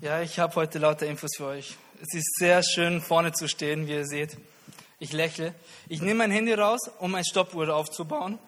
Ja, 0.00 0.20
ich 0.20 0.38
habe 0.38 0.54
heute 0.54 0.78
lauter 0.78 1.06
Infos 1.06 1.32
für 1.36 1.46
euch. 1.46 1.76
Es 2.00 2.14
ist 2.14 2.36
sehr 2.38 2.62
schön, 2.62 3.00
vorne 3.00 3.32
zu 3.32 3.48
stehen, 3.48 3.88
wie 3.88 3.94
ihr 3.94 4.06
seht. 4.06 4.36
Ich 5.00 5.12
lächle. 5.12 5.56
Ich 5.88 6.00
nehme 6.00 6.18
mein 6.18 6.30
Handy 6.30 6.54
raus, 6.54 6.88
um 7.00 7.16
ein 7.16 7.24
Stoppuhr 7.24 7.74
aufzubauen, 7.74 8.38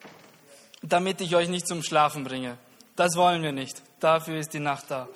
damit 0.81 1.21
ich 1.21 1.35
euch 1.35 1.49
nicht 1.49 1.67
zum 1.67 1.83
Schlafen 1.83 2.23
bringe. 2.23 2.57
Das 2.95 3.17
wollen 3.17 3.43
wir 3.43 3.51
nicht. 3.51 3.83
Dafür 3.99 4.39
ist 4.39 4.55
die 4.55 4.61
Nacht 4.61 4.93
da. 4.93 5.09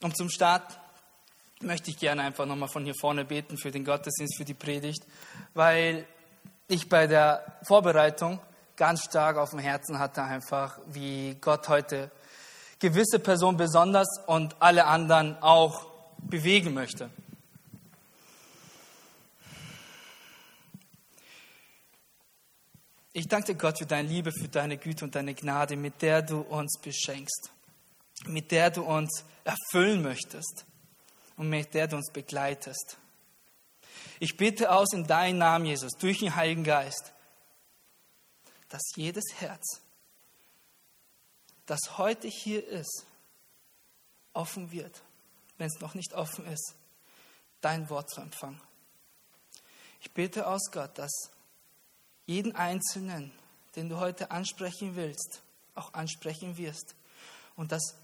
Und 0.00 0.16
zum 0.16 0.30
Start 0.30 0.80
möchte 1.60 1.90
ich 1.90 1.98
gerne 1.98 2.22
einfach 2.22 2.46
nochmal 2.46 2.70
von 2.70 2.82
hier 2.82 2.94
vorne 2.98 3.26
beten 3.26 3.58
für 3.58 3.72
den 3.72 3.84
Gottesdienst, 3.84 4.38
für 4.38 4.46
die 4.46 4.54
Predigt, 4.54 5.04
weil 5.52 6.06
ich 6.66 6.88
bei 6.88 7.06
der 7.06 7.58
Vorbereitung 7.66 8.40
ganz 8.76 9.04
stark 9.04 9.36
auf 9.36 9.50
dem 9.50 9.58
Herzen 9.58 9.98
hatte, 9.98 10.22
einfach, 10.22 10.78
wie 10.86 11.36
Gott 11.42 11.68
heute 11.68 12.10
gewisse 12.84 13.18
Personen 13.18 13.56
besonders 13.56 14.08
und 14.26 14.56
alle 14.60 14.84
anderen 14.84 15.42
auch 15.42 15.86
bewegen 16.18 16.74
möchte. 16.74 17.08
Ich 23.14 23.26
danke 23.26 23.54
Gott 23.54 23.78
für 23.78 23.86
deine 23.86 24.06
Liebe, 24.06 24.32
für 24.32 24.48
deine 24.48 24.76
Güte 24.76 25.06
und 25.06 25.14
deine 25.14 25.32
Gnade, 25.34 25.76
mit 25.76 26.02
der 26.02 26.20
du 26.20 26.40
uns 26.40 26.78
beschenkst, 26.78 27.50
mit 28.26 28.50
der 28.50 28.68
du 28.68 28.82
uns 28.82 29.24
erfüllen 29.44 30.02
möchtest 30.02 30.66
und 31.38 31.48
mit 31.48 31.72
der 31.72 31.88
du 31.88 31.96
uns 31.96 32.12
begleitest. 32.12 32.98
Ich 34.20 34.36
bitte 34.36 34.70
aus 34.70 34.92
in 34.92 35.06
deinen 35.06 35.38
Namen, 35.38 35.64
Jesus, 35.64 35.92
durch 35.92 36.18
den 36.18 36.36
Heiligen 36.36 36.64
Geist, 36.64 37.14
dass 38.68 38.82
jedes 38.94 39.24
Herz, 39.38 39.80
das 41.66 41.98
heute 41.98 42.28
hier 42.28 42.66
ist, 42.66 43.06
offen 44.32 44.70
wird, 44.70 45.02
wenn 45.58 45.68
es 45.68 45.80
noch 45.80 45.94
nicht 45.94 46.12
offen 46.14 46.46
ist, 46.46 46.74
dein 47.60 47.88
Wort 47.88 48.10
zu 48.10 48.20
empfangen. 48.20 48.60
Ich 50.00 50.10
bitte 50.10 50.46
aus 50.46 50.70
Gott, 50.70 50.98
dass 50.98 51.30
jeden 52.26 52.54
Einzelnen, 52.54 53.32
den 53.76 53.88
du 53.88 53.98
heute 53.98 54.30
ansprechen 54.30 54.96
willst, 54.96 55.42
auch 55.74 55.94
ansprechen 55.94 56.56
wirst 56.56 56.94
und 57.56 57.72
dass 57.72 57.94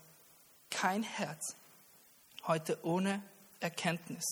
kein 0.71 1.03
Herz 1.03 1.57
heute 2.47 2.85
ohne 2.85 3.23
Erkenntnis 3.61 4.25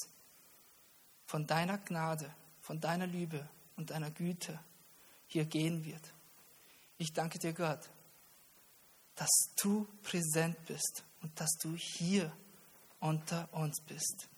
von 1.27 1.47
deiner 1.47 1.79
Gnade, 1.79 2.35
von 2.61 2.81
deiner 2.81 3.07
Liebe 3.07 3.47
und 3.77 3.91
deiner 3.91 4.11
Güte 4.11 4.59
hier 5.27 5.45
gehen 5.45 5.85
wird. 5.85 6.13
Ich 6.97 7.13
danke 7.13 7.39
dir, 7.39 7.53
Gott, 7.53 7.81
dass 9.19 9.51
du 9.61 9.87
präsent 10.03 10.57
bist 10.67 11.03
und 11.23 11.39
dass 11.41 11.51
du 11.61 11.75
hier 11.77 12.33
unter 13.01 13.49
uns 13.53 13.81
bist. 13.83 14.29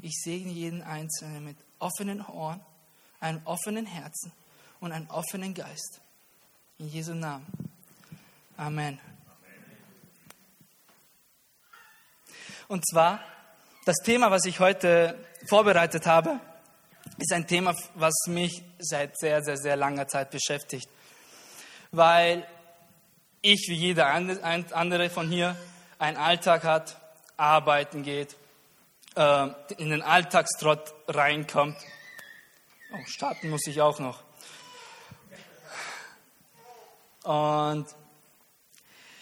Ich 0.00 0.14
segne 0.22 0.52
jeden 0.52 0.82
Einzelnen 0.82 1.44
mit 1.44 1.56
offenen 1.78 2.24
Ohren, 2.24 2.60
einem 3.18 3.42
offenen 3.44 3.86
Herzen 3.86 4.32
und 4.80 4.92
einem 4.92 5.08
offenen 5.10 5.52
Geist. 5.52 6.00
In 6.78 6.88
Jesu 6.88 7.12
Namen. 7.12 7.46
Amen. 8.56 8.98
Und 12.68 12.86
zwar, 12.88 13.20
das 13.84 13.96
Thema, 14.04 14.30
was 14.30 14.44
ich 14.44 14.60
heute 14.60 15.18
vorbereitet 15.48 16.06
habe, 16.06 16.40
ist 17.18 17.32
ein 17.32 17.46
Thema, 17.46 17.74
was 17.94 18.14
mich 18.26 18.62
seit 18.78 19.18
sehr, 19.18 19.42
sehr, 19.42 19.56
sehr 19.56 19.76
langer 19.76 20.06
Zeit 20.06 20.30
beschäftigt. 20.30 20.88
Weil 21.90 22.46
ich, 23.42 23.66
wie 23.68 23.74
jeder 23.74 24.08
andere 24.08 25.10
von 25.10 25.28
hier, 25.28 25.56
einen 25.98 26.16
Alltag 26.16 26.64
hat, 26.64 26.96
arbeiten 27.36 28.02
geht, 28.02 28.36
äh, 29.16 29.48
in 29.78 29.90
den 29.90 30.02
Alltagstrott 30.02 30.94
reinkommt. 31.08 31.76
Oh, 32.92 33.04
starten 33.06 33.50
muss 33.50 33.66
ich 33.66 33.80
auch 33.80 33.98
noch. 33.98 34.22
Und 37.22 37.86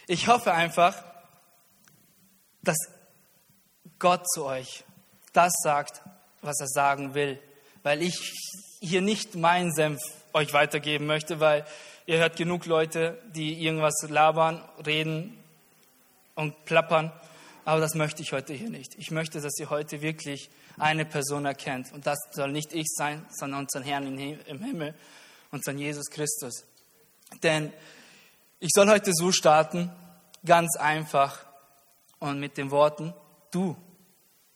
ich 0.07 0.27
hoffe 0.29 0.53
einfach, 0.53 0.95
dass 2.63 2.79
Gott 3.99 4.29
zu 4.31 4.45
euch 4.45 4.85
das 5.33 5.53
sagt, 5.63 6.03
was 6.41 6.59
er 6.61 6.69
sagen 6.69 7.15
will. 7.15 7.41
Weil 7.83 8.03
ich 8.03 8.33
hier 8.81 9.01
nicht 9.01 9.35
meinen 9.35 9.73
Senf 9.73 10.01
euch 10.33 10.53
weitergeben 10.53 11.07
möchte, 11.07 11.41
weil 11.41 11.67
ihr 12.09 12.19
hört 12.19 12.37
genug 12.37 12.65
Leute, 12.65 13.23
die 13.35 13.63
irgendwas 13.63 13.95
labern, 14.09 14.67
reden 14.85 15.39
und 16.35 16.65
plappern. 16.65 17.13
Aber 17.67 17.83
das 17.83 17.95
möchte 17.95 18.23
ich 18.23 18.33
heute 18.33 18.55
hier 18.55 18.71
nicht. 18.71 18.95
Ich 18.97 19.11
möchte, 19.11 19.43
dass 19.43 19.59
ihr 19.59 19.69
heute 19.69 20.01
wirklich 20.01 20.49
eine 20.79 21.05
Person 21.05 21.45
erkennt. 21.45 21.93
Und 21.93 22.07
das 22.07 22.19
soll 22.33 22.51
nicht 22.51 22.73
ich 22.73 22.87
sein, 22.89 23.27
sondern 23.31 23.61
unseren 23.61 23.83
Herrn 23.83 24.07
im 24.07 24.65
Himmel, 24.65 24.95
unseren 25.51 25.77
Jesus 25.77 26.07
Christus. 26.09 26.65
Denn 27.43 27.75
ich 28.59 28.71
soll 28.75 28.89
heute 28.89 29.13
so 29.13 29.31
starten, 29.31 29.93
ganz 30.47 30.77
einfach 30.77 31.45
und 32.21 32.41
mit 32.41 32.57
den 32.57 32.71
Worten, 32.71 33.13
du 33.51 33.77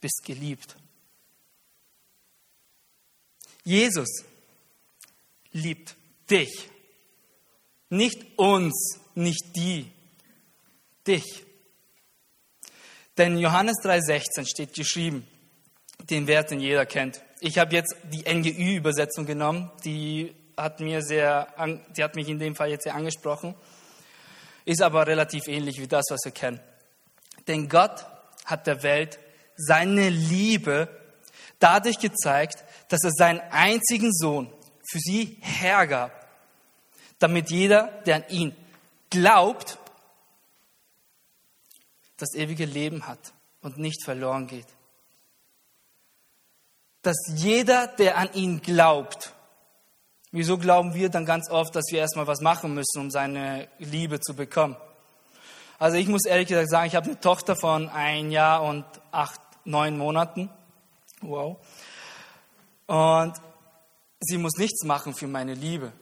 bist 0.01 0.23
geliebt. 0.25 0.75
Jesus 3.63 4.23
liebt 5.51 5.95
dich. 6.31 6.72
Nicht 7.93 8.39
uns, 8.39 8.99
nicht 9.13 9.55
die, 9.55 9.91
dich. 11.05 11.45
Denn 13.19 13.37
Johannes 13.37 13.75
3,16 13.83 14.49
steht 14.49 14.73
geschrieben, 14.73 15.27
den 16.09 16.25
Wert, 16.25 16.49
den 16.49 16.59
jeder 16.59 16.87
kennt. 16.87 17.21
Ich 17.39 17.59
habe 17.59 17.75
jetzt 17.75 17.95
die 18.11 18.23
NGÜ-Übersetzung 18.23 19.27
genommen, 19.27 19.69
die 19.85 20.33
hat, 20.57 20.79
mir 20.79 21.03
sehr, 21.03 21.53
die 21.95 22.03
hat 22.03 22.15
mich 22.15 22.29
in 22.29 22.39
dem 22.39 22.55
Fall 22.55 22.71
jetzt 22.71 22.85
sehr 22.85 22.95
angesprochen, 22.95 23.53
ist 24.65 24.81
aber 24.81 25.05
relativ 25.05 25.47
ähnlich 25.47 25.79
wie 25.79 25.87
das, 25.87 26.05
was 26.09 26.21
wir 26.23 26.31
kennen. 26.31 26.59
Denn 27.47 27.69
Gott 27.69 28.07
hat 28.45 28.65
der 28.65 28.81
Welt 28.81 29.19
seine 29.55 30.09
Liebe 30.09 30.87
dadurch 31.59 31.99
gezeigt, 31.99 32.63
dass 32.89 33.03
er 33.03 33.11
seinen 33.11 33.41
einzigen 33.51 34.11
Sohn 34.11 34.51
für 34.89 34.97
sie 34.97 35.37
hergab, 35.41 36.22
damit 37.23 37.49
jeder, 37.51 37.87
der 38.05 38.17
an 38.17 38.25
ihn 38.27 38.55
glaubt, 39.09 39.77
das 42.17 42.33
ewige 42.35 42.65
Leben 42.65 43.07
hat 43.07 43.33
und 43.61 43.77
nicht 43.77 44.03
verloren 44.03 44.45
geht. 44.45 44.67
Dass 47.01 47.15
jeder, 47.33 47.87
der 47.87 48.17
an 48.17 48.33
ihn 48.33 48.61
glaubt, 48.61 49.31
wieso 50.31 50.57
glauben 50.57 50.93
wir 50.93 51.07
dann 51.07 51.25
ganz 51.25 51.49
oft, 51.49 51.73
dass 51.75 51.85
wir 51.91 51.99
erstmal 51.99 52.27
was 52.27 52.41
machen 52.41 52.73
müssen, 52.73 52.99
um 52.99 53.09
seine 53.09 53.69
Liebe 53.79 54.19
zu 54.19 54.35
bekommen? 54.35 54.75
Also 55.79 55.95
ich 55.95 56.09
muss 56.09 56.25
ehrlich 56.25 56.49
gesagt 56.49 56.69
sagen, 56.69 56.87
ich 56.87 56.95
habe 56.95 57.05
eine 57.05 57.19
Tochter 57.21 57.55
von 57.55 57.87
ein 57.87 58.31
Jahr 58.31 58.63
und 58.63 58.83
acht, 59.11 59.39
neun 59.63 59.97
Monaten. 59.97 60.49
Wow. 61.21 61.57
Und 62.87 63.33
sie 64.19 64.37
muss 64.37 64.57
nichts 64.57 64.83
machen 64.83 65.13
für 65.13 65.27
meine 65.27 65.53
Liebe. 65.53 65.93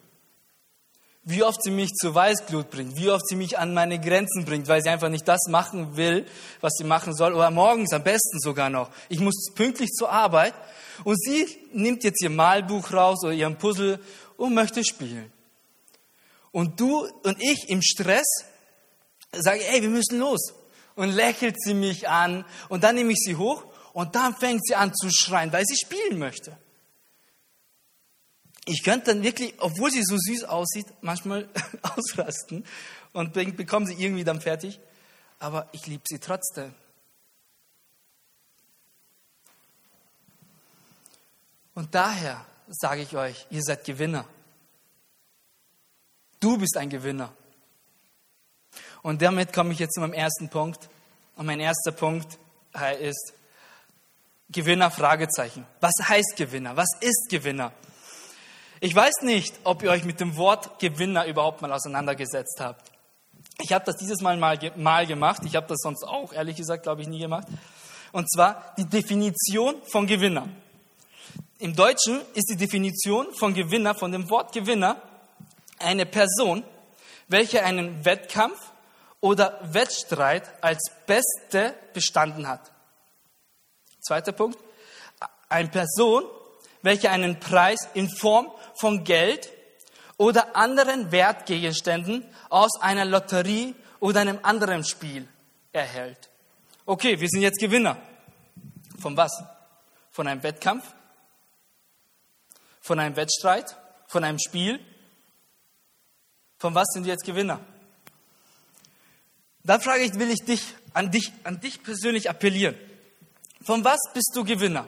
Wie 1.23 1.43
oft 1.43 1.61
sie 1.61 1.69
mich 1.69 1.91
zur 1.93 2.15
Weißglut 2.15 2.71
bringt, 2.71 2.95
wie 2.95 3.11
oft 3.11 3.27
sie 3.27 3.35
mich 3.35 3.59
an 3.59 3.75
meine 3.75 3.99
Grenzen 3.99 4.43
bringt, 4.43 4.67
weil 4.67 4.81
sie 4.81 4.89
einfach 4.89 5.09
nicht 5.09 5.27
das 5.27 5.41
machen 5.49 5.95
will, 5.95 6.25
was 6.61 6.73
sie 6.77 6.83
machen 6.83 7.13
soll, 7.13 7.33
oder 7.33 7.51
morgens 7.51 7.93
am 7.93 8.03
besten 8.03 8.39
sogar 8.39 8.71
noch. 8.71 8.89
Ich 9.07 9.19
muss 9.19 9.53
pünktlich 9.53 9.91
zur 9.91 10.11
Arbeit 10.11 10.55
und 11.03 11.21
sie 11.21 11.45
nimmt 11.73 12.03
jetzt 12.03 12.23
ihr 12.23 12.31
Malbuch 12.31 12.91
raus 12.91 13.23
oder 13.23 13.33
ihren 13.33 13.57
Puzzle 13.57 13.99
und 14.35 14.55
möchte 14.55 14.83
spielen. 14.83 15.31
Und 16.51 16.79
du 16.79 17.07
und 17.23 17.37
ich 17.39 17.69
im 17.69 17.83
Stress 17.83 18.27
sage, 19.31 19.65
ey, 19.67 19.81
wir 19.81 19.89
müssen 19.89 20.19
los. 20.19 20.53
Und 20.95 21.11
lächelt 21.11 21.61
sie 21.61 21.73
mich 21.73 22.09
an 22.09 22.46
und 22.67 22.84
dann 22.84 22.96
nehme 22.96 23.13
ich 23.13 23.19
sie 23.19 23.35
hoch 23.35 23.63
und 23.93 24.16
dann 24.16 24.35
fängt 24.35 24.66
sie 24.66 24.75
an 24.75 24.93
zu 24.93 25.09
schreien, 25.09 25.53
weil 25.53 25.66
sie 25.66 25.78
spielen 25.78 26.19
möchte. 26.19 26.57
Ich 28.72 28.84
könnte 28.84 29.14
dann 29.14 29.22
wirklich, 29.22 29.53
obwohl 29.58 29.91
sie 29.91 30.02
so 30.02 30.16
süß 30.18 30.46
aussieht, 30.46 30.85
manchmal 31.02 31.50
ausrasten 31.82 32.64
und 33.12 33.34
bekomme 33.34 33.85
sie 33.85 34.02
irgendwie 34.02 34.23
dann 34.23 34.40
fertig. 34.40 34.79
Aber 35.40 35.68
ich 35.73 35.88
liebe 35.88 36.03
sie 36.08 36.20
trotzdem. 36.20 36.73
Und 41.73 41.94
daher 41.94 42.46
sage 42.70 43.02
ich 43.02 43.14
euch, 43.14 43.46
ihr 43.50 43.62
seid 43.62 43.84
Gewinner. 43.84 44.26
Du 46.40 46.58
bist 46.58 46.78
ein 46.78 46.90
Gewinner. 46.90 47.34
Und 49.02 49.22
damit 49.22 49.52
komme 49.52 49.73
ich 49.73 49.79
jetzt 49.79 49.96
zu 49.96 50.00
meinem 50.00 50.14
ersten 50.14 50.47
Punkt. 50.47 50.90
Und 51.35 51.46
mein 51.46 51.59
erster 51.59 51.91
Punkt 51.91 52.38
ist 53.02 53.34
Gewinner, 54.47 54.91
Fragezeichen. 54.91 55.66
Was 55.82 55.94
heißt 56.08 56.35
Gewinner? 56.38 56.78
Was 56.78 56.90
ist 57.02 57.28
Gewinner? 57.29 57.73
Ich 58.83 58.95
weiß 58.95 59.22
nicht, 59.22 59.53
ob 59.63 59.83
ihr 59.83 59.91
euch 59.91 60.05
mit 60.05 60.19
dem 60.19 60.37
Wort 60.37 60.79
Gewinner 60.79 61.28
überhaupt 61.28 61.61
mal 61.61 61.72
auseinandergesetzt 61.72 62.59
habt. 62.59 62.91
Ich 63.59 63.73
habe 63.73 63.85
das 63.85 63.95
dieses 63.97 64.22
Mal 64.22 64.37
mal, 64.37 64.57
mal 64.75 65.05
gemacht. 65.05 65.43
Ich 65.45 65.55
habe 65.55 65.67
das 65.67 65.81
sonst 65.81 66.03
auch, 66.03 66.33
ehrlich 66.33 66.55
gesagt, 66.55 66.81
glaube 66.81 67.03
ich, 67.03 67.07
nie 67.07 67.19
gemacht. 67.19 67.47
Und 68.11 68.28
zwar 68.31 68.73
die 68.79 68.85
Definition 68.85 69.75
von 69.83 70.07
Gewinner. 70.07 70.49
Im 71.59 71.75
Deutschen 71.75 72.22
ist 72.33 72.49
die 72.49 72.55
Definition 72.55 73.31
von 73.35 73.53
Gewinner, 73.53 73.93
von 73.93 74.11
dem 74.11 74.28
Wort 74.31 74.51
Gewinner, 74.51 74.99
eine 75.77 76.07
Person, 76.07 76.63
welche 77.27 77.63
einen 77.63 78.03
Wettkampf 78.03 78.57
oder 79.19 79.59
Wettstreit 79.61 80.51
als 80.63 80.89
Beste 81.05 81.75
bestanden 81.93 82.47
hat. 82.47 82.72
Zweiter 84.01 84.31
Punkt. 84.31 84.57
Eine 85.49 85.69
Person, 85.69 86.23
welche 86.81 87.11
einen 87.11 87.39
Preis 87.39 87.87
in 87.93 88.09
Form 88.09 88.51
von 88.76 89.03
Geld 89.03 89.50
oder 90.18 90.56
anderen 90.56 91.12
Wertgegenständen 91.12 92.26
aus 92.50 92.79
einer 92.82 93.06
Lotterie 93.06 93.76
oder 94.00 94.22
einem 94.22 94.40
anderen 94.44 94.84
Spiel 94.84 95.28
erhält. 95.72 96.29
Okay, 96.85 97.20
wir 97.20 97.28
sind 97.29 97.41
jetzt 97.41 97.59
Gewinner. 97.59 97.97
Von 99.00 99.16
was? 99.18 99.32
Von 100.12 100.28
einem 100.28 100.44
Wettkampf? 100.44 100.84
Von 102.82 103.00
einem 103.00 103.16
Wettstreit? 103.16 103.78
Von 104.08 104.23
einem 104.23 104.40
Spiel? 104.40 104.79
Von 106.58 106.76
was 106.76 106.88
sind 106.94 107.06
wir 107.06 107.14
jetzt 107.14 107.26
Gewinner? 107.26 107.59
Da 109.64 109.79
frage 109.79 110.03
ich, 110.03 110.14
will 110.16 110.29
ich 110.29 110.44
dich 110.44 110.62
an 110.94 111.12
dich, 111.12 111.32
an 111.44 111.59
dich 111.59 111.82
persönlich 111.82 112.29
appellieren. 112.29 112.76
Von 113.64 113.84
was 113.84 114.00
bist 114.14 114.32
du 114.35 114.44
Gewinner? 114.44 114.88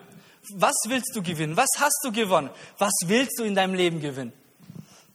Was 0.52 0.76
willst 0.88 1.16
du 1.16 1.24
gewinnen? 1.24 1.56
Was 1.56 1.70
hast 1.80 2.00
du 2.04 2.12
gewonnen? 2.12 2.50
Was 2.78 2.94
willst 3.06 3.40
du 3.40 3.44
in 3.44 3.56
deinem 3.56 3.74
Leben 3.74 4.02
gewinnen? 4.02 4.34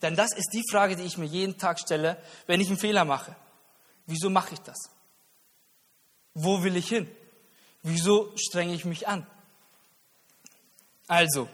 Denn 0.01 0.17
das 0.17 0.33
ist 0.33 0.51
die 0.53 0.63
Frage, 0.71 0.97
die 0.97 1.03
ich 1.03 1.19
mir 1.19 1.27
jeden 1.27 1.59
Tag 1.59 1.81
stelle, 1.81 2.23
wenn 2.47 2.61
ich 2.61 2.69
einen 2.69 2.79
Fehler 2.79 3.05
mache. 3.05 3.35
Wieso 4.07 4.31
mache 4.31 4.55
ich 4.55 4.61
das? 4.61 4.91
Wo 6.35 6.63
will 6.63 6.77
ich 6.77 6.89
hin? 6.89 7.11
Wieso 7.83 8.33
strenge 8.37 8.75
ich 8.75 8.85
mich 8.85 9.09
an? 9.09 9.27
Also, 11.07 11.49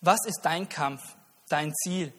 was 0.00 0.24
ist 0.26 0.40
dein 0.42 0.68
Kampf, 0.68 1.02
dein 1.48 1.74
Ziel 1.74 2.12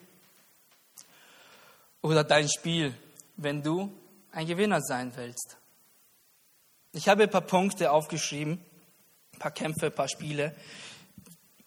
oder 2.01 2.23
dein 2.23 2.49
Spiel, 2.49 2.95
wenn 3.37 3.61
du 3.61 3.91
ein 4.31 4.45
Gewinner 4.47 4.81
sein 4.81 5.11
willst? 5.15 5.57
Ich 6.93 7.07
habe 7.07 7.23
ein 7.23 7.29
paar 7.29 7.41
Punkte 7.41 7.91
aufgeschrieben, 7.91 8.59
ein 9.33 9.39
paar 9.39 9.51
Kämpfe, 9.51 9.85
ein 9.85 9.95
paar 9.95 10.09
Spiele, 10.09 10.53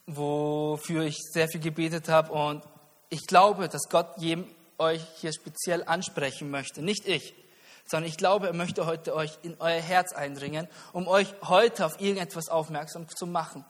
wofür 0.07 1.05
ich 1.05 1.17
sehr 1.33 1.49
viel 1.49 1.61
gebetet 1.61 2.11
habe. 2.11 2.31
Und 2.33 2.63
ich 3.09 3.27
glaube, 3.27 3.69
dass 3.69 3.89
Gott 3.89 4.19
jedem 4.19 4.47
euch 4.77 5.03
hier 5.21 5.33
speziell 5.33 5.83
ansprechen 5.85 6.51
möchte. 6.51 6.83
Nicht 6.83 7.07
ich, 7.09 7.35
sondern 7.87 8.11
ich 8.11 8.19
glaube, 8.19 8.49
er 8.49 8.53
möchte 8.53 8.85
heute 8.85 9.15
euch 9.15 9.39
in 9.43 9.57
euer 9.61 9.81
Herz 9.81 10.13
eindringen, 10.13 10.69
um 10.93 11.09
euch 11.09 11.35
heute 11.43 11.87
auf 11.87 12.01
irgendetwas 12.01 12.49
aufmerksam 12.49 13.09
zu 13.09 13.27
machen, 13.27 13.65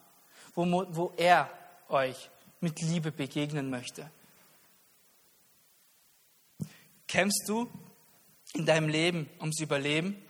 wo, 0.54 0.64
wo 0.88 1.12
er 1.16 1.48
euch 1.88 2.30
mit 2.60 2.80
Liebe 2.80 3.12
begegnen 3.12 3.70
möchte. 3.70 4.10
Kämpfst 7.06 7.44
du 7.46 7.70
in 8.54 8.66
deinem 8.66 8.88
Leben 8.88 9.28
ums 9.38 9.60
Überleben, 9.60 10.20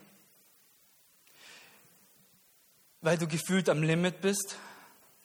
weil 3.04 3.18
du 3.18 3.28
gefühlt 3.28 3.68
am 3.68 3.82
Limit 3.82 4.22
bist, 4.22 4.56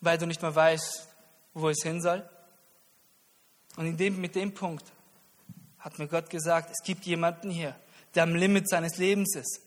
weil 0.02 0.18
du 0.18 0.28
nicht 0.28 0.42
mehr 0.42 0.54
weißt, 0.54 1.08
wo 1.54 1.70
es 1.70 1.82
hin 1.82 2.02
soll. 2.02 2.30
Und 3.78 3.98
dem, 3.98 4.20
mit 4.20 4.36
dem 4.36 4.54
Punkt 4.54 4.84
hat 5.80 5.98
mir 5.98 6.10
Gott 6.10 6.30
gesagt, 6.30 6.72
es 6.72 6.86
gibt 6.86 7.06
jemanden 7.06 7.50
hier, 7.50 7.74
der 8.14 8.24
am 8.24 8.36
Limit 8.36 8.68
seines 8.68 8.98
Lebens 8.98 9.34
ist, 9.34 9.62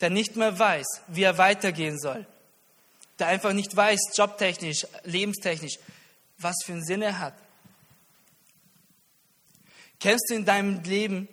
der 0.00 0.08
nicht 0.08 0.36
mehr 0.36 0.58
weiß, 0.58 0.86
wie 1.08 1.22
er 1.22 1.36
weitergehen 1.36 1.98
soll, 1.98 2.26
der 3.18 3.26
einfach 3.26 3.52
nicht 3.52 3.76
weiß, 3.76 4.16
jobtechnisch, 4.16 4.86
lebenstechnisch, 5.02 5.78
was 6.38 6.56
für 6.64 6.72
einen 6.72 6.84
Sinn 6.84 7.02
er 7.02 7.18
hat. 7.18 7.34
Kennst 10.00 10.30
du 10.30 10.34
in 10.34 10.46
deinem 10.46 10.82
Leben 10.82 11.28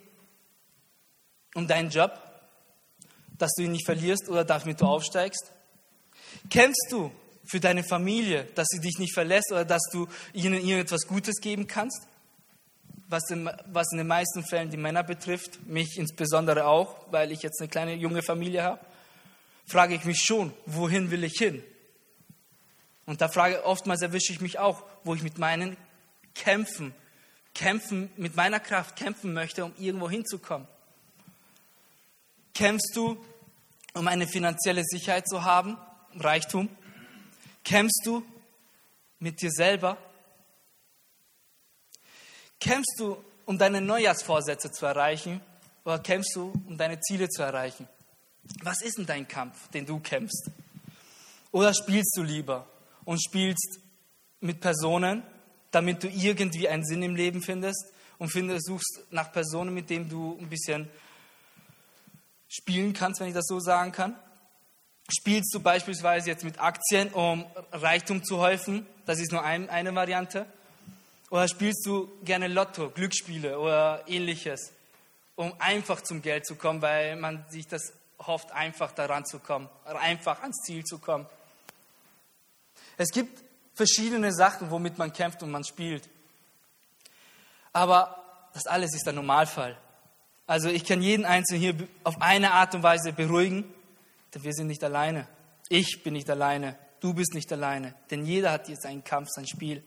um 1.55 1.69
deinen 1.69 1.89
Job, 1.89 2.19
dass 3.37 3.53
du 3.53 3.63
ihn 3.63 3.71
nicht 3.71 3.85
verlierst 3.85 4.27
oder 4.27 4.43
damit 4.43 4.81
du 4.81 4.85
aufsteigst? 4.85 5.53
Kennst 6.49 6.87
du 6.89 7.11
für 7.45 7.59
deine 7.59 7.83
Familie, 7.83 8.45
dass 8.55 8.67
sie 8.69 8.79
dich 8.79 8.97
nicht 8.97 9.13
verlässt 9.13 9.51
oder 9.51 9.65
dass 9.65 9.83
du 9.91 10.07
ihnen 10.33 10.55
irgendetwas 10.55 11.07
Gutes 11.07 11.41
geben 11.41 11.67
kannst? 11.67 12.07
Was 13.07 13.29
in, 13.29 13.49
was 13.67 13.91
in 13.91 13.97
den 13.97 14.07
meisten 14.07 14.43
Fällen 14.45 14.69
die 14.69 14.77
Männer 14.77 15.03
betrifft, 15.03 15.67
mich 15.67 15.97
insbesondere 15.97 16.65
auch, 16.65 16.95
weil 17.11 17.31
ich 17.31 17.41
jetzt 17.41 17.59
eine 17.59 17.67
kleine 17.67 17.93
junge 17.95 18.21
Familie 18.21 18.63
habe, 18.63 18.79
frage 19.65 19.95
ich 19.95 20.05
mich 20.05 20.19
schon, 20.19 20.53
wohin 20.65 21.11
will 21.11 21.23
ich 21.23 21.37
hin? 21.37 21.61
Und 23.05 23.19
da 23.19 23.27
frage 23.27 23.65
oftmals 23.65 24.01
erwische 24.01 24.31
ich 24.31 24.39
mich 24.39 24.59
auch, 24.59 24.83
wo 25.03 25.13
ich 25.13 25.23
mit 25.23 25.37
meinen 25.37 25.75
Kämpfen, 26.35 26.93
kämpfen, 27.53 28.09
mit 28.15 28.35
meiner 28.35 28.59
Kraft 28.59 28.95
kämpfen 28.95 29.33
möchte, 29.33 29.65
um 29.65 29.73
irgendwo 29.77 30.09
hinzukommen. 30.09 30.67
Kämpfst 32.53 32.95
du, 32.95 33.17
um 33.93 34.07
eine 34.07 34.27
finanzielle 34.27 34.83
Sicherheit 34.85 35.27
zu 35.27 35.43
haben, 35.43 35.77
Reichtum? 36.15 36.69
Kämpfst 37.63 38.01
du 38.05 38.23
mit 39.19 39.41
dir 39.41 39.51
selber? 39.51 39.97
Kämpfst 42.59 42.99
du, 42.99 43.17
um 43.45 43.57
deine 43.57 43.81
Neujahrsvorsätze 43.81 44.71
zu 44.71 44.85
erreichen 44.85 45.41
oder 45.83 45.99
kämpfst 45.99 46.35
du, 46.35 46.53
um 46.67 46.77
deine 46.77 46.99
Ziele 46.99 47.27
zu 47.29 47.41
erreichen? 47.41 47.87
Was 48.63 48.81
ist 48.81 48.97
denn 48.97 49.05
dein 49.05 49.27
Kampf, 49.27 49.67
den 49.69 49.85
du 49.85 49.99
kämpfst? 49.99 50.49
Oder 51.51 51.73
spielst 51.73 52.15
du 52.15 52.23
lieber 52.23 52.67
und 53.05 53.21
spielst 53.21 53.79
mit 54.39 54.59
Personen, 54.59 55.23
damit 55.71 56.03
du 56.03 56.09
irgendwie 56.09 56.67
einen 56.67 56.85
Sinn 56.85 57.03
im 57.03 57.15
Leben 57.15 57.41
findest 57.41 57.93
und 58.17 58.29
findest, 58.29 58.65
suchst 58.65 59.01
nach 59.11 59.31
Personen, 59.31 59.73
mit 59.73 59.89
denen 59.89 60.09
du 60.09 60.37
ein 60.39 60.49
bisschen 60.49 60.89
spielen 62.47 62.93
kannst, 62.93 63.19
wenn 63.19 63.29
ich 63.29 63.33
das 63.33 63.47
so 63.47 63.59
sagen 63.59 63.91
kann? 63.91 64.15
Spielst 65.13 65.53
du 65.53 65.59
beispielsweise 65.59 66.29
jetzt 66.29 66.45
mit 66.45 66.61
Aktien, 66.61 67.09
um 67.09 67.45
Reichtum 67.73 68.23
zu 68.23 68.37
häufen? 68.37 68.85
Das 69.05 69.19
ist 69.19 69.33
nur 69.33 69.43
ein, 69.43 69.69
eine 69.69 69.93
Variante. 69.93 70.45
Oder 71.29 71.49
spielst 71.49 71.85
du 71.85 72.09
gerne 72.23 72.47
Lotto, 72.47 72.89
Glücksspiele 72.89 73.59
oder 73.59 74.03
ähnliches, 74.07 74.71
um 75.35 75.53
einfach 75.59 75.99
zum 76.01 76.21
Geld 76.21 76.45
zu 76.45 76.55
kommen, 76.55 76.81
weil 76.81 77.17
man 77.17 77.43
sich 77.49 77.67
das 77.67 77.91
hofft, 78.19 78.53
einfach 78.53 78.93
daran 78.93 79.25
zu 79.25 79.39
kommen, 79.39 79.67
einfach 79.85 80.41
ans 80.43 80.59
Ziel 80.65 80.85
zu 80.85 80.97
kommen? 80.97 81.25
Es 82.95 83.09
gibt 83.09 83.43
verschiedene 83.73 84.31
Sachen, 84.31 84.71
womit 84.71 84.97
man 84.97 85.11
kämpft 85.11 85.43
und 85.43 85.51
man 85.51 85.65
spielt. 85.65 86.07
Aber 87.73 88.23
das 88.53 88.65
alles 88.65 88.93
ist 88.93 89.05
der 89.05 89.13
Normalfall. 89.13 89.77
Also 90.47 90.69
ich 90.69 90.85
kann 90.85 91.01
jeden 91.01 91.25
Einzelnen 91.25 91.61
hier 91.61 91.87
auf 92.05 92.21
eine 92.21 92.51
Art 92.51 92.75
und 92.75 92.83
Weise 92.83 93.11
beruhigen 93.11 93.65
denn 94.33 94.43
wir 94.43 94.53
sind 94.53 94.67
nicht 94.67 94.83
alleine. 94.83 95.27
Ich 95.69 96.01
bin 96.03 96.13
nicht 96.13 96.29
alleine. 96.29 96.77
Du 96.99 97.13
bist 97.13 97.33
nicht 97.33 97.51
alleine. 97.51 97.95
Denn 98.09 98.25
jeder 98.25 98.51
hat 98.51 98.69
jetzt 98.69 98.85
einen 98.85 99.03
Kampf, 99.03 99.29
sein 99.31 99.47
Spiel. 99.47 99.83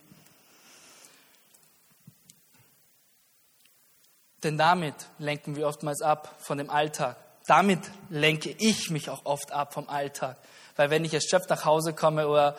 Denn 4.43 4.59
damit 4.59 4.95
lenken 5.19 5.57
wir 5.57 5.67
oftmals 5.67 6.03
ab 6.03 6.35
von 6.39 6.59
dem 6.59 6.69
Alltag. 6.69 7.17
Damit 7.47 7.81
lenke 8.11 8.55
ich 8.59 8.91
mich 8.91 9.09
auch 9.11 9.25
oft 9.25 9.53
ab 9.53 9.73
vom 9.73 9.89
Alltag. 9.89 10.37
Weil 10.77 10.91
wenn 10.91 11.05
ich 11.05 11.15
erschöpft 11.15 11.51
nach 11.51 11.65
Hause 11.65 11.95
komme 11.95 12.29
oder 12.29 12.57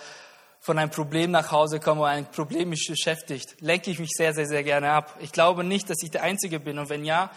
von 0.59 0.79
einem 0.79 0.89
Problem 0.89 1.29
nach 1.29 1.51
Hause 1.51 1.79
komme 1.79 2.01
oder 2.01 2.09
ein 2.09 2.31
Problem 2.31 2.69
mich 2.69 2.87
beschäftigt, 2.89 3.61
lenke 3.61 3.91
ich 3.91 3.99
mich 3.99 4.11
sehr, 4.15 4.33
sehr, 4.33 4.47
sehr 4.47 4.63
gerne 4.63 4.91
ab. 4.91 5.15
Ich 5.19 5.31
glaube 5.31 5.63
nicht, 5.63 5.89
dass 5.89 6.01
ich 6.01 6.09
der 6.09 6.23
Einzige 6.23 6.59
bin. 6.59 6.79
Und 6.79 6.89
wenn 6.89 7.05
ja, 7.05 7.29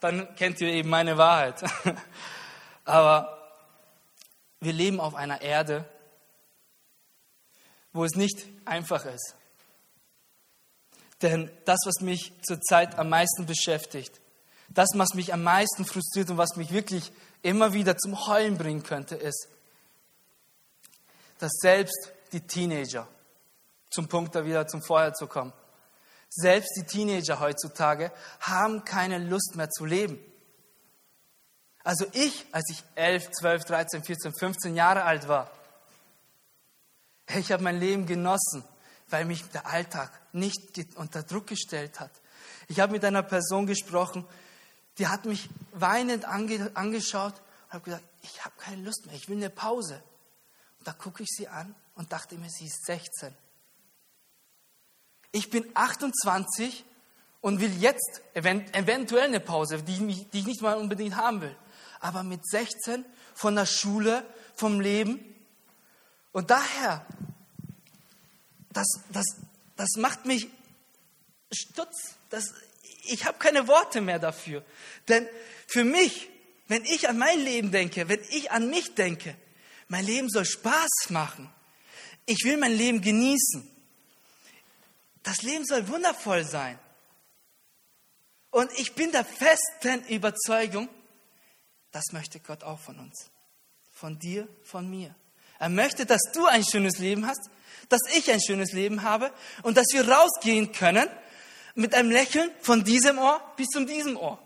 dann 0.00 0.34
kennt 0.36 0.60
ihr 0.60 0.68
eben 0.68 0.88
meine 0.88 1.16
Wahrheit. 1.16 1.62
Aber 2.84 3.37
wir 4.60 4.72
leben 4.72 5.00
auf 5.00 5.14
einer 5.14 5.40
Erde, 5.40 5.84
wo 7.92 8.04
es 8.04 8.14
nicht 8.14 8.46
einfach 8.64 9.04
ist. 9.04 9.34
Denn 11.22 11.50
das, 11.64 11.80
was 11.84 12.00
mich 12.00 12.32
zurzeit 12.42 12.98
am 12.98 13.08
meisten 13.08 13.46
beschäftigt, 13.46 14.20
das, 14.68 14.88
was 14.94 15.14
mich 15.14 15.32
am 15.32 15.42
meisten 15.42 15.84
frustriert 15.84 16.30
und 16.30 16.38
was 16.38 16.56
mich 16.56 16.72
wirklich 16.72 17.10
immer 17.42 17.72
wieder 17.72 17.96
zum 17.96 18.26
Heulen 18.26 18.58
bringen 18.58 18.82
könnte, 18.82 19.16
ist, 19.16 19.48
dass 21.38 21.52
selbst 21.60 22.12
die 22.32 22.40
Teenager, 22.40 23.08
zum 23.90 24.08
Punkt 24.08 24.34
da 24.34 24.44
wieder 24.44 24.66
zum 24.66 24.82
Vorher 24.82 25.14
zu 25.14 25.26
kommen, 25.26 25.52
selbst 26.28 26.76
die 26.76 26.84
Teenager 26.84 27.40
heutzutage 27.40 28.12
haben 28.40 28.84
keine 28.84 29.18
Lust 29.18 29.56
mehr 29.56 29.70
zu 29.70 29.86
leben. 29.86 30.18
Also 31.88 32.04
ich, 32.12 32.44
als 32.52 32.68
ich 32.68 32.84
11, 32.96 33.30
12, 33.30 33.64
13, 33.64 34.04
14, 34.04 34.34
15 34.34 34.76
Jahre 34.76 35.04
alt 35.04 35.26
war, 35.26 35.50
ich 37.34 37.50
habe 37.50 37.62
mein 37.62 37.80
Leben 37.80 38.04
genossen, 38.04 38.62
weil 39.08 39.24
mich 39.24 39.42
der 39.52 39.64
Alltag 39.64 40.10
nicht 40.34 40.60
unter 40.96 41.22
Druck 41.22 41.46
gestellt 41.46 41.98
hat. 41.98 42.10
Ich 42.66 42.80
habe 42.80 42.92
mit 42.92 43.06
einer 43.06 43.22
Person 43.22 43.66
gesprochen, 43.66 44.26
die 44.98 45.08
hat 45.08 45.24
mich 45.24 45.48
weinend 45.72 46.26
ange 46.26 46.70
angeschaut 46.74 47.32
und 47.32 47.72
habe 47.72 47.84
gesagt, 47.84 48.04
ich 48.20 48.44
habe 48.44 48.54
keine 48.58 48.82
Lust 48.82 49.06
mehr, 49.06 49.14
ich 49.14 49.30
will 49.30 49.38
eine 49.38 49.48
Pause. 49.48 50.02
Und 50.80 50.86
da 50.86 50.92
gucke 50.92 51.22
ich 51.22 51.30
sie 51.30 51.48
an 51.48 51.74
und 51.94 52.12
dachte 52.12 52.34
mir, 52.36 52.50
sie 52.50 52.66
ist 52.66 52.84
16. 52.84 53.34
Ich 55.32 55.48
bin 55.48 55.64
28 55.72 56.84
und 57.40 57.60
will 57.60 57.74
jetzt 57.80 58.20
eventuell 58.34 59.24
eine 59.24 59.40
Pause, 59.40 59.82
die 59.82 60.26
die 60.34 60.38
ich 60.40 60.46
nicht 60.46 60.60
mal 60.60 60.76
unbedingt 60.76 61.16
haben 61.16 61.40
will. 61.40 61.56
Aber 62.00 62.22
mit 62.22 62.46
16 62.48 63.04
von 63.34 63.54
der 63.54 63.66
Schule, 63.66 64.24
vom 64.54 64.80
Leben. 64.80 65.20
Und 66.32 66.50
daher, 66.50 67.06
das, 68.72 68.86
das, 69.10 69.26
das 69.76 69.90
macht 69.96 70.26
mich 70.26 70.48
stutz. 71.52 72.14
Das, 72.30 72.52
ich 73.04 73.24
habe 73.24 73.38
keine 73.38 73.68
Worte 73.68 74.00
mehr 74.00 74.18
dafür. 74.18 74.64
Denn 75.08 75.28
für 75.66 75.84
mich, 75.84 76.28
wenn 76.66 76.84
ich 76.84 77.08
an 77.08 77.18
mein 77.18 77.40
Leben 77.40 77.70
denke, 77.70 78.08
wenn 78.08 78.20
ich 78.30 78.50
an 78.50 78.68
mich 78.68 78.94
denke, 78.94 79.36
mein 79.88 80.04
Leben 80.04 80.28
soll 80.28 80.44
Spaß 80.44 81.10
machen. 81.10 81.50
Ich 82.26 82.44
will 82.44 82.58
mein 82.58 82.72
Leben 82.72 83.00
genießen. 83.00 83.70
Das 85.22 85.42
Leben 85.42 85.64
soll 85.64 85.88
wundervoll 85.88 86.44
sein. 86.44 86.78
Und 88.50 88.70
ich 88.78 88.94
bin 88.94 89.12
der 89.12 89.24
festen 89.24 90.04
Überzeugung, 90.08 90.88
das 91.98 92.12
möchte 92.12 92.38
Gott 92.38 92.62
auch 92.62 92.78
von 92.78 92.96
uns. 93.00 93.28
Von 93.90 94.20
dir, 94.20 94.46
von 94.62 94.88
mir. 94.88 95.12
Er 95.58 95.68
möchte, 95.68 96.06
dass 96.06 96.20
du 96.32 96.46
ein 96.46 96.64
schönes 96.64 96.98
Leben 96.98 97.26
hast, 97.26 97.50
dass 97.88 98.02
ich 98.16 98.30
ein 98.30 98.40
schönes 98.40 98.70
Leben 98.70 99.02
habe 99.02 99.32
und 99.64 99.76
dass 99.76 99.86
wir 99.90 100.08
rausgehen 100.08 100.70
können 100.70 101.08
mit 101.74 101.96
einem 101.96 102.12
Lächeln 102.12 102.52
von 102.60 102.84
diesem 102.84 103.18
Ohr 103.18 103.42
bis 103.56 103.66
zum 103.66 103.88
diesem 103.88 104.16
Ohr. 104.16 104.38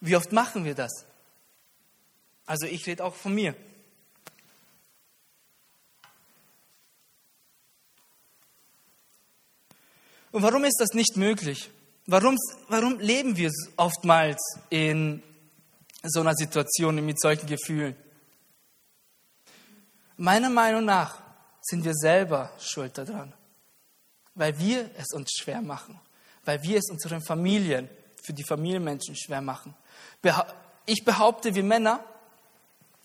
Wie 0.00 0.14
oft 0.14 0.30
machen 0.30 0.66
wir 0.66 0.74
das? 0.74 1.06
Also 2.44 2.66
ich 2.66 2.86
rede 2.86 3.02
auch 3.02 3.14
von 3.14 3.34
mir. 3.34 3.56
Und 10.32 10.42
warum 10.42 10.64
ist 10.64 10.78
das 10.80 10.90
nicht 10.90 11.16
möglich? 11.16 11.70
Warum, 12.04 12.36
warum 12.68 12.98
leben 12.98 13.38
wir 13.38 13.50
oftmals 13.78 14.38
in 14.68 15.22
so 16.02 16.20
einer 16.20 16.34
Situation 16.34 17.04
mit 17.04 17.20
solchen 17.20 17.46
Gefühlen? 17.46 17.96
Meiner 20.16 20.50
Meinung 20.50 20.84
nach 20.84 21.22
sind 21.62 21.84
wir 21.84 21.94
selber 21.94 22.50
schuld 22.58 22.98
daran, 22.98 23.32
weil 24.34 24.58
wir 24.58 24.90
es 24.96 25.12
uns 25.12 25.30
schwer 25.32 25.62
machen, 25.62 26.00
weil 26.44 26.62
wir 26.62 26.78
es 26.78 26.90
unseren 26.90 27.22
Familien, 27.22 27.88
für 28.22 28.32
die 28.32 28.44
Familienmenschen 28.44 29.16
schwer 29.16 29.40
machen. 29.40 29.74
Ich 30.86 31.04
behaupte, 31.04 31.54
wir 31.54 31.64
Männer, 31.64 32.04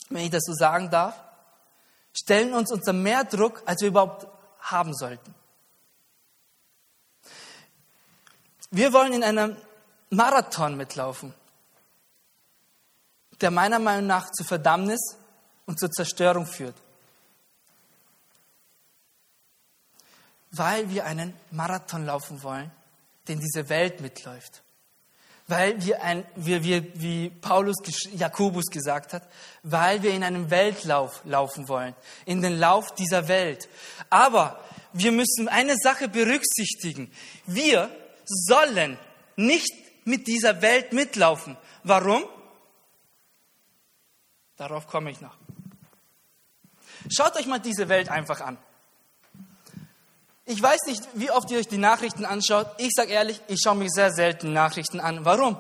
wenn 0.09 0.23
ich 0.23 0.29
das 0.29 0.43
so 0.45 0.53
sagen 0.53 0.89
darf, 0.89 1.15
stellen 2.13 2.53
uns 2.53 2.71
unter 2.71 2.93
mehr 2.93 3.23
Druck, 3.23 3.63
als 3.65 3.81
wir 3.81 3.89
überhaupt 3.89 4.27
haben 4.59 4.93
sollten. 4.93 5.33
Wir 8.69 8.93
wollen 8.93 9.13
in 9.13 9.23
einem 9.23 9.57
Marathon 10.09 10.77
mitlaufen, 10.77 11.33
der 13.41 13.51
meiner 13.51 13.79
Meinung 13.79 14.07
nach 14.07 14.31
zu 14.31 14.43
Verdammnis 14.43 15.17
und 15.65 15.79
zur 15.79 15.91
Zerstörung 15.91 16.45
führt. 16.45 16.75
Weil 20.51 20.89
wir 20.89 21.05
einen 21.05 21.33
Marathon 21.51 22.05
laufen 22.05 22.41
wollen, 22.41 22.71
den 23.27 23.39
diese 23.39 23.69
Welt 23.69 24.01
mitläuft. 24.01 24.63
Weil 25.49 25.81
wir, 25.85 26.01
ein, 26.01 26.25
wir, 26.35 26.63
wir 26.63 27.01
wie 27.01 27.29
Paulus, 27.29 27.77
Jakobus 28.13 28.65
gesagt 28.65 29.13
hat, 29.13 29.23
weil 29.63 30.03
wir 30.03 30.11
in 30.11 30.23
einem 30.23 30.49
Weltlauf 30.49 31.21
laufen 31.23 31.69
wollen, 31.69 31.95
in 32.25 32.41
den 32.41 32.59
Lauf 32.59 32.93
dieser 32.95 33.27
Welt. 33.27 33.69
Aber 34.09 34.59
wir 34.91 35.11
müssen 35.11 35.47
eine 35.47 35.75
Sache 35.77 36.09
berücksichtigen. 36.09 37.11
Wir 37.45 37.89
sollen 38.25 38.97
nicht 39.37 39.71
mit 40.05 40.27
dieser 40.27 40.61
Welt 40.61 40.91
mitlaufen. 40.91 41.55
Warum? 41.83 42.23
Darauf 44.57 44.87
komme 44.87 45.11
ich 45.11 45.21
noch. 45.21 45.35
Schaut 47.09 47.35
euch 47.37 47.45
mal 47.45 47.59
diese 47.59 47.89
Welt 47.89 48.09
einfach 48.09 48.41
an. 48.41 48.57
Ich 50.45 50.61
weiß 50.61 50.79
nicht, 50.87 51.03
wie 51.13 51.29
oft 51.29 51.51
ihr 51.51 51.59
euch 51.59 51.67
die 51.67 51.77
Nachrichten 51.77 52.25
anschaut. 52.25 52.67
Ich 52.77 52.91
sage 52.95 53.11
ehrlich, 53.11 53.41
ich 53.47 53.59
schaue 53.61 53.75
mich 53.75 53.91
sehr 53.91 54.11
selten 54.11 54.53
Nachrichten 54.53 54.99
an. 54.99 55.25
Warum? 55.25 55.57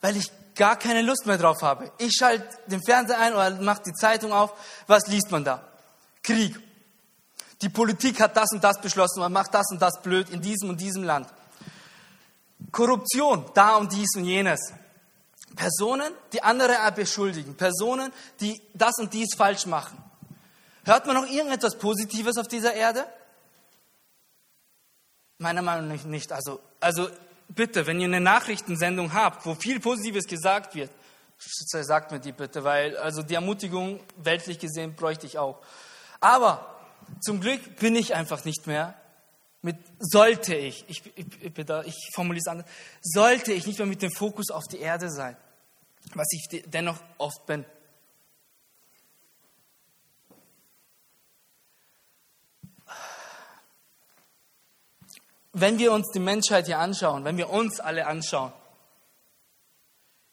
Weil 0.00 0.16
ich 0.16 0.30
gar 0.54 0.76
keine 0.76 1.02
Lust 1.02 1.26
mehr 1.26 1.38
drauf 1.38 1.62
habe. 1.62 1.90
Ich 1.98 2.16
schalte 2.18 2.46
den 2.66 2.82
Fernseher 2.84 3.18
ein 3.18 3.32
oder 3.32 3.50
mache 3.62 3.82
die 3.86 3.94
Zeitung 3.94 4.32
auf. 4.32 4.52
Was 4.86 5.06
liest 5.06 5.30
man 5.30 5.44
da? 5.44 5.64
Krieg. 6.22 6.58
Die 7.62 7.68
Politik 7.68 8.20
hat 8.20 8.36
das 8.36 8.52
und 8.52 8.64
das 8.64 8.80
beschlossen, 8.80 9.20
man 9.20 9.32
macht 9.32 9.54
das 9.54 9.70
und 9.70 9.80
das 9.80 10.00
blöd 10.02 10.30
in 10.30 10.40
diesem 10.40 10.70
und 10.70 10.80
diesem 10.80 11.04
Land. 11.04 11.28
Korruption, 12.72 13.44
da 13.54 13.76
und 13.76 13.92
dies 13.92 14.08
und 14.16 14.24
jenes. 14.24 14.72
Personen, 15.60 16.14
die 16.32 16.42
andere 16.42 16.74
beschuldigen. 16.96 17.54
Personen, 17.54 18.10
die 18.40 18.62
das 18.72 18.94
und 18.98 19.12
dies 19.12 19.34
falsch 19.36 19.66
machen. 19.66 20.02
Hört 20.84 21.04
man 21.04 21.16
noch 21.16 21.26
irgendetwas 21.26 21.76
Positives 21.76 22.38
auf 22.38 22.48
dieser 22.48 22.72
Erde? 22.72 23.04
Meiner 25.36 25.60
Meinung 25.60 25.88
nach 25.88 26.04
nicht. 26.04 26.32
Also, 26.32 26.60
also 26.80 27.10
bitte, 27.48 27.86
wenn 27.86 28.00
ihr 28.00 28.06
eine 28.06 28.22
Nachrichtensendung 28.22 29.12
habt, 29.12 29.44
wo 29.44 29.54
viel 29.54 29.80
Positives 29.80 30.24
gesagt 30.26 30.74
wird, 30.74 30.90
sagt 31.36 32.10
mir 32.10 32.20
die 32.20 32.32
bitte, 32.32 32.64
weil 32.64 32.96
also 32.96 33.22
die 33.22 33.34
Ermutigung 33.34 34.00
weltlich 34.16 34.58
gesehen 34.58 34.94
bräuchte 34.94 35.26
ich 35.26 35.36
auch. 35.36 35.58
Aber 36.20 36.74
zum 37.20 37.42
Glück 37.42 37.76
bin 37.76 37.96
ich 37.96 38.14
einfach 38.14 38.46
nicht 38.46 38.66
mehr 38.66 38.94
mit 39.62 39.76
sollte 39.98 40.54
ich, 40.54 40.86
ich, 40.88 41.02
ich, 41.16 41.26
ich 41.42 42.10
formuliere 42.14 42.40
es 42.40 42.50
anders, 42.50 42.66
sollte 43.02 43.52
ich 43.52 43.66
nicht 43.66 43.78
mehr 43.78 43.86
mit 43.86 44.00
dem 44.00 44.10
Fokus 44.10 44.50
auf 44.50 44.64
die 44.66 44.78
Erde 44.78 45.10
sein, 45.10 45.36
was 46.14 46.28
ich 46.32 46.62
dennoch 46.66 46.98
oft 47.18 47.46
bin. 47.46 47.64
Wenn 55.52 55.78
wir 55.78 55.92
uns 55.92 56.10
die 56.12 56.20
Menschheit 56.20 56.66
hier 56.66 56.78
anschauen, 56.78 57.24
wenn 57.24 57.36
wir 57.36 57.50
uns 57.50 57.80
alle 57.80 58.06
anschauen, 58.06 58.52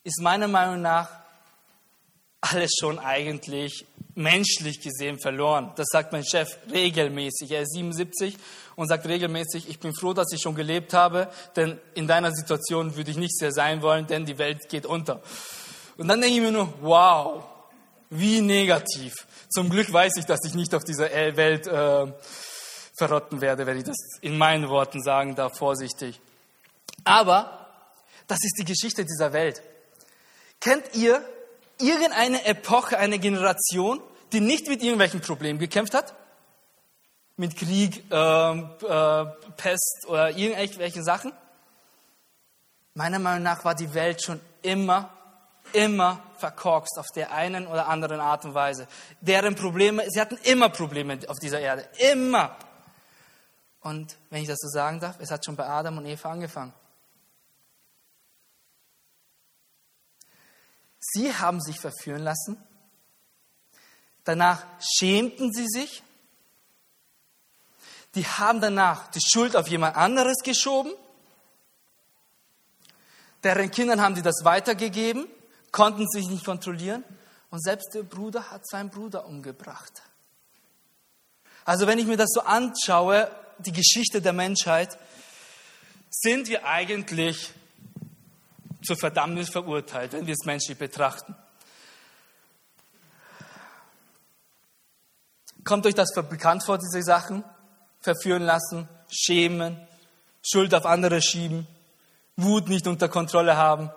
ist 0.04 0.22
meiner 0.22 0.48
Meinung 0.48 0.82
nach 0.82 1.10
alles 2.40 2.72
schon 2.80 3.00
eigentlich 3.00 3.86
menschlich 4.14 4.82
gesehen 4.82 5.20
verloren. 5.20 5.72
Das 5.76 5.88
sagt 5.92 6.12
mein 6.12 6.26
Chef 6.26 6.58
regelmäßig. 6.72 7.52
Er 7.52 7.64
ist 7.64 7.74
77 7.74 8.38
und 8.76 8.88
sagt 8.88 9.08
regelmäßig, 9.08 9.70
ich 9.70 9.80
bin 9.80 9.94
froh, 9.94 10.14
dass 10.14 10.32
ich 10.32 10.42
schon 10.42 10.56
gelebt 10.56 10.94
habe, 10.94 11.30
denn 11.56 11.80
in 11.94 12.08
deiner 12.08 12.32
Situation 12.32 12.96
würde 12.96 13.12
ich 13.12 13.18
nicht 13.18 13.36
sehr 13.38 13.52
sein 13.52 13.82
wollen, 13.82 14.08
denn 14.08 14.26
die 14.26 14.38
Welt 14.38 14.70
geht 14.70 14.86
unter. 14.86 15.22
Und 15.98 16.08
dann 16.08 16.22
denke 16.22 16.36
ich 16.36 16.42
mir 16.42 16.52
nur, 16.52 16.74
wow, 16.82 17.44
wie 18.10 18.42
negativ. 18.42 19.14
Zum 19.50 19.70
Glück 19.70 19.92
weiß 19.92 20.14
ich, 20.18 20.26
dass 20.26 20.40
ich 20.46 20.54
nicht 20.54 20.74
auf 20.76 20.84
dieser 20.84 21.10
Welt 21.36 21.68
äh, 21.68 22.14
verrotten 22.98 23.42
werde, 23.42 23.66
wenn 23.66 23.78
ich 23.78 23.84
das 23.84 23.98
in 24.22 24.38
meinen 24.38 24.70
Worten 24.70 25.02
sagen 25.02 25.36
darf, 25.36 25.58
vorsichtig. 25.58 26.20
Aber 27.04 27.68
das 28.28 28.40
ist 28.44 28.58
die 28.60 28.66
Geschichte 28.66 29.06
dieser 29.06 29.34
Welt. 29.34 29.62
Kennt 30.60 30.96
ihr 30.96 31.24
irgendeine 31.80 32.44
Epoche, 32.46 32.98
eine 32.98 33.20
Generation, 33.20 34.02
die 34.34 34.40
nicht 34.40 34.68
mit 34.68 34.82
irgendwelchen 34.82 35.22
Problemen 35.22 35.60
gekämpft 35.60 35.94
hat? 35.94 36.14
Mit 37.38 37.56
Krieg, 37.56 38.04
äh, 38.12 38.52
äh, 38.52 39.26
Pest 39.58 40.06
oder 40.08 40.32
irgendwelche 40.36 41.04
Sachen? 41.04 41.32
Meiner 42.96 43.20
Meinung 43.20 43.44
nach 43.44 43.64
war 43.64 43.76
die 43.76 43.94
Welt 43.94 44.24
schon 44.24 44.42
immer, 44.64 45.17
immer 45.74 46.22
verkorkst 46.38 46.98
auf 46.98 47.08
der 47.16 47.32
einen 47.32 47.68
oder 47.68 47.88
anderen 47.88 48.20
Art 48.20 48.46
und 48.46 48.54
Weise. 48.54 48.88
Deren 49.22 49.56
Probleme, 49.56 50.04
sie 50.10 50.22
hatten 50.22 50.38
immer 50.44 50.70
Probleme 50.70 51.20
auf 51.28 51.38
dieser 51.40 51.60
Erde. 51.60 51.88
Immer. 52.12 52.56
Und 53.82 54.18
wenn 54.30 54.42
ich 54.42 54.48
das 54.48 54.60
so 54.60 54.68
sagen 54.70 55.00
darf, 55.00 55.16
es 55.20 55.32
hat 55.32 55.46
schon 55.46 55.56
bei 55.56 55.66
Adam 55.68 55.98
und 55.98 56.06
Eva 56.06 56.32
angefangen. 56.32 56.74
Sie 61.00 61.34
haben 61.34 61.62
sich 61.62 61.80
verführen 61.80 62.24
lassen. 62.24 62.62
Danach 64.24 64.66
schämten 64.82 65.54
sie 65.54 65.68
sich. 65.68 66.04
Die 68.16 68.26
haben 68.26 68.60
danach 68.60 69.08
die 69.12 69.22
Schuld 69.22 69.56
auf 69.56 69.68
jemand 69.68 69.96
anderes 69.96 70.38
geschoben. 70.44 70.92
Deren 73.44 73.72
Kindern 73.72 74.02
haben 74.02 74.16
sie 74.16 74.22
das 74.22 74.44
weitergegeben, 74.44 75.28
konnten 75.72 76.08
sich 76.08 76.28
nicht 76.28 76.46
kontrollieren. 76.46 77.04
Und 77.50 77.64
selbst 77.64 77.94
der 77.94 78.04
Bruder 78.04 78.52
hat 78.52 78.68
seinen 78.68 78.90
Bruder 78.90 79.26
umgebracht. 79.26 80.02
Also 81.66 81.88
wenn 81.88 82.00
ich 82.00 82.06
mir 82.06 82.18
das 82.18 82.30
so 82.32 82.42
anschaue, 82.42 83.30
die 83.60 83.72
Geschichte 83.72 84.22
der 84.22 84.34
Menschheit, 84.34 84.98
sind 86.10 86.48
wir 86.48 86.66
eigentlich 86.66 87.52
zur 88.84 88.98
Verdammnis 88.98 89.50
verurteilt, 89.50 90.14
wenn 90.14 90.28
wir 90.28 90.34
es 90.34 90.46
menschlich 90.46 90.78
betrachten. 90.78 91.36
Kommt 95.64 95.86
euch 95.86 95.96
das 95.96 96.14
bekannt 96.14 96.64
vor, 96.64 96.78
diese 96.78 97.04
Sachen? 97.04 97.44
Verführen 98.00 98.44
lassen, 98.44 98.88
schämen, 99.10 99.86
Schuld 100.42 100.74
auf 100.74 100.86
andere 100.86 101.22
schieben, 101.22 101.68
Wut 102.38 102.70
nicht 102.70 102.88
unter 102.88 103.10
Kontrolle 103.10 103.58
haben. 103.58 103.92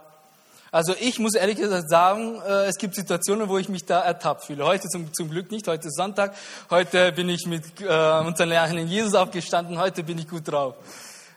Also 0.73 0.95
ich 1.01 1.19
muss 1.19 1.35
ehrlich 1.35 1.57
gesagt 1.57 1.91
sagen, 1.91 2.41
äh, 2.43 2.67
es 2.67 2.77
gibt 2.77 2.95
Situationen, 2.95 3.49
wo 3.49 3.59
ich 3.59 3.69
mich 3.69 3.85
da 3.85 4.01
ertappt 4.01 4.45
fühle. 4.45 4.65
Heute 4.65 4.89
zum, 4.89 5.13
zum 5.13 5.31
Glück 5.31 5.51
nicht, 5.51 5.67
heute 5.67 5.89
ist 5.89 5.97
Sonntag. 5.97 6.35
Heute 6.71 7.11
bin 7.13 7.29
ich 7.29 7.47
mit 7.47 7.81
äh, 7.81 8.21
unseren 8.21 8.49
Lehrern 8.49 8.87
Jesus 8.87 9.15
aufgestanden, 9.15 9.79
heute 9.79 10.05
bin 10.05 10.19
ich 10.19 10.29
gut 10.29 10.47
drauf. 10.47 10.77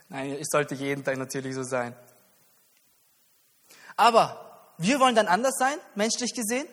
Nein, 0.08 0.36
es 0.40 0.48
sollte 0.50 0.76
jeden 0.76 1.02
Tag 1.02 1.16
natürlich 1.16 1.54
so 1.54 1.64
sein. 1.64 1.96
Aber 3.96 4.72
wir 4.78 5.00
wollen 5.00 5.16
dann 5.16 5.26
anders 5.26 5.54
sein, 5.58 5.78
menschlich 5.94 6.32
gesehen. 6.34 6.66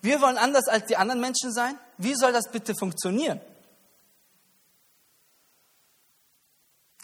Wir 0.00 0.20
wollen 0.20 0.38
anders 0.38 0.68
als 0.68 0.86
die 0.86 0.96
anderen 0.96 1.20
Menschen 1.20 1.52
sein. 1.52 1.78
Wie 1.98 2.14
soll 2.14 2.32
das 2.32 2.50
bitte 2.50 2.74
funktionieren? 2.74 3.40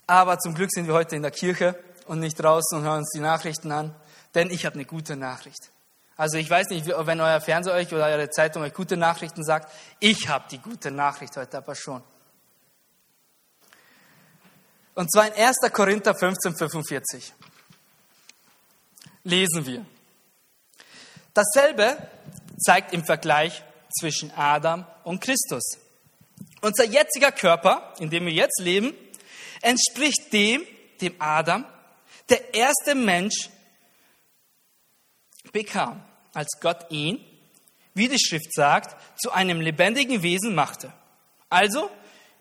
Aber 0.07 0.39
zum 0.39 0.55
Glück 0.55 0.71
sind 0.71 0.87
wir 0.87 0.95
heute 0.95 1.17
in 1.17 1.23
der 1.23 1.31
Kirche 1.31 1.79
und 2.07 2.21
nicht 2.21 2.37
draußen 2.37 2.79
und 2.79 2.85
hören 2.85 2.99
uns 2.99 3.11
die 3.15 3.21
Nachrichten 3.21 3.73
an, 3.73 3.95
denn 4.35 4.51
ich 4.51 4.67
habe 4.67 4.75
eine 4.75 4.85
gute 4.85 5.17
Nachricht. 5.17 5.71
Also 6.17 6.39
ich 6.39 6.49
weiß 6.49 6.69
nicht, 6.69 6.87
wenn 6.87 7.21
euer 7.21 7.41
Fernseher 7.41 7.75
euch 7.75 7.93
oder 7.93 8.07
eure 8.07 8.31
Zeitung 8.31 8.63
euch 8.63 8.73
gute 8.73 8.97
Nachrichten 8.97 9.43
sagt, 9.43 9.73
ich 9.99 10.29
habe 10.29 10.45
die 10.51 10.59
gute 10.59 10.91
Nachricht 10.91 11.37
heute 11.37 11.57
aber 11.57 11.75
schon. 11.75 12.03
Und 14.95 15.11
zwar 15.13 15.27
in 15.27 15.33
1. 15.33 15.57
Korinther 15.73 16.15
15, 16.15 16.57
45 16.57 17.33
lesen 19.25 19.67
wir. 19.67 19.85
Dasselbe 21.33 21.97
zeigt 22.59 22.93
im 22.93 23.05
Vergleich 23.05 23.65
zwischen 23.99 24.31
Adam 24.37 24.87
und 25.03 25.21
Christus. 25.21 25.79
Unser 26.61 26.85
jetziger 26.85 27.33
Körper, 27.33 27.93
in 27.99 28.09
dem 28.09 28.27
wir 28.27 28.33
jetzt 28.33 28.61
leben, 28.61 28.95
entspricht 29.63 30.33
dem, 30.33 30.65
dem 31.01 31.15
Adam, 31.19 31.65
der 32.29 32.55
erste 32.55 32.95
Mensch 32.95 33.51
bekam, 35.55 36.03
als 36.35 36.61
Gott 36.61 36.91
ihn, 36.91 37.25
wie 37.95 38.09
die 38.09 38.19
Schrift 38.19 38.53
sagt, 38.53 38.95
zu 39.19 39.31
einem 39.31 39.63
lebendigen 39.63 40.23
Wesen 40.23 40.55
machte. 40.55 40.93
Also, 41.49 41.89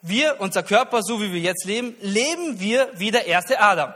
wir, 0.01 0.41
unser 0.41 0.63
Körper, 0.63 1.01
so 1.01 1.22
wie 1.22 1.32
wir 1.32 1.39
jetzt 1.39 1.63
leben, 1.63 1.96
leben 2.01 2.60
wir 2.60 2.91
wie 3.00 3.12
der 3.12 3.25
erste 3.25 3.62
Adam, 3.62 3.93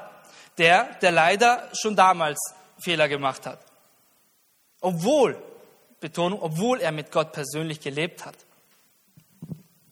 der, 0.58 0.94
der 1.02 1.12
leider 1.12 1.68
schon 1.74 1.98
damals 1.98 2.40
Fehler 2.80 3.10
gemacht 3.10 3.46
hat. 3.46 3.60
Obwohl, 4.80 5.42
Betonung, 6.00 6.42
obwohl 6.42 6.80
er 6.80 6.92
mit 6.92 7.12
Gott 7.12 7.34
persönlich 7.34 7.82
gelebt 7.82 8.24
hat 8.24 8.36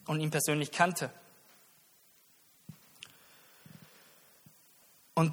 und 0.06 0.20
ihn 0.20 0.30
persönlich 0.30 0.70
kannte. 0.70 1.10
Und 5.14 5.32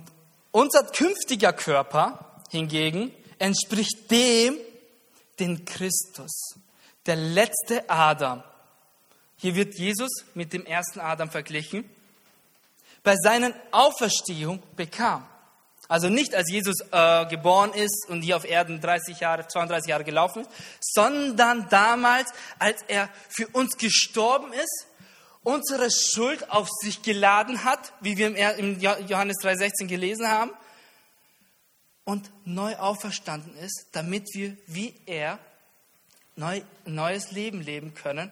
unser 0.52 0.84
künftiger 0.84 1.54
Körper 1.54 2.42
hingegen 2.50 3.12
entspricht 3.40 4.10
dem, 4.12 4.58
den 5.40 5.66
Christus, 5.66 6.56
der 7.06 7.16
letzte 7.16 7.90
Adam. 7.90 8.44
Hier 9.38 9.56
wird 9.56 9.76
Jesus 9.76 10.26
mit 10.34 10.54
dem 10.54 10.66
ersten 10.66 11.00
Adam 11.00 11.30
verglichen, 11.30 11.90
bei 13.04 13.16
seiner 13.16 13.54
Auferstehung 13.72 14.64
bekam. 14.76 15.28
Also 15.90 16.08
nicht 16.08 16.34
als 16.34 16.50
Jesus 16.50 16.78
äh, 16.92 17.26
geboren 17.26 17.74
ist 17.74 18.08
und 18.08 18.22
hier 18.22 18.38
auf 18.38 18.46
Erden 18.46 18.80
30 18.80 19.20
Jahre, 19.20 19.48
32 19.48 19.90
Jahre 19.90 20.06
gelaufen 20.06 20.44
ist, 20.44 20.50
sondern 20.80 21.68
damals, 21.70 22.32
als 22.58 22.82
er 22.88 23.10
für 23.30 23.48
uns 23.50 23.78
gestorben 23.78 24.54
ist 24.54 24.88
unsere 25.44 25.90
Schuld 25.92 26.50
auf 26.50 26.70
sich 26.82 27.02
geladen 27.02 27.64
hat, 27.64 27.94
wie 28.02 28.18
wir 28.18 28.56
im 28.58 28.80
Johannes 28.80 29.38
3,16 29.42 29.88
gelesen 29.88 30.28
haben, 30.28 30.52
und 32.06 32.30
neu 32.46 32.76
auferstanden 32.78 33.56
ist, 33.58 33.88
damit 33.94 34.28
wir 34.34 34.58
wie 34.68 34.94
er 35.06 35.40
neu, 36.36 36.62
neues 36.86 37.32
Leben 37.32 37.62
leben 37.62 37.94
können, 37.94 38.32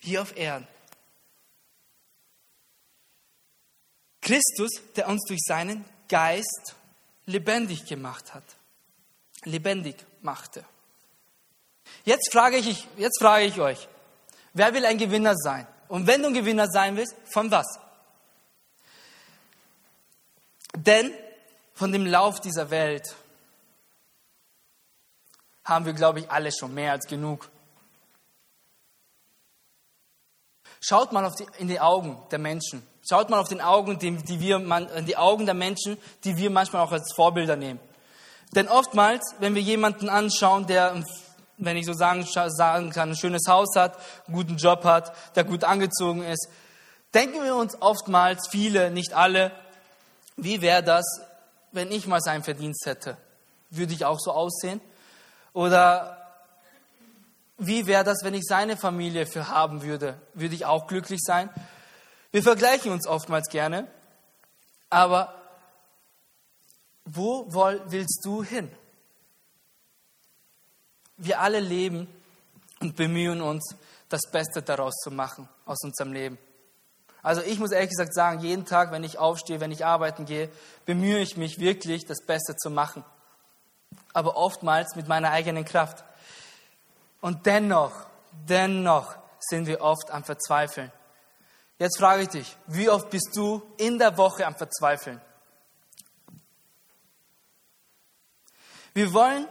hier 0.00 0.22
auf 0.22 0.36
Erden. 0.36 0.66
Christus, 4.20 4.70
der 4.96 5.08
uns 5.08 5.24
durch 5.26 5.40
seinen 5.42 5.84
Geist 6.08 6.74
lebendig 7.26 7.86
gemacht 7.86 8.34
hat, 8.34 8.44
lebendig 9.44 9.96
machte. 10.22 10.64
Jetzt 12.04 12.32
frage 12.32 12.56
ich, 12.56 12.86
jetzt 12.96 13.20
frage 13.20 13.44
ich 13.44 13.58
euch, 13.60 13.88
wer 14.52 14.74
will 14.74 14.84
ein 14.84 14.98
Gewinner 14.98 15.34
sein? 15.36 15.66
Und 15.88 16.06
wenn 16.06 16.22
du 16.22 16.28
ein 16.28 16.34
Gewinner 16.34 16.68
sein 16.68 16.96
willst, 16.96 17.14
von 17.32 17.50
was? 17.50 17.66
Denn 20.74 21.12
von 21.74 21.92
dem 21.92 22.06
Lauf 22.06 22.40
dieser 22.40 22.70
Welt 22.70 23.14
haben 25.64 25.86
wir, 25.86 25.92
glaube 25.92 26.20
ich, 26.20 26.30
alle 26.30 26.50
schon 26.52 26.74
mehr 26.74 26.92
als 26.92 27.06
genug. 27.06 27.48
Schaut 30.80 31.12
mal 31.12 31.30
die, 31.38 31.46
in 31.58 31.68
die 31.68 31.80
Augen 31.80 32.20
der 32.30 32.38
Menschen. 32.38 32.82
Schaut 33.08 33.30
mal 33.30 33.38
auf 33.38 33.48
den 33.48 33.60
Augen, 33.60 33.98
die, 33.98 34.16
die 34.16 34.40
wir, 34.40 34.58
man, 34.58 34.88
die 35.06 35.16
Augen 35.16 35.44
der 35.44 35.54
Menschen, 35.54 35.98
die 36.24 36.36
wir 36.36 36.50
manchmal 36.50 36.82
auch 36.82 36.92
als 36.92 37.12
Vorbilder 37.14 37.56
nehmen. 37.56 37.80
Denn 38.54 38.68
oftmals, 38.68 39.34
wenn 39.38 39.54
wir 39.54 39.62
jemanden 39.62 40.08
anschauen, 40.08 40.66
der 40.66 41.02
wenn 41.60 41.76
ich 41.76 41.86
so 41.86 41.92
sagen, 41.92 42.24
sagen 42.24 42.90
kann, 42.90 43.10
ein 43.10 43.16
schönes 43.16 43.46
Haus 43.46 43.76
hat, 43.76 43.96
einen 44.26 44.36
guten 44.36 44.56
Job 44.56 44.84
hat, 44.84 45.12
der 45.36 45.44
gut 45.44 45.64
angezogen 45.64 46.22
ist, 46.22 46.48
denken 47.14 47.42
wir 47.44 47.54
uns 47.54 47.80
oftmals, 47.80 48.48
viele, 48.48 48.90
nicht 48.90 49.12
alle, 49.12 49.52
wie 50.36 50.62
wäre 50.62 50.82
das, 50.82 51.04
wenn 51.72 51.90
ich 51.90 52.06
mal 52.06 52.20
seinen 52.20 52.42
Verdienst 52.42 52.86
hätte? 52.86 53.16
Würde 53.70 53.92
ich 53.92 54.04
auch 54.04 54.18
so 54.18 54.32
aussehen? 54.32 54.80
Oder 55.52 56.16
wie 57.58 57.86
wäre 57.86 58.04
das, 58.04 58.18
wenn 58.22 58.34
ich 58.34 58.44
seine 58.44 58.76
Familie 58.76 59.26
für 59.26 59.48
haben 59.48 59.82
würde? 59.82 60.20
Würde 60.34 60.54
ich 60.54 60.66
auch 60.66 60.86
glücklich 60.86 61.20
sein? 61.22 61.50
Wir 62.32 62.42
vergleichen 62.42 62.92
uns 62.92 63.06
oftmals 63.06 63.48
gerne, 63.48 63.88
aber 64.88 65.34
wo 67.04 67.46
willst 67.88 68.24
du 68.24 68.42
hin? 68.42 68.70
wir 71.20 71.40
alle 71.40 71.60
leben 71.60 72.08
und 72.80 72.96
bemühen 72.96 73.40
uns, 73.40 73.76
das 74.08 74.22
Beste 74.32 74.62
daraus 74.62 74.94
zu 75.04 75.10
machen 75.10 75.48
aus 75.66 75.78
unserem 75.84 76.12
Leben. 76.12 76.38
Also 77.22 77.42
ich 77.42 77.58
muss 77.58 77.72
ehrlich 77.72 77.90
gesagt 77.90 78.14
sagen, 78.14 78.40
jeden 78.40 78.64
Tag, 78.64 78.92
wenn 78.92 79.04
ich 79.04 79.18
aufstehe, 79.18 79.60
wenn 79.60 79.72
ich 79.72 79.84
arbeiten 79.84 80.24
gehe, 80.24 80.50
bemühe 80.86 81.18
ich 81.18 81.36
mich 81.36 81.58
wirklich, 81.58 82.06
das 82.06 82.24
Beste 82.24 82.56
zu 82.56 82.70
machen. 82.70 83.04
Aber 84.12 84.36
oftmals 84.36 84.96
mit 84.96 85.08
meiner 85.08 85.30
eigenen 85.30 85.64
Kraft. 85.64 86.04
Und 87.20 87.46
dennoch, 87.46 87.92
dennoch 88.48 89.16
sind 89.40 89.66
wir 89.66 89.80
oft 89.82 90.10
am 90.10 90.24
Verzweifeln. 90.24 90.90
Jetzt 91.78 91.98
frage 91.98 92.22
ich 92.22 92.28
dich, 92.28 92.56
wie 92.66 92.88
oft 92.88 93.10
bist 93.10 93.30
du 93.34 93.62
in 93.76 93.98
der 93.98 94.16
Woche 94.16 94.46
am 94.46 94.54
Verzweifeln? 94.54 95.20
Wir 98.92 99.12
wollen 99.12 99.46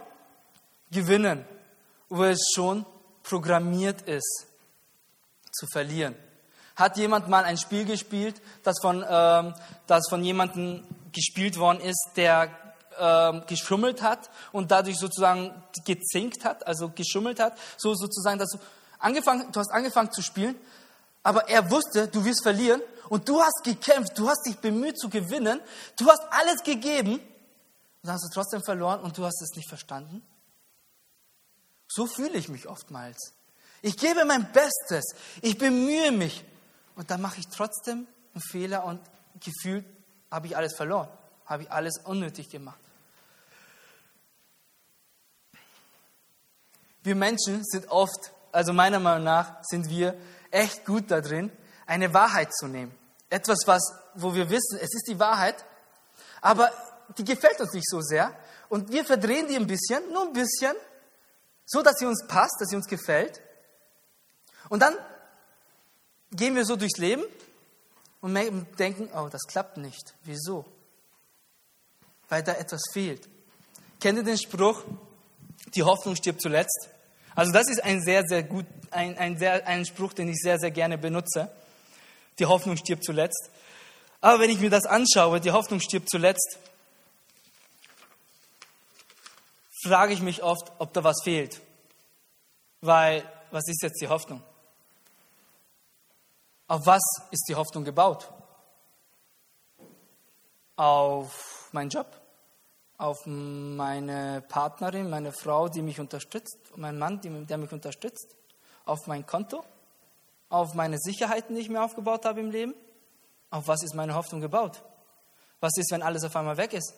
gewinnen 0.90 1.44
wo 2.10 2.24
es 2.24 2.50
schon 2.54 2.84
programmiert 3.22 4.02
ist, 4.02 4.46
zu 5.52 5.66
verlieren. 5.72 6.16
Hat 6.80 6.96
jemand 6.96 7.28
mal 7.28 7.44
ein 7.44 7.58
Spiel 7.58 7.84
gespielt, 7.84 8.40
das 8.62 8.76
von, 8.80 9.04
ähm, 9.06 9.54
das 9.86 10.08
von 10.08 10.24
jemandem 10.24 10.82
gespielt 11.12 11.58
worden 11.58 11.80
ist, 11.80 12.12
der 12.16 12.48
ähm, 12.98 13.42
geschummelt 13.46 14.00
hat 14.00 14.30
und 14.50 14.70
dadurch 14.70 14.98
sozusagen 14.98 15.52
gezinkt 15.84 16.44
hat, 16.44 16.66
also 16.66 16.88
geschummelt 16.88 17.38
hat, 17.38 17.58
so 17.76 17.94
sozusagen, 17.94 18.38
dass 18.38 18.48
du 18.52 18.58
angefangen, 18.98 19.52
du 19.52 19.60
hast 19.60 19.70
angefangen 19.70 20.10
zu 20.10 20.22
spielen, 20.22 20.56
aber 21.22 21.50
er 21.50 21.70
wusste, 21.70 22.08
du 22.08 22.24
wirst 22.24 22.42
verlieren 22.42 22.80
und 23.10 23.28
du 23.28 23.42
hast 23.42 23.62
gekämpft, 23.62 24.18
du 24.18 24.30
hast 24.30 24.46
dich 24.46 24.56
bemüht 24.56 24.98
zu 24.98 25.10
gewinnen, 25.10 25.60
du 25.98 26.08
hast 26.08 26.22
alles 26.30 26.62
gegeben 26.62 27.14
und 27.14 27.22
dann 28.02 28.14
hast 28.14 28.24
du 28.24 28.32
trotzdem 28.32 28.62
verloren 28.62 29.00
und 29.00 29.18
du 29.18 29.26
hast 29.26 29.42
es 29.42 29.54
nicht 29.54 29.68
verstanden. 29.68 30.22
So 31.88 32.06
fühle 32.06 32.38
ich 32.38 32.48
mich 32.48 32.66
oftmals. 32.66 33.34
Ich 33.82 33.98
gebe 33.98 34.24
mein 34.24 34.50
Bestes, 34.52 35.14
ich 35.42 35.58
bemühe 35.58 36.10
mich 36.10 36.42
und 37.00 37.10
dann 37.10 37.22
mache 37.22 37.40
ich 37.40 37.48
trotzdem 37.48 38.06
einen 38.34 38.42
Fehler 38.42 38.84
und 38.84 39.00
gefühlt 39.42 39.86
habe 40.30 40.48
ich 40.48 40.54
alles 40.54 40.76
verloren, 40.76 41.08
habe 41.46 41.62
ich 41.62 41.72
alles 41.72 41.96
unnötig 42.04 42.50
gemacht. 42.50 42.78
Wir 47.02 47.14
Menschen 47.14 47.64
sind 47.64 47.88
oft, 47.88 48.32
also 48.52 48.74
meiner 48.74 49.00
Meinung 49.00 49.24
nach, 49.24 49.64
sind 49.64 49.88
wir 49.88 50.14
echt 50.50 50.84
gut 50.84 51.10
da 51.10 51.22
drin, 51.22 51.50
eine 51.86 52.12
Wahrheit 52.12 52.52
zu 52.52 52.66
nehmen. 52.66 52.94
Etwas, 53.30 53.60
was, 53.64 53.80
wo 54.12 54.34
wir 54.34 54.50
wissen, 54.50 54.76
es 54.76 54.94
ist 54.94 55.08
die 55.08 55.18
Wahrheit, 55.18 55.64
aber 56.42 56.70
die 57.16 57.24
gefällt 57.24 57.62
uns 57.62 57.72
nicht 57.72 57.88
so 57.88 58.02
sehr 58.02 58.36
und 58.68 58.92
wir 58.92 59.06
verdrehen 59.06 59.48
die 59.48 59.56
ein 59.56 59.66
bisschen, 59.66 60.06
nur 60.12 60.24
ein 60.26 60.34
bisschen, 60.34 60.76
so 61.64 61.80
dass 61.80 61.94
sie 61.98 62.04
uns 62.04 62.26
passt, 62.26 62.60
dass 62.60 62.68
sie 62.68 62.76
uns 62.76 62.86
gefällt. 62.86 63.40
Und 64.68 64.82
dann 64.82 64.94
gehen 66.32 66.54
wir 66.54 66.64
so 66.64 66.76
durchs 66.76 66.98
Leben 66.98 67.24
und 68.20 68.34
denken, 68.78 69.08
oh, 69.14 69.28
das 69.30 69.42
klappt 69.42 69.76
nicht. 69.76 70.14
Wieso? 70.24 70.64
Weil 72.28 72.42
da 72.42 72.52
etwas 72.52 72.82
fehlt. 72.92 73.28
Kennt 73.98 74.18
ihr 74.18 74.24
den 74.24 74.38
Spruch, 74.38 74.84
die 75.74 75.82
Hoffnung 75.82 76.16
stirbt 76.16 76.40
zuletzt? 76.40 76.88
Also 77.34 77.52
das 77.52 77.68
ist 77.68 77.82
ein 77.82 78.02
sehr, 78.02 78.24
sehr 78.26 78.42
gut, 78.42 78.66
ein, 78.90 79.16
ein, 79.18 79.38
sehr, 79.38 79.66
ein 79.66 79.86
Spruch, 79.86 80.12
den 80.12 80.28
ich 80.28 80.36
sehr, 80.36 80.58
sehr 80.58 80.70
gerne 80.70 80.98
benutze. 80.98 81.50
Die 82.38 82.46
Hoffnung 82.46 82.76
stirbt 82.76 83.04
zuletzt. 83.04 83.50
Aber 84.20 84.40
wenn 84.40 84.50
ich 84.50 84.60
mir 84.60 84.70
das 84.70 84.84
anschaue, 84.84 85.40
die 85.40 85.50
Hoffnung 85.50 85.80
stirbt 85.80 86.10
zuletzt, 86.10 86.58
frage 89.82 90.12
ich 90.12 90.20
mich 90.20 90.42
oft, 90.42 90.70
ob 90.78 90.92
da 90.92 91.02
was 91.04 91.22
fehlt. 91.22 91.60
Weil, 92.80 93.24
was 93.50 93.66
ist 93.68 93.82
jetzt 93.82 94.00
die 94.00 94.08
Hoffnung? 94.08 94.42
Auf 96.70 96.86
was 96.86 97.02
ist 97.32 97.48
die 97.48 97.56
Hoffnung 97.56 97.82
gebaut? 97.82 98.32
Auf 100.76 101.68
meinen 101.72 101.90
Job? 101.90 102.06
Auf 102.96 103.26
meine 103.26 104.40
Partnerin, 104.42 105.10
meine 105.10 105.32
Frau, 105.32 105.68
die 105.68 105.82
mich 105.82 105.98
unterstützt? 105.98 106.58
Mein 106.76 106.96
Mann, 106.96 107.20
der 107.22 107.58
mich 107.58 107.72
unterstützt? 107.72 108.36
Auf 108.84 109.08
mein 109.08 109.26
Konto? 109.26 109.64
Auf 110.48 110.74
meine 110.74 110.96
Sicherheiten, 111.00 111.56
die 111.56 111.62
ich 111.62 111.68
mir 111.68 111.82
aufgebaut 111.82 112.24
habe 112.24 112.38
im 112.38 112.52
Leben? 112.52 112.74
Auf 113.50 113.66
was 113.66 113.82
ist 113.82 113.96
meine 113.96 114.14
Hoffnung 114.14 114.40
gebaut? 114.40 114.80
Was 115.58 115.72
ist, 115.76 115.90
wenn 115.90 116.04
alles 116.04 116.22
auf 116.22 116.36
einmal 116.36 116.56
weg 116.56 116.72
ist? 116.72 116.94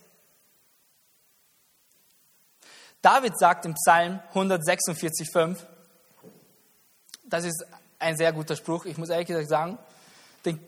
David 3.01 3.39
sagt 3.39 3.65
im 3.65 3.73
Psalm 3.73 4.21
146,5, 4.35 5.57
das 7.25 7.47
ist 7.47 7.65
ein 8.03 8.17
sehr 8.17 8.33
guter 8.33 8.57
Spruch, 8.57 8.85
ich 8.85 8.99
muss 8.99 9.09
ehrlich 9.09 9.29
gesagt 9.29 9.49
sagen, 9.49 9.79
den 10.45 10.59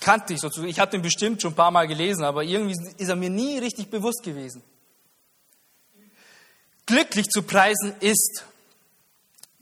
kannte 0.00 0.34
ich 0.34 0.40
sozusagen. 0.40 0.68
Ich 0.68 0.80
habe 0.80 0.90
den 0.90 1.02
bestimmt 1.02 1.40
schon 1.40 1.52
ein 1.52 1.56
paar 1.56 1.70
Mal 1.70 1.86
gelesen, 1.86 2.24
aber 2.24 2.42
irgendwie 2.42 2.74
ist 2.96 3.08
er 3.08 3.16
mir 3.16 3.30
nie 3.30 3.58
richtig 3.58 3.90
bewusst 3.90 4.22
gewesen. 4.24 4.62
Glücklich 6.86 7.28
zu 7.28 7.42
preisen 7.42 7.94
ist, 8.00 8.44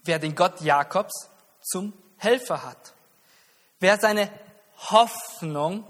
wer 0.04 0.18
den 0.18 0.34
Gott 0.34 0.60
Jakobs 0.62 1.28
zum 1.62 1.92
Helfer 2.16 2.64
hat. 2.64 2.94
Wer 3.80 3.98
seine 3.98 4.30
Hoffnung 4.90 5.84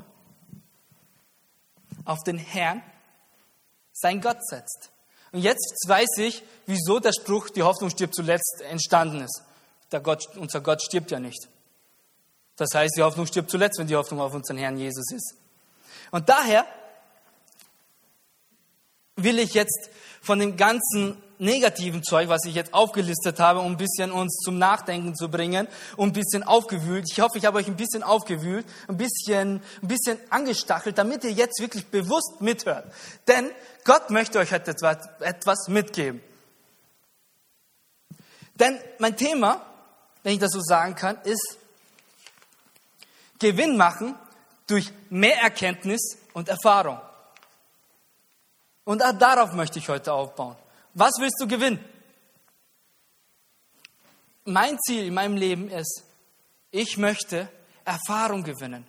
auf 2.04 2.18
den 2.24 2.38
Herrn, 2.38 2.82
sein 3.92 4.20
Gott 4.20 4.44
setzt. 4.44 4.90
Und 5.32 5.40
jetzt 5.40 5.84
weiß 5.86 6.18
ich, 6.18 6.42
wieso 6.66 6.98
der 6.98 7.12
Spruch, 7.12 7.50
die 7.50 7.62
Hoffnung 7.62 7.90
stirbt 7.90 8.14
zuletzt, 8.14 8.62
entstanden 8.68 9.20
ist. 9.20 9.42
Der 9.92 10.00
Gott, 10.00 10.28
unser 10.36 10.60
Gott 10.60 10.82
stirbt 10.82 11.10
ja 11.10 11.18
nicht. 11.18 11.48
Das 12.56 12.68
heißt, 12.74 12.94
die 12.96 13.02
Hoffnung 13.02 13.26
stirbt 13.26 13.50
zuletzt, 13.50 13.78
wenn 13.78 13.86
die 13.86 13.96
Hoffnung 13.96 14.20
auf 14.20 14.34
unseren 14.34 14.58
Herrn 14.58 14.76
Jesus 14.76 15.10
ist. 15.12 15.34
Und 16.10 16.28
daher 16.28 16.66
will 19.16 19.38
ich 19.38 19.54
jetzt 19.54 19.90
von 20.20 20.38
dem 20.38 20.56
ganzen 20.56 21.16
negativen 21.38 22.02
Zeug, 22.02 22.28
was 22.28 22.44
ich 22.44 22.54
jetzt 22.54 22.74
aufgelistet 22.74 23.40
habe, 23.40 23.60
um 23.60 23.72
ein 23.72 23.76
bisschen 23.78 24.12
uns 24.12 24.36
zum 24.44 24.58
Nachdenken 24.58 25.16
zu 25.16 25.30
bringen 25.30 25.66
und 25.96 26.10
ein 26.10 26.12
bisschen 26.12 26.42
aufgewühlt. 26.42 27.06
Ich 27.10 27.20
hoffe, 27.20 27.38
ich 27.38 27.46
habe 27.46 27.58
euch 27.58 27.66
ein 27.66 27.76
bisschen 27.76 28.02
aufgewühlt, 28.02 28.66
ein 28.88 28.98
bisschen, 28.98 29.62
ein 29.82 29.88
bisschen 29.88 30.18
angestachelt, 30.28 30.98
damit 30.98 31.24
ihr 31.24 31.32
jetzt 31.32 31.60
wirklich 31.60 31.86
bewusst 31.86 32.40
mithört. 32.40 32.92
Denn 33.26 33.50
Gott 33.84 34.10
möchte 34.10 34.38
euch 34.38 34.52
heute 34.52 34.74
etwas 35.20 35.68
mitgeben. 35.68 36.20
Denn 38.54 38.78
mein 38.98 39.16
Thema, 39.16 39.64
wenn 40.22 40.34
ich 40.34 40.38
das 40.38 40.52
so 40.52 40.60
sagen 40.60 40.94
kann, 40.94 41.20
ist 41.22 41.58
Gewinn 43.38 43.76
machen 43.76 44.14
durch 44.66 44.92
mehr 45.08 45.40
Erkenntnis 45.40 46.18
und 46.34 46.48
Erfahrung. 46.48 47.00
Und 48.84 49.00
darauf 49.00 49.52
möchte 49.52 49.78
ich 49.78 49.88
heute 49.88 50.12
aufbauen. 50.12 50.56
Was 50.94 51.12
willst 51.18 51.40
du 51.40 51.46
gewinnen? 51.46 51.84
Mein 54.44 54.78
Ziel 54.80 55.06
in 55.06 55.14
meinem 55.14 55.36
Leben 55.36 55.70
ist, 55.70 56.04
ich 56.70 56.96
möchte 56.96 57.48
Erfahrung 57.84 58.42
gewinnen. 58.42 58.86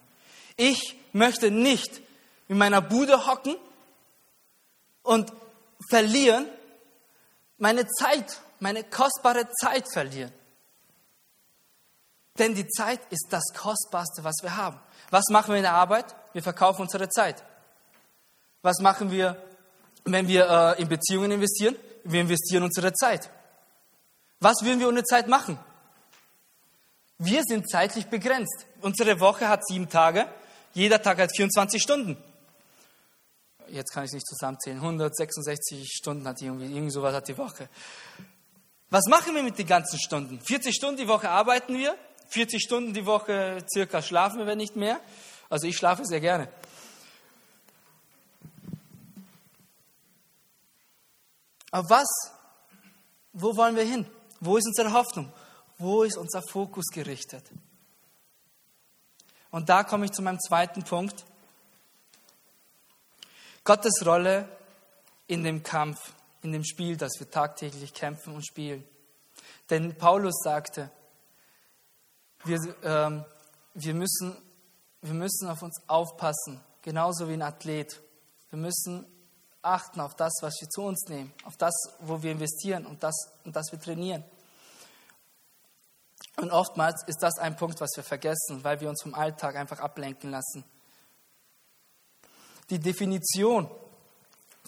Ich 0.58 0.96
möchte 1.14 1.52
nicht 1.52 2.02
in 2.48 2.58
meiner 2.58 2.82
Bude 2.82 3.26
hocken 3.28 3.56
und 5.04 5.32
verlieren, 5.90 6.48
meine 7.58 7.88
Zeit, 7.88 8.42
meine 8.60 8.84
kostbare 8.84 9.50
Zeit 9.62 9.86
verlieren. 9.92 10.34
Denn 12.42 12.54
die 12.54 12.68
Zeit 12.68 13.00
ist 13.10 13.28
das 13.30 13.44
Kostbarste, 13.56 14.26
was 14.26 14.36
wir 14.42 14.58
haben. 14.58 14.78
Was 15.12 15.30
machen 15.30 15.52
wir 15.52 15.58
in 15.58 15.64
der 15.64 15.76
Arbeit? 15.76 16.14
Wir 16.34 16.44
verkaufen 16.44 16.82
unsere 16.82 17.08
Zeit. 17.08 17.42
Was 18.62 18.80
machen 18.80 19.12
wir, 19.12 19.42
wenn 20.04 20.28
wir 20.28 20.76
äh, 20.78 20.82
in 20.82 20.90
Beziehungen 20.90 21.32
investieren? 21.32 21.78
wir 22.04 22.22
investieren 22.22 22.64
unsere 22.64 22.94
Zeit. 22.94 23.30
Was 24.40 24.64
würden 24.64 24.80
wir 24.80 24.88
ohne 24.88 25.04
Zeit 25.04 25.28
machen? 25.28 25.60
Wir 27.18 27.44
sind 27.44 27.70
zeitlich 27.70 28.08
begrenzt. 28.08 28.66
Unsere 28.82 29.20
Woche 29.20 29.48
hat 29.48 29.66
sieben 29.66 29.90
Tage, 29.90 30.28
jeder 30.74 31.02
Tag 31.02 31.20
hat 31.20 31.36
24 31.36 31.82
Stunden. 31.82 32.18
Jetzt 33.68 33.94
kann 33.94 34.04
ich 34.06 34.12
nicht 34.12 34.28
zusammenzählen. 34.28 34.78
166 34.78 35.88
Stunden 35.92 36.28
hat 36.28 36.42
die 36.42 36.46
irgendwie, 36.46 36.66
irgendwie 36.66 36.92
sowas 36.92 37.14
hat 37.14 37.28
die 37.28 37.38
Woche. 37.38 37.70
Was 38.90 39.06
machen 39.06 39.36
wir 39.36 39.44
mit 39.44 39.58
den 39.58 39.68
ganzen 39.68 40.00
Stunden? 40.00 40.42
40 40.42 40.76
Stunden 40.76 40.98
die 40.98 41.08
Woche 41.08 41.30
arbeiten 41.30 41.78
wir, 41.78 41.96
40 42.32 42.64
Stunden 42.64 42.94
die 42.94 43.06
Woche 43.06 43.64
circa 43.72 44.02
schlafen 44.02 44.40
wir, 44.40 44.48
wenn 44.48 44.58
nicht 44.58 44.78
mehr. 44.78 45.02
Also 45.50 45.68
ich 45.68 45.76
schlafe 45.76 46.06
sehr 46.06 46.22
gerne. 46.22 46.48
Aber 51.72 51.90
was, 51.90 52.08
wo 53.34 53.56
wollen 53.58 53.76
wir 53.76 53.84
hin? 53.84 54.06
Wo 54.40 54.56
ist 54.56 54.66
unsere 54.66 54.94
Hoffnung? 54.94 55.32
Wo 55.78 56.04
ist 56.04 56.18
unser 56.18 56.42
Fokus 56.42 56.86
gerichtet? 56.88 57.44
Und 59.50 59.68
da 59.68 59.84
komme 59.84 60.06
ich 60.06 60.12
zu 60.12 60.22
meinem 60.22 60.40
zweiten 60.40 60.84
Punkt. 60.84 61.26
Gottes 63.66 64.06
Rolle 64.06 64.48
in 65.28 65.44
dem 65.44 65.64
Kampf, 65.64 66.00
in 66.44 66.54
dem 66.54 66.64
Spiel, 66.64 66.96
das 66.96 67.12
wir 67.20 67.30
tagtäglich 67.30 67.94
kämpfen 67.94 68.36
und 68.36 68.46
spielen. 68.46 68.86
Denn 69.70 69.96
Paulus 69.98 70.42
sagte, 70.44 70.92
wir, 72.44 72.76
ähm, 72.84 73.26
wir, 73.74 73.94
müssen, 73.94 74.36
wir 75.02 75.14
müssen 75.14 75.50
auf 75.50 75.62
uns 75.62 75.82
aufpassen, 75.88 76.62
genauso 76.82 77.28
wie 77.28 77.34
ein 77.34 77.42
Athlet. 77.42 78.02
Wir 78.50 78.60
müssen 78.60 79.06
achten 79.62 80.00
auf 80.00 80.16
das, 80.16 80.34
was 80.42 80.56
wir 80.60 80.70
zu 80.70 80.84
uns 80.84 81.06
nehmen, 81.08 81.34
auf 81.46 81.58
das, 81.58 81.74
wo 82.00 82.22
wir 82.22 82.32
investieren 82.32 82.86
und 82.86 83.04
das, 83.04 83.16
und 83.46 83.56
das 83.56 83.72
wir 83.72 83.80
trainieren. 83.80 84.24
Und 86.38 86.52
oftmals 86.52 87.04
ist 87.08 87.22
das 87.22 87.38
ein 87.38 87.56
Punkt, 87.56 87.80
was 87.82 87.92
wir 87.96 88.04
vergessen, 88.04 88.64
weil 88.64 88.80
wir 88.82 88.90
uns 88.90 89.04
vom 89.04 89.14
Alltag 89.14 89.56
einfach 89.56 89.80
ablenken 89.80 90.32
lassen. 90.32 90.64
Die 92.70 92.80
Definition 92.80 93.70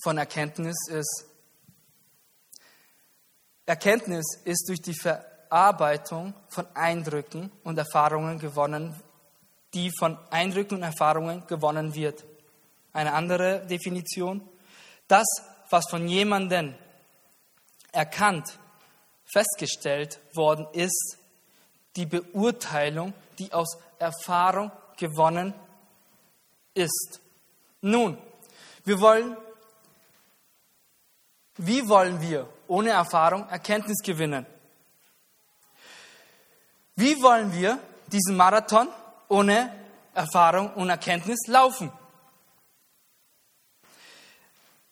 von 0.04 0.18
Erkenntnis 0.18 0.76
ist, 0.90 1.26
Erkenntnis 3.66 4.26
ist 4.44 4.68
durch 4.68 4.82
die 4.82 4.94
Verarbeitung 5.54 6.34
von 6.50 6.66
Eindrücken 6.74 7.52
und 7.64 7.78
Erfahrungen 7.78 8.40
gewonnen, 8.40 9.00
die 9.76 9.92
von 10.00 10.18
Eindrücken 10.32 10.78
und 10.78 10.84
Erfahrungen 10.84 11.46
gewonnen 11.46 11.94
wird. 11.94 12.26
Eine 12.92 13.14
andere 13.14 13.64
Definition, 13.68 14.42
das, 15.08 15.28
was 15.70 15.88
von 15.92 16.08
jemandem 16.08 16.74
erkannt, 17.92 18.58
festgestellt 19.26 20.20
worden 20.34 20.66
ist, 20.74 21.20
die 21.98 22.08
Beurteilung, 22.08 23.14
die 23.38 23.54
aus 23.54 23.78
Erfahrung 24.00 24.72
gewonnen 24.98 25.54
ist. 26.74 27.22
Nun, 27.82 28.18
wir 28.86 29.00
wollen, 29.00 29.38
wie 31.58 31.88
wollen 31.88 32.20
wir 32.22 32.50
ohne 32.68 32.90
Erfahrung 32.90 33.48
Erkenntnis 33.50 34.00
gewinnen? 34.02 34.48
Wie 36.96 37.22
wollen 37.22 37.54
wir 37.54 37.80
diesen 38.08 38.36
Marathon 38.38 38.88
ohne 39.28 39.74
Erfahrung 40.14 40.74
und 40.74 40.90
Erkenntnis 40.90 41.48
laufen? 41.48 41.92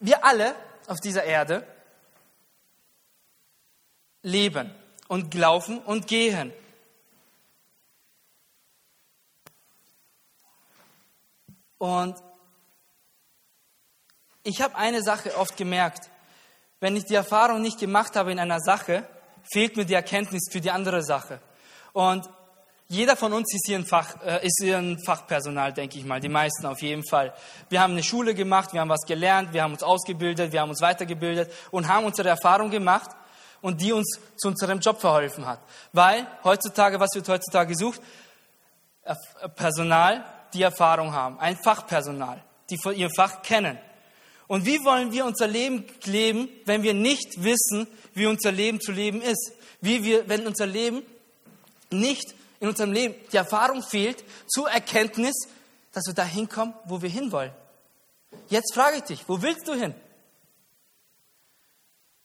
wir 0.02 0.26
alle 0.26 0.56
auf 0.88 1.00
dieser 1.00 1.24
Erde 1.24 1.66
leben 4.24 4.74
und 5.08 5.34
laufen 5.34 5.80
und 5.80 6.08
gehen. 6.08 6.52
Und 11.78 12.22
Ich 14.44 14.60
habe 14.60 14.76
eine 14.76 15.04
Sache 15.04 15.38
oft 15.38 15.56
gemerkt. 15.56 16.10
Wenn 16.80 16.96
ich 16.96 17.06
die 17.06 17.14
Erfahrung 17.14 17.62
nicht 17.62 17.78
gemacht 17.78 18.16
habe 18.16 18.32
in 18.32 18.40
einer 18.40 18.60
Sache, 18.60 19.08
fehlt 19.44 19.78
mir 19.78 19.86
die 19.86 19.94
Erkenntnis 19.94 20.50
für 20.52 20.60
die 20.60 20.72
andere 20.72 21.04
Sache. 21.04 21.40
Und 21.94 22.30
jeder 22.88 23.16
von 23.16 23.32
uns 23.32 23.54
ist 23.54 23.68
hier 23.68 23.78
ein, 23.78 23.86
Fach, 23.86 24.22
äh, 24.22 24.46
ist 24.46 24.62
hier 24.62 24.78
ein 24.78 25.00
Fachpersonal, 25.06 25.72
denke 25.72 25.98
ich 25.98 26.04
mal, 26.04 26.20
die 26.20 26.28
meisten 26.28 26.66
auf 26.66 26.82
jeden 26.82 27.08
Fall. 27.08 27.34
Wir 27.70 27.82
haben 27.82 27.94
eine 27.94 28.04
Schule 28.04 28.36
gemacht, 28.36 28.74
wir 28.74 28.82
haben 28.82 28.90
was 28.90 29.06
gelernt, 29.08 29.54
wir 29.54 29.64
haben 29.64 29.72
uns 29.72 29.82
ausgebildet, 29.82 30.52
wir 30.52 30.60
haben 30.60 30.70
uns 30.70 30.82
weitergebildet 30.82 31.50
und 31.72 31.88
haben 31.88 32.06
unsere 32.06 32.28
Erfahrung 32.28 32.70
gemacht 32.70 33.12
und 33.62 33.80
die 33.80 33.94
uns 33.94 34.20
zu 34.36 34.50
unserem 34.50 34.80
Job 34.80 35.00
verholfen 35.00 35.46
hat. 35.46 35.60
Weil 35.94 36.28
heutzutage, 36.44 37.00
was 37.00 37.12
wird 37.16 37.30
heutzutage 37.30 37.70
gesucht? 37.70 38.02
Personal, 39.56 40.26
die 40.54 40.64
Erfahrung 40.64 41.14
haben, 41.14 41.40
ein 41.40 41.58
Fachpersonal, 41.64 42.44
die 42.70 42.78
ihrem 42.94 43.14
Fach 43.16 43.42
kennen. 43.42 43.80
Und 44.48 44.66
wie 44.66 44.84
wollen 44.84 45.14
wir 45.14 45.24
unser 45.24 45.48
Leben 45.48 45.86
leben, 46.04 46.50
wenn 46.66 46.84
wir 46.84 46.94
nicht 46.94 47.42
wissen, 47.42 47.88
wie 48.14 48.26
unser 48.26 48.52
Leben 48.52 48.82
zu 48.82 48.92
leben 48.92 49.22
ist? 49.22 49.54
Wie 49.80 50.04
wir, 50.04 50.28
wenn 50.28 50.46
unser 50.46 50.66
Leben 50.66 51.04
nicht 51.92 52.34
in 52.60 52.68
unserem 52.68 52.92
Leben 52.92 53.16
die 53.32 53.38
Erfahrung 53.38 53.84
fehlt 53.84 54.24
zur 54.48 54.70
Erkenntnis, 54.70 55.36
dass 55.92 56.06
wir 56.08 56.14
dahin 56.14 56.48
kommen, 56.48 56.74
wo 56.86 57.02
wir 57.02 57.10
hinwollen. 57.10 57.52
Jetzt 58.50 58.74
frage 58.74 58.98
ich 58.98 59.04
dich, 59.04 59.28
wo 59.28 59.42
willst 59.42 59.68
du 59.68 59.74
hin? 59.74 59.94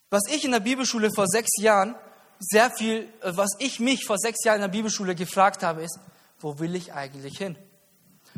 Was 0.09 0.23
ich 0.31 0.45
in 0.45 0.51
der 0.51 0.61
Bibelschule 0.61 1.09
vor 1.13 1.27
sechs 1.27 1.49
Jahren 1.59 1.95
sehr 2.39 2.71
viel, 2.71 3.09
äh, 3.21 3.35
was 3.35 3.49
ich 3.59 3.79
mich 3.79 4.05
vor 4.05 4.17
sechs 4.17 4.43
Jahren 4.43 4.57
in 4.57 4.61
der 4.61 4.67
Bibelschule 4.69 5.15
gefragt 5.15 5.63
habe, 5.63 5.83
ist, 5.83 5.99
wo 6.39 6.59
will 6.59 6.75
ich 6.75 6.93
eigentlich 6.93 7.37
hin? 7.37 7.57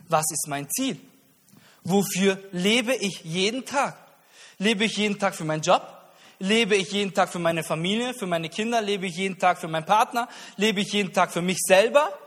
Was 0.08 0.26
ist 0.32 0.48
mein 0.48 0.70
Ziel? 0.70 1.00
Wofür 1.84 2.42
lebe 2.52 2.96
ich 2.96 3.24
jeden 3.24 3.66
Tag? 3.66 3.98
Lebe 4.58 4.86
ich 4.86 4.98
jeden 4.98 5.20
Tag 5.20 5.36
für 5.36 5.46
meinen 5.46 5.62
Job? 5.62 5.99
Lebe 6.40 6.78
ich 6.78 6.94
jeden 6.94 7.14
Tag 7.14 7.30
für 7.30 7.40
meine 7.40 7.64
Familie, 7.64 8.14
für 8.14 8.26
meine 8.26 8.50
Kinder? 8.50 8.82
Lebe 8.82 9.08
ich 9.08 9.18
jeden 9.18 9.38
Tag 9.38 9.60
für 9.60 9.68
meinen 9.68 9.86
Partner? 9.86 10.30
Lebe 10.56 10.80
ich 10.80 10.94
jeden 10.94 11.14
Tag 11.14 11.32
für 11.32 11.42
mich 11.42 11.58
selber, 11.60 12.18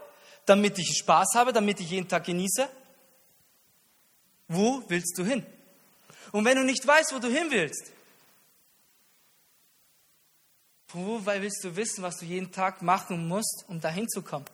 damit 0.45 0.79
ich 0.79 0.99
Spaß 0.99 1.35
habe, 1.35 1.53
damit 1.55 1.81
ich 1.81 1.91
jeden 1.91 2.07
Tag 2.07 2.25
genieße? 2.25 2.69
Wo 4.49 4.83
willst 4.89 5.17
du 5.17 5.25
hin? 5.25 5.47
Und 6.31 6.45
wenn 6.45 6.59
du 6.59 6.63
nicht 6.63 6.87
weißt, 6.87 7.15
wo 7.15 7.19
du 7.19 7.29
hin 7.29 7.47
willst, 7.51 7.91
wo 10.89 11.25
willst 11.25 11.65
du 11.65 11.75
wissen, 11.75 12.03
was 12.03 12.19
du 12.19 12.27
jeden 12.27 12.53
Tag 12.53 12.83
machen 12.83 13.27
musst, 13.27 13.65
um 13.69 13.81
dahin 13.81 14.09
zu 14.09 14.21
kommen? 14.21 14.45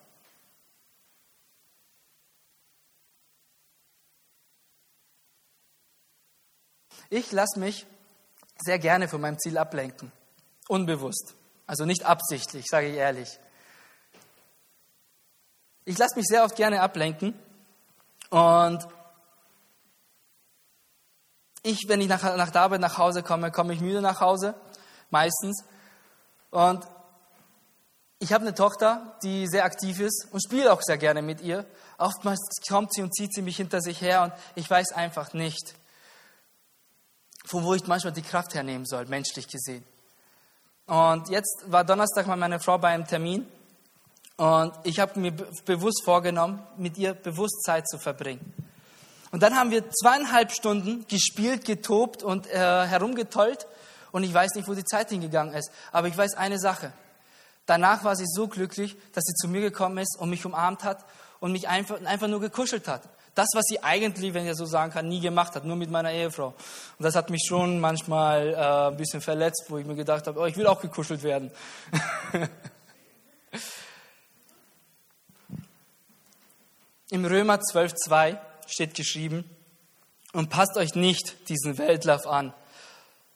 Ich 7.11 7.33
lasse 7.33 7.59
mich 7.59 7.87
sehr 8.61 8.79
gerne 8.79 9.09
von 9.09 9.21
meinem 9.21 9.39
Ziel 9.39 9.59
ablenken. 9.59 10.13
Unbewusst. 10.69 11.35
Also 11.67 11.85
nicht 11.85 12.05
absichtlich, 12.05 12.67
sage 12.69 12.89
ich 12.89 12.97
ehrlich. 12.97 13.39
Ich 15.85 15.97
lasse 15.99 16.17
mich 16.17 16.27
sehr 16.27 16.45
oft 16.45 16.57
gerne 16.57 16.81
ablenken. 16.81 17.39
Und 18.31 18.87
ich, 21.63 21.85
wenn 21.89 22.01
ich 22.01 22.09
nach, 22.09 22.23
nach 22.37 22.51
der 22.51 22.63
Arbeit 22.63 22.81
nach 22.81 22.99
Hause 22.99 23.23
komme, 23.23 23.51
komme 23.51 23.73
ich 23.73 23.81
müde 23.81 24.01
nach 24.01 24.21
Hause, 24.21 24.55
meistens. 25.11 25.65
Und 26.51 26.87
ich 28.19 28.33
habe 28.33 28.43
eine 28.43 28.55
Tochter, 28.55 29.17
die 29.23 29.47
sehr 29.47 29.65
aktiv 29.65 30.01
ist 30.01 30.27
und 30.33 30.43
spiele 30.43 30.73
auch 30.73 30.83
sehr 30.83 30.99
gerne 30.99 31.23
mit 31.23 31.41
ihr. 31.41 31.65
Oftmals 31.99 32.41
kommt 32.69 32.93
sie 32.93 33.03
und 33.03 33.15
zieht 33.15 33.33
sie 33.33 33.43
mich 33.43 33.57
hinter 33.57 33.81
sich 33.81 34.01
her 34.01 34.23
und 34.23 34.33
ich 34.57 34.69
weiß 34.69 34.93
einfach 34.93 35.33
nicht, 35.35 35.75
von 37.49 37.65
wo 37.65 37.75
ich 37.75 37.87
manchmal 37.87 38.13
die 38.13 38.23
Kraft 38.23 38.55
hernehmen 38.55 38.87
soll, 38.87 39.07
menschlich 39.07 39.49
gesehen. 39.49 39.85
Und 40.87 41.29
jetzt 41.29 41.65
war 41.67 41.85
Donnerstag 41.85 42.27
mal 42.27 42.37
meine 42.37 42.61
Frau 42.61 42.79
bei 42.79 42.89
einem 42.89 43.07
Termin 43.07 43.47
und 44.37 44.73
ich 44.85 45.01
habe 45.01 45.19
mir 45.19 45.33
bewusst 45.65 46.03
vorgenommen, 46.05 46.63
mit 46.77 46.97
ihr 46.99 47.15
bewusst 47.15 47.63
Zeit 47.65 47.89
zu 47.89 47.99
verbringen. 47.99 48.55
Und 49.31 49.43
dann 49.43 49.57
haben 49.57 49.71
wir 49.71 49.91
zweieinhalb 49.91 50.53
Stunden 50.53 51.07
gespielt, 51.07 51.65
getobt 51.65 52.23
und 52.23 52.47
äh, 52.47 52.87
herumgetollt 52.87 53.67
und 54.13 54.25
ich 54.25 54.33
weiß 54.33 54.55
nicht, 54.55 54.69
wo 54.69 54.75
die 54.75 54.85
Zeit 54.85 55.11
hingegangen 55.11 55.55
ist. 55.55 55.71
Aber 55.93 56.09
ich 56.09 56.17
weiß 56.17 56.35
eine 56.35 56.59
Sache. 56.59 56.93
Danach 57.67 58.05
war 58.05 58.17
sie 58.17 58.25
so 58.27 58.49
glücklich, 58.49 58.97
dass 59.13 59.25
sie 59.25 59.35
zu 59.35 59.49
mir 59.49 59.61
gekommen 59.61 59.99
ist 59.99 60.19
und 60.19 60.31
mich 60.31 60.47
umarmt 60.47 60.85
hat 60.85 61.05
und 61.41 61.53
mich 61.53 61.69
einfach, 61.69 62.03
einfach 62.05 62.29
nur 62.29 62.41
gekuschelt 62.41 62.89
hat. 62.89 63.03
Das, 63.39 63.51
was 63.55 63.67
sie 63.69 63.83
eigentlich, 63.85 64.35
wenn 64.35 64.49
ich 64.49 64.57
so 64.57 64.67
sagen 64.67 64.93
kann, 64.93 65.07
nie 65.07 65.21
gemacht 65.21 65.55
hat, 65.55 65.65
nur 65.65 65.77
mit 65.77 65.91
meiner 65.91 66.11
Ehefrau. 66.11 66.49
Und 66.49 67.05
das 67.05 67.15
hat 67.15 67.31
mich 67.31 67.45
schon 67.47 67.79
manchmal 67.79 68.49
äh, 68.49 68.89
ein 68.91 68.97
bisschen 68.97 69.21
verletzt, 69.21 69.67
wo 69.69 69.79
ich 69.79 69.87
mir 69.87 69.95
gedacht 69.95 70.27
habe, 70.27 70.41
oh, 70.41 70.47
ich 70.47 70.57
will 70.57 70.67
auch 70.67 70.81
gekuschelt 70.81 71.23
werden. 71.23 71.53
Im 77.11 77.25
Römer 77.25 77.61
12,2 77.61 78.39
steht 78.67 78.95
geschrieben, 78.95 79.49
und 80.33 80.51
passt 80.51 80.77
euch 80.77 80.95
nicht 80.95 81.49
diesen 81.49 81.79
Weltlauf 81.79 82.27
an, 82.27 82.53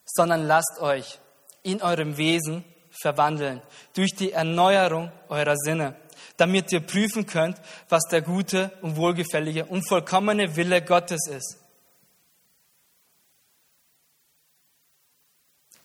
sondern 0.05 0.47
lasst 0.47 0.81
euch 0.81 1.21
in 1.63 1.81
eurem 1.81 2.17
Wesen 2.17 2.65
verwandeln 2.91 3.63
durch 3.95 4.15
die 4.15 4.33
Erneuerung 4.33 5.11
eurer 5.29 5.57
Sinne 5.57 5.97
damit 6.37 6.73
ihr 6.73 6.81
prüfen 6.81 7.27
könnt, 7.27 7.61
was 7.89 8.03
der 8.11 8.23
gute 8.23 8.71
und 8.83 8.97
wohlgefällige 8.97 9.67
und 9.67 9.87
vollkommene 9.89 10.57
Wille 10.57 10.83
Gottes 10.83 11.27
ist. 11.29 11.59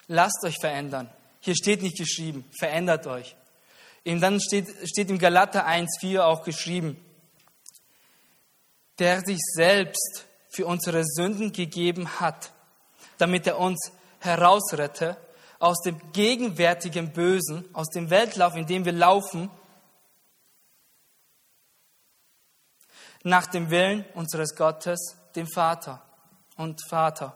Lasst 0.08 0.44
euch 0.44 0.58
verändern. 0.60 1.10
Hier 1.40 1.56
steht 1.56 1.82
nicht 1.82 1.98
geschrieben, 1.98 2.46
verändert 2.58 3.08
euch. 3.08 3.36
Und 4.06 4.22
dann 4.22 4.40
steht, 4.40 4.68
steht 4.88 5.10
im 5.10 5.20
Galater 5.20 5.68
1,4 5.68 6.22
auch 6.22 6.44
geschrieben, 6.44 7.04
der 9.00 9.22
sich 9.22 9.40
selbst 9.54 10.26
für 10.50 10.66
unsere 10.66 11.04
Sünden 11.06 11.52
gegeben 11.52 12.20
hat, 12.20 12.52
damit 13.18 13.46
er 13.48 13.60
uns 13.60 13.92
herausrette 14.20 15.18
aus 15.60 15.82
dem 15.82 16.00
gegenwärtigen 16.14 17.12
Bösen, 17.12 17.66
aus 17.74 17.88
dem 17.90 18.10
Weltlauf, 18.10 18.56
in 18.56 18.66
dem 18.66 18.86
wir 18.86 18.94
laufen 18.94 19.50
nach 23.28 23.48
dem 23.48 23.70
Willen 23.70 24.06
unseres 24.14 24.56
Gottes, 24.56 25.18
dem 25.36 25.48
Vater 25.48 26.02
und 26.56 26.80
Vater. 26.88 27.36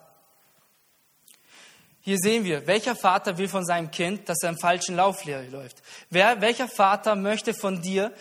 Hier 2.00 2.18
sehen 2.18 2.46
wir, 2.46 2.66
welcher 2.66 2.96
Vater 2.96 3.38
will 3.38 3.48
von 3.48 3.66
seinem 3.66 3.92
Kind, 3.92 4.28
dass 4.28 4.42
er 4.42 4.50
im 4.50 4.58
falschen 4.58 4.96
Lauf 4.96 5.26
läuft? 5.26 5.84
Wer, 6.10 6.42
welcher 6.42 6.68
Vater 6.68 7.16
möchte 7.16 7.54
von 7.54 7.82
dir, 7.82 8.12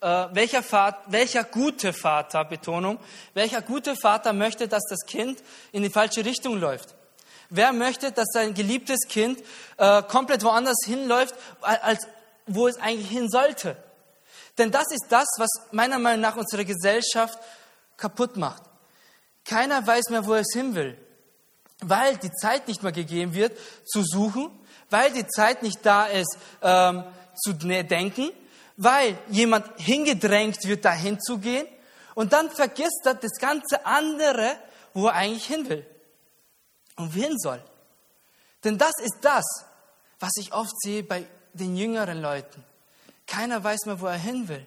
äh, 0.00 0.26
welcher, 0.32 0.62
Vater, 0.62 1.00
welcher 1.06 1.44
gute 1.44 1.92
Vater, 1.92 2.44
Betonung, 2.44 2.98
welcher 3.32 3.62
gute 3.62 3.94
Vater 3.96 4.32
möchte, 4.32 4.66
dass 4.66 4.82
das 4.90 5.06
Kind 5.06 5.42
in 5.72 5.82
die 5.82 5.90
falsche 5.90 6.24
Richtung 6.24 6.58
läuft? 6.58 6.96
Wer 7.48 7.72
möchte, 7.72 8.12
dass 8.12 8.26
sein 8.32 8.54
geliebtes 8.54 9.08
Kind 9.08 9.40
äh, 9.76 10.02
komplett 10.02 10.42
woanders 10.42 10.78
hinläuft, 10.84 11.34
als 11.60 12.06
wo 12.46 12.66
es 12.66 12.76
eigentlich 12.78 13.08
hin 13.08 13.28
sollte? 13.30 13.76
Denn 14.58 14.70
das 14.70 14.90
ist 14.90 15.06
das, 15.08 15.26
was 15.38 15.48
meiner 15.72 15.98
Meinung 15.98 16.20
nach 16.20 16.36
unsere 16.36 16.64
Gesellschaft 16.64 17.38
kaputt 17.96 18.36
macht. 18.36 18.62
Keiner 19.44 19.86
weiß 19.86 20.10
mehr, 20.10 20.26
wo 20.26 20.34
er 20.34 20.40
es 20.40 20.52
hin 20.52 20.74
will, 20.74 20.98
weil 21.80 22.16
die 22.18 22.32
Zeit 22.32 22.68
nicht 22.68 22.82
mehr 22.82 22.92
gegeben 22.92 23.34
wird, 23.34 23.56
zu 23.86 24.02
suchen, 24.02 24.50
weil 24.90 25.12
die 25.12 25.26
Zeit 25.26 25.62
nicht 25.62 25.84
da 25.84 26.06
ist, 26.06 26.36
ähm, 26.62 27.04
zu 27.42 27.52
ne-, 27.62 27.84
denken, 27.84 28.30
weil 28.76 29.18
jemand 29.28 29.66
hingedrängt 29.78 30.64
wird, 30.64 30.84
dahin 30.84 31.20
zu 31.20 31.38
gehen 31.38 31.66
und 32.14 32.32
dann 32.32 32.50
vergisst 32.50 33.02
er 33.04 33.14
das 33.14 33.38
ganze 33.38 33.84
andere, 33.86 34.56
wo 34.94 35.06
er 35.06 35.14
eigentlich 35.14 35.46
hin 35.46 35.68
will 35.68 35.86
und 36.96 37.14
wohin 37.14 37.38
soll. 37.38 37.62
Denn 38.64 38.76
das 38.76 38.92
ist 39.02 39.18
das, 39.22 39.44
was 40.18 40.32
ich 40.38 40.52
oft 40.52 40.78
sehe 40.80 41.02
bei 41.02 41.26
den 41.54 41.76
jüngeren 41.76 42.20
Leuten. 42.20 42.64
Keiner 43.30 43.62
weiß 43.62 43.86
mehr, 43.86 44.00
wo 44.00 44.06
er 44.06 44.18
hin 44.18 44.48
will. 44.48 44.66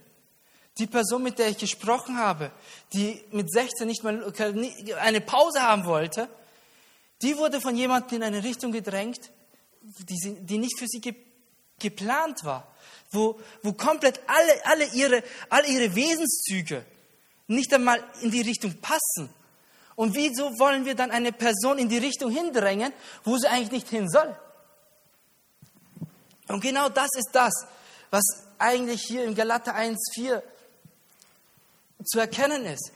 Die 0.78 0.88
Person, 0.88 1.21
mit 1.21 1.38
der 1.38 1.49
ich 1.49 1.58
gesprochen 1.58 2.17
habe, 2.17 2.49
die 2.93 3.21
mit 3.32 3.52
16 3.52 3.86
nicht 3.86 4.04
mal 4.04 4.34
eine 5.02 5.21
Pause 5.21 5.62
haben 5.62 5.86
wollte, 5.86 6.30
die 7.21 7.38
wurde 7.38 7.60
von 7.60 7.76
jemandem 7.76 8.17
in 8.17 8.23
eine 8.23 8.41
Richtung 8.41 8.71
gedrängt, 8.71 9.32
die, 9.82 10.15
sie, 10.15 10.36
die 10.39 10.58
nicht 10.58 10.80
für 10.80 10.88
sie 10.88 11.02
ge, 11.02 11.13
geplant 11.78 12.45
war. 12.45 12.73
Wo, 13.12 13.38
wo 13.63 13.73
komplett 13.73 14.21
alle, 14.28 14.65
alle, 14.65 14.86
ihre, 14.93 15.23
alle 15.49 15.67
ihre 15.67 15.93
Wesenszüge 15.93 16.86
nicht 17.47 17.71
einmal 17.73 18.02
in 18.21 18.32
die 18.32 18.41
Richtung 18.41 18.76
passen. 18.76 19.30
Und 19.95 20.15
wieso 20.15 20.58
wollen 20.58 20.86
wir 20.86 20.95
dann 20.95 21.12
eine 21.12 21.34
Person 21.34 21.80
in 21.80 21.89
die 21.89 21.97
Richtung 21.97 22.32
hindrängen, 22.32 22.93
wo 23.26 23.38
sie 23.38 23.47
eigentlich 23.47 23.84
nicht 23.84 23.89
hin 23.89 24.10
soll? 24.10 24.34
Und 26.47 26.62
genau 26.62 26.88
das 26.88 27.10
ist 27.15 27.30
das, 27.34 27.54
was 28.13 28.45
eigentlich 28.60 29.02
hier 29.02 29.26
in 29.26 29.34
Galater 29.34 29.76
1,4 29.76 30.43
zu 32.06 32.19
erkennen 32.19 32.63
ist. 32.67 32.91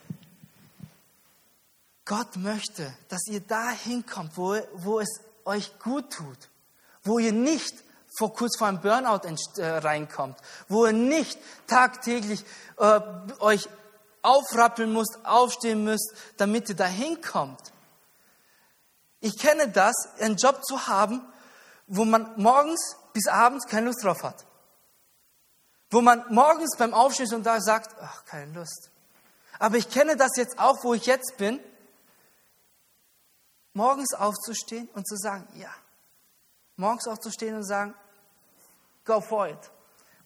Gott 2.06 2.36
möchte, 2.36 2.94
dass 3.10 3.26
ihr 3.26 3.40
da 3.40 3.72
hinkommt, 3.72 4.38
wo, 4.38 4.56
wo 4.74 5.00
es 5.00 5.10
euch 5.44 5.80
gut 5.80 6.14
tut, 6.14 6.38
wo 7.04 7.18
ihr 7.18 7.32
nicht 7.32 7.74
vor 8.16 8.32
kurz 8.32 8.60
vor 8.60 8.68
einem 8.68 8.80
Burnout 8.80 9.28
äh, 9.58 9.66
reinkommt, 9.66 10.38
wo 10.70 10.86
ihr 10.86 10.94
nicht 10.94 11.40
tagtäglich 11.66 12.46
äh, 12.78 13.02
euch 13.40 13.68
aufrappeln 14.22 14.94
müsst, 14.94 15.18
aufstehen 15.24 15.84
müsst, 15.84 16.14
damit 16.38 16.70
ihr 16.70 16.76
da 16.76 16.86
hinkommt. 16.86 17.74
Ich 19.20 19.36
kenne 19.40 19.68
das, 19.70 19.96
einen 20.20 20.36
Job 20.36 20.64
zu 20.64 20.88
haben, 20.88 21.28
wo 21.88 22.06
man 22.06 22.32
morgens 22.36 22.98
bis 23.14 23.26
abends 23.26 23.66
keine 23.66 23.88
Lust 23.88 24.04
drauf 24.04 24.22
hat. 24.22 24.47
Wo 25.90 26.02
man 26.02 26.24
morgens 26.30 26.76
beim 26.78 26.94
Aufstehen 26.94 27.34
und 27.34 27.46
da 27.46 27.62
sagt, 27.62 27.96
ach, 28.02 28.26
keine 28.26 28.52
Lust. 28.54 28.90
Aber 29.60 29.78
ich 29.78 29.90
kenne 29.90 30.18
das 30.18 30.32
jetzt 30.36 30.60
auch, 30.60 30.84
wo 30.84 30.94
ich 30.94 31.06
jetzt 31.06 31.38
bin, 31.38 31.60
morgens 33.74 34.14
aufzustehen 34.14 34.90
und 34.94 35.08
zu 35.08 35.16
sagen, 35.16 35.48
ja. 35.56 35.74
Morgens 36.76 37.08
aufzustehen 37.08 37.56
und 37.56 37.64
sagen, 37.64 37.96
go 39.06 39.22
for 39.22 39.48
it. 39.48 39.58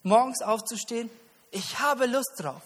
Morgens 0.02 0.42
aufzustehen, 0.42 1.08
ich 1.50 1.78
habe 1.78 2.06
Lust 2.06 2.32
drauf. 2.38 2.62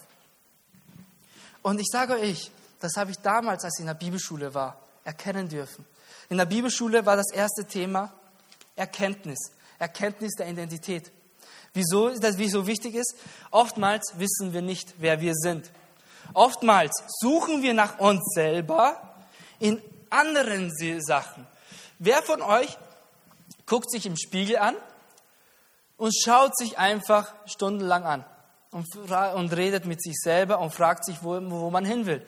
Und 1.61 1.79
ich 1.79 1.87
sage 1.91 2.13
euch, 2.13 2.51
das 2.79 2.95
habe 2.95 3.11
ich 3.11 3.19
damals, 3.19 3.63
als 3.63 3.77
ich 3.77 3.81
in 3.81 3.87
der 3.87 3.93
Bibelschule 3.93 4.53
war, 4.53 4.79
erkennen 5.03 5.47
dürfen. 5.47 5.85
In 6.29 6.37
der 6.37 6.45
Bibelschule 6.45 7.05
war 7.05 7.15
das 7.15 7.31
erste 7.31 7.65
Thema 7.65 8.13
Erkenntnis. 8.75 9.51
Erkenntnis 9.79 10.33
der 10.35 10.49
Identität. 10.49 11.11
Wieso 11.73 12.09
das 12.09 12.37
wie 12.37 12.49
so 12.49 12.67
wichtig 12.67 12.95
ist? 12.95 13.15
Oftmals 13.51 14.13
wissen 14.17 14.53
wir 14.53 14.61
nicht, 14.61 14.95
wer 14.97 15.21
wir 15.21 15.33
sind. 15.35 15.69
Oftmals 16.33 16.91
suchen 17.19 17.61
wir 17.61 17.73
nach 17.73 17.99
uns 17.99 18.21
selber 18.33 19.15
in 19.59 19.81
anderen 20.09 20.71
Sachen. 21.01 21.47
Wer 21.99 22.21
von 22.21 22.41
euch 22.41 22.77
guckt 23.65 23.91
sich 23.91 24.05
im 24.05 24.17
Spiegel 24.17 24.57
an 24.57 24.75
und 25.97 26.13
schaut 26.15 26.57
sich 26.57 26.77
einfach 26.77 27.33
stundenlang 27.45 28.03
an 28.03 28.25
und, 28.71 28.87
und 29.35 29.53
redet 29.55 29.85
mit 29.85 30.01
sich 30.01 30.15
selber 30.15 30.59
und 30.59 30.73
fragt 30.73 31.05
sich, 31.05 31.23
wo, 31.23 31.39
wo 31.49 31.69
man 31.69 31.85
hin 31.85 32.05
will? 32.05 32.25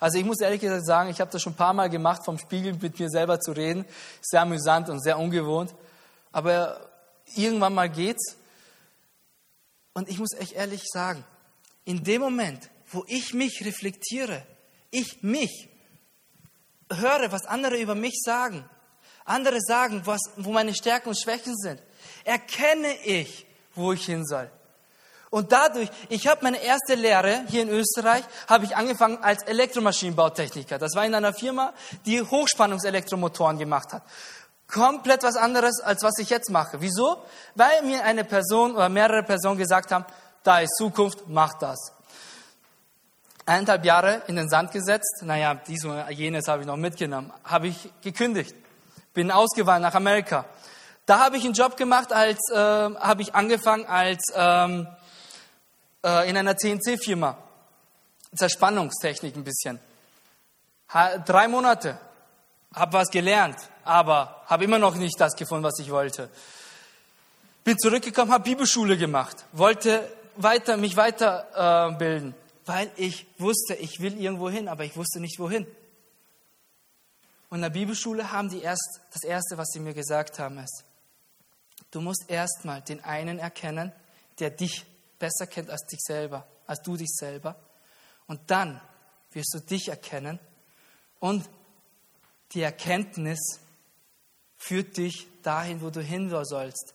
Also 0.00 0.18
ich 0.18 0.24
muss 0.24 0.40
ehrlich 0.40 0.60
gesagt 0.60 0.84
sagen, 0.84 1.08
ich 1.08 1.20
habe 1.20 1.30
das 1.30 1.40
schon 1.40 1.52
ein 1.52 1.56
paar 1.56 1.72
Mal 1.72 1.88
gemacht, 1.88 2.24
vom 2.24 2.38
Spiegel 2.38 2.74
mit 2.74 2.98
mir 2.98 3.08
selber 3.08 3.40
zu 3.40 3.52
reden. 3.52 3.84
Sehr 4.20 4.42
amüsant 4.42 4.88
und 4.90 5.00
sehr 5.02 5.18
ungewohnt. 5.18 5.74
Aber 6.32 6.78
irgendwann 7.36 7.74
mal 7.74 7.88
geht's. 7.88 8.36
Und 9.94 10.08
ich 10.08 10.18
muss 10.18 10.32
echt 10.34 10.52
ehrlich 10.52 10.82
sagen, 10.86 11.24
in 11.84 12.04
dem 12.04 12.20
Moment, 12.20 12.68
wo 12.90 13.04
ich 13.06 13.32
mich 13.32 13.64
reflektiere, 13.64 14.44
ich 14.90 15.22
mich 15.22 15.68
höre, 16.92 17.32
was 17.32 17.46
andere 17.46 17.78
über 17.78 17.94
mich 17.94 18.20
sagen, 18.22 18.68
andere 19.24 19.60
sagen, 19.60 20.02
was, 20.04 20.20
wo 20.36 20.52
meine 20.52 20.74
Stärken 20.74 21.08
und 21.08 21.18
Schwächen 21.18 21.56
sind, 21.56 21.80
erkenne 22.24 22.94
ich, 23.04 23.46
wo 23.74 23.92
ich 23.92 24.04
hin 24.04 24.24
soll. 24.24 24.50
Und 25.30 25.50
dadurch, 25.50 25.88
ich 26.10 26.28
habe 26.28 26.44
meine 26.44 26.62
erste 26.62 26.94
Lehre 26.94 27.44
hier 27.48 27.62
in 27.62 27.68
Österreich, 27.68 28.22
habe 28.46 28.66
ich 28.66 28.76
angefangen 28.76 29.18
als 29.18 29.42
Elektromaschinenbautechniker. 29.42 30.78
Das 30.78 30.94
war 30.94 31.04
in 31.04 31.14
einer 31.14 31.34
Firma, 31.34 31.74
die 32.06 32.22
Hochspannungselektromotoren 32.22 33.58
gemacht 33.58 33.92
hat. 33.92 34.04
Komplett 34.74 35.22
was 35.22 35.36
anderes, 35.36 35.80
als 35.80 36.02
was 36.02 36.18
ich 36.18 36.30
jetzt 36.30 36.50
mache. 36.50 36.80
Wieso? 36.80 37.22
Weil 37.54 37.82
mir 37.82 38.02
eine 38.02 38.24
Person 38.24 38.74
oder 38.74 38.88
mehrere 38.88 39.22
Personen 39.22 39.56
gesagt 39.56 39.92
haben, 39.92 40.04
da 40.42 40.58
ist 40.58 40.74
Zukunft, 40.76 41.28
mach 41.28 41.54
das. 41.54 41.92
Eineinhalb 43.46 43.84
Jahre 43.84 44.22
in 44.26 44.34
den 44.34 44.48
Sand 44.48 44.72
gesetzt, 44.72 45.22
naja, 45.22 45.54
dies 45.54 45.84
und 45.84 46.10
jenes 46.10 46.48
habe 46.48 46.62
ich 46.62 46.66
noch 46.66 46.76
mitgenommen, 46.76 47.32
habe 47.44 47.68
ich 47.68 47.88
gekündigt, 48.02 48.52
bin 49.12 49.30
ausgewandert 49.30 49.92
nach 49.92 49.96
Amerika. 49.96 50.44
Da 51.06 51.20
habe 51.20 51.36
ich 51.36 51.44
einen 51.44 51.54
Job 51.54 51.76
gemacht, 51.76 52.12
als 52.12 52.40
äh, 52.50 52.56
habe 52.56 53.22
ich 53.22 53.32
angefangen 53.32 53.86
als 53.86 54.24
ähm, 54.34 54.88
äh, 56.04 56.28
in 56.28 56.36
einer 56.36 56.56
CNC-Firma. 56.56 57.38
Zerspannungstechnik 58.34 59.36
ein 59.36 59.44
bisschen. 59.44 59.78
Ha, 60.92 61.18
drei 61.18 61.46
Monate, 61.46 61.96
habe 62.74 62.94
was 62.94 63.08
gelernt, 63.10 63.56
aber 63.84 64.42
habe 64.46 64.64
immer 64.64 64.78
noch 64.78 64.94
nicht 64.96 65.20
das 65.20 65.34
gefunden, 65.36 65.64
was 65.64 65.78
ich 65.78 65.90
wollte. 65.90 66.30
Bin 67.64 67.78
zurückgekommen, 67.78 68.32
habe 68.32 68.44
Bibelschule 68.44 68.96
gemacht, 68.96 69.44
wollte 69.52 70.06
weiter, 70.36 70.76
mich 70.76 70.96
weiterbilden, 70.96 72.32
äh, 72.32 72.66
weil 72.66 72.90
ich 72.96 73.26
wusste, 73.38 73.74
ich 73.74 74.00
will 74.00 74.20
irgendwo 74.20 74.50
hin, 74.50 74.68
aber 74.68 74.84
ich 74.84 74.96
wusste 74.96 75.20
nicht 75.20 75.38
wohin. 75.38 75.66
Und 77.50 77.58
in 77.58 77.62
der 77.62 77.70
Bibelschule 77.70 78.32
haben 78.32 78.48
die 78.48 78.60
erst, 78.60 79.00
das 79.12 79.22
Erste, 79.22 79.56
was 79.56 79.68
sie 79.68 79.80
mir 79.80 79.94
gesagt 79.94 80.38
haben, 80.38 80.58
ist, 80.58 80.84
du 81.90 82.00
musst 82.00 82.24
erstmal 82.28 82.82
den 82.82 83.02
einen 83.04 83.38
erkennen, 83.38 83.92
der 84.40 84.50
dich 84.50 84.84
besser 85.18 85.46
kennt 85.46 85.70
als 85.70 85.86
dich 85.86 86.00
selber, 86.02 86.46
als 86.66 86.82
du 86.82 86.96
dich 86.96 87.10
selber. 87.10 87.56
Und 88.26 88.40
dann 88.50 88.80
wirst 89.32 89.54
du 89.54 89.60
dich 89.60 89.88
erkennen 89.88 90.38
und 91.20 91.48
die 92.52 92.62
Erkenntnis 92.62 93.60
führt 94.66 94.96
dich 94.96 95.26
dahin, 95.42 95.82
wo 95.82 95.90
du 95.90 96.00
hin 96.00 96.30
sollst. 96.30 96.94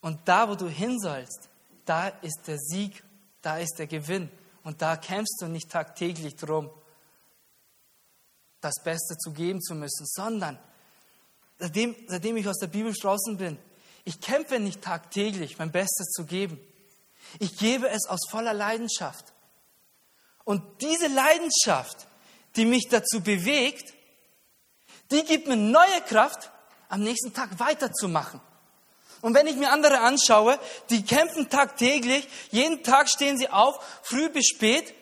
Und 0.00 0.20
da, 0.26 0.48
wo 0.48 0.54
du 0.54 0.68
hin 0.68 0.98
sollst, 0.98 1.48
da 1.84 2.08
ist 2.08 2.42
der 2.46 2.58
Sieg, 2.58 3.02
da 3.42 3.58
ist 3.58 3.78
der 3.78 3.86
Gewinn. 3.86 4.30
Und 4.64 4.82
da 4.82 4.96
kämpfst 4.96 5.40
du 5.40 5.46
nicht 5.46 5.70
tagtäglich 5.70 6.36
drum, 6.36 6.70
das 8.60 8.82
Beste 8.82 9.16
zu 9.16 9.32
geben 9.32 9.62
zu 9.62 9.74
müssen, 9.74 10.04
sondern 10.06 10.58
seitdem, 11.58 11.94
seitdem 12.08 12.36
ich 12.36 12.48
aus 12.48 12.58
der 12.58 12.66
Bibel 12.66 12.92
draußen 12.92 13.36
bin, 13.36 13.56
ich 14.04 14.20
kämpfe 14.20 14.58
nicht 14.58 14.82
tagtäglich, 14.82 15.58
mein 15.58 15.70
Bestes 15.70 16.08
zu 16.10 16.24
geben. 16.24 16.58
Ich 17.38 17.56
gebe 17.56 17.88
es 17.88 18.06
aus 18.06 18.20
voller 18.30 18.54
Leidenschaft. 18.54 19.32
Und 20.44 20.62
diese 20.80 21.08
Leidenschaft, 21.08 22.08
die 22.56 22.64
mich 22.64 22.88
dazu 22.88 23.20
bewegt, 23.20 23.94
die 25.10 25.22
gibt 25.24 25.48
mir 25.48 25.56
neue 25.56 26.00
Kraft, 26.06 26.50
am 26.88 27.02
nächsten 27.02 27.32
Tag 27.32 27.58
weiterzumachen. 27.58 28.40
Und 29.20 29.34
wenn 29.34 29.46
ich 29.46 29.56
mir 29.56 29.72
andere 29.72 30.00
anschaue, 30.00 30.58
die 30.90 31.04
kämpfen 31.04 31.48
tagtäglich, 31.48 32.28
jeden 32.50 32.82
Tag 32.82 33.08
stehen 33.08 33.36
sie 33.36 33.48
auf, 33.48 33.78
früh 34.02 34.28
bis 34.28 34.46
spät, 34.46 34.94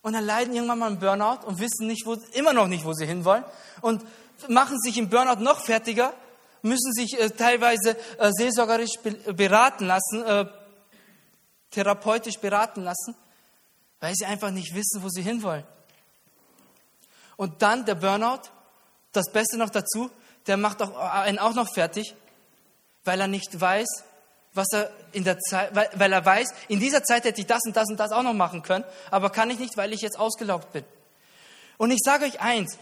und 0.00 0.12
dann 0.14 0.24
leiden 0.24 0.54
irgendwann 0.54 0.78
mal 0.78 0.86
einen 0.86 0.98
Burnout 0.98 1.46
und 1.46 1.58
wissen 1.58 1.86
nicht, 1.86 2.06
wo, 2.06 2.14
immer 2.32 2.52
noch 2.52 2.68
nicht, 2.68 2.84
wo 2.84 2.94
sie 2.94 3.04
hinwollen, 3.04 3.44
und 3.82 4.04
machen 4.48 4.78
sich 4.80 4.96
im 4.96 5.10
Burnout 5.10 5.42
noch 5.42 5.60
fertiger, 5.60 6.14
müssen 6.62 6.92
sich 6.92 7.18
äh, 7.18 7.30
teilweise 7.30 7.96
äh, 8.18 8.30
seelsorgerisch 8.32 8.98
beraten 9.34 9.86
lassen, 9.86 10.24
äh, 10.24 10.46
therapeutisch 11.70 12.38
beraten 12.38 12.82
lassen, 12.82 13.14
weil 14.00 14.14
sie 14.14 14.24
einfach 14.24 14.50
nicht 14.50 14.74
wissen, 14.74 15.02
wo 15.02 15.08
sie 15.08 15.22
hinwollen. 15.22 15.64
Und 17.36 17.62
dann 17.62 17.84
der 17.84 17.94
Burnout, 17.96 18.42
das 19.12 19.30
Beste 19.32 19.56
noch 19.56 19.70
dazu, 19.70 20.10
der 20.46 20.56
macht 20.56 20.82
auch, 20.82 20.96
einen 20.96 21.38
auch 21.38 21.54
noch 21.54 21.72
fertig, 21.72 22.14
weil 23.04 23.20
er 23.20 23.28
nicht 23.28 23.60
weiß, 23.60 23.86
was 24.54 24.66
er 24.72 24.90
in 25.12 25.24
der 25.24 25.38
Zeit, 25.38 25.74
weil, 25.74 25.90
weil 25.94 26.12
er 26.12 26.24
weiß, 26.24 26.48
in 26.68 26.80
dieser 26.80 27.02
Zeit 27.02 27.24
hätte 27.24 27.40
ich 27.40 27.46
das 27.46 27.60
und 27.66 27.76
das 27.76 27.88
und 27.88 27.98
das 27.98 28.12
auch 28.12 28.22
noch 28.22 28.34
machen 28.34 28.62
können, 28.62 28.84
aber 29.10 29.30
kann 29.30 29.50
ich 29.50 29.58
nicht, 29.58 29.76
weil 29.76 29.92
ich 29.92 30.00
jetzt 30.00 30.18
ausgelaugt 30.18 30.72
bin. 30.72 30.84
Und 31.76 31.90
ich 31.90 32.00
sage 32.04 32.24
euch 32.24 32.40
eins, 32.40 32.76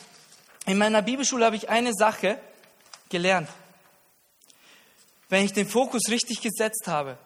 in 0.65 0.79
meiner 0.79 1.03
Bibelschule 1.03 1.45
habe 1.45 1.57
ich 1.57 1.69
eine 1.69 1.93
Sache 1.93 2.41
gelernt. 3.09 3.49
Wenn 5.29 5.45
ich 5.45 5.53
den 5.53 5.69
Fokus 5.69 6.09
richtig 6.09 6.41
gesetzt 6.41 6.87
habe, 6.87 7.19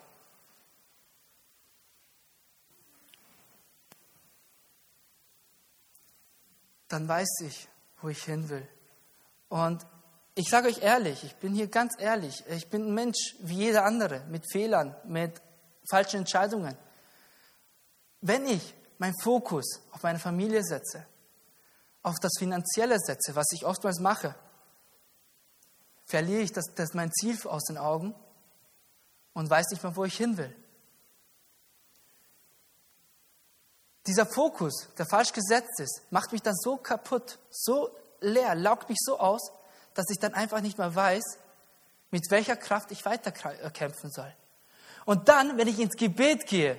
dann 6.88 7.06
weiß 7.06 7.42
ich, 7.46 7.68
wo 8.02 8.08
ich 8.08 8.24
hin 8.24 8.48
will. 8.48 8.66
Und 9.50 9.84
ich 10.36 10.48
sage 10.48 10.68
euch 10.68 10.80
ehrlich, 10.80 11.24
ich 11.24 11.34
bin 11.36 11.52
hier 11.52 11.66
ganz 11.66 11.94
ehrlich, 11.98 12.44
ich 12.48 12.70
bin 12.70 12.86
ein 12.86 12.94
Mensch 12.94 13.34
wie 13.40 13.56
jeder 13.56 13.84
andere, 13.84 14.20
mit 14.30 14.50
Fehlern, 14.50 14.96
mit 15.04 15.42
falschen 15.90 16.20
Entscheidungen. 16.20 16.76
Wenn 18.20 18.46
ich 18.46 18.74
meinen 18.98 19.18
Fokus 19.20 19.80
auf 19.90 20.02
meine 20.04 20.20
Familie 20.20 20.62
setze, 20.62 21.04
auf 22.02 22.14
das 22.22 22.32
Finanzielle 22.38 22.98
setze, 22.98 23.34
was 23.34 23.46
ich 23.52 23.66
oftmals 23.66 23.98
mache, 23.98 24.34
verliere 26.06 26.42
ich 26.42 26.52
das, 26.52 26.66
das 26.76 26.94
mein 26.94 27.12
Ziel 27.12 27.36
aus 27.46 27.64
den 27.64 27.76
Augen 27.76 28.14
und 29.32 29.50
weiß 29.50 29.66
nicht 29.70 29.82
mehr, 29.82 29.96
wo 29.96 30.04
ich 30.04 30.16
hin 30.16 30.36
will. 30.36 30.54
Dieser 34.06 34.26
Fokus, 34.26 34.88
der 34.96 35.06
falsch 35.06 35.32
gesetzt 35.32 35.80
ist, 35.80 36.02
macht 36.10 36.32
mich 36.32 36.42
dann 36.42 36.56
so 36.56 36.76
kaputt, 36.76 37.38
so 37.50 37.90
leer, 38.20 38.54
laugt 38.54 38.88
mich 38.88 38.98
so 39.00 39.18
aus, 39.18 39.52
dass 39.94 40.06
ich 40.10 40.18
dann 40.18 40.34
einfach 40.34 40.60
nicht 40.60 40.78
mehr 40.78 40.94
weiß, 40.94 41.24
mit 42.10 42.30
welcher 42.30 42.56
Kraft 42.56 42.90
ich 42.90 43.04
weiter 43.04 43.32
kämpfen 43.32 44.10
soll. 44.10 44.32
Und 45.04 45.28
dann, 45.28 45.56
wenn 45.56 45.68
ich 45.68 45.78
ins 45.78 45.96
Gebet 45.96 46.46
gehe, 46.46 46.76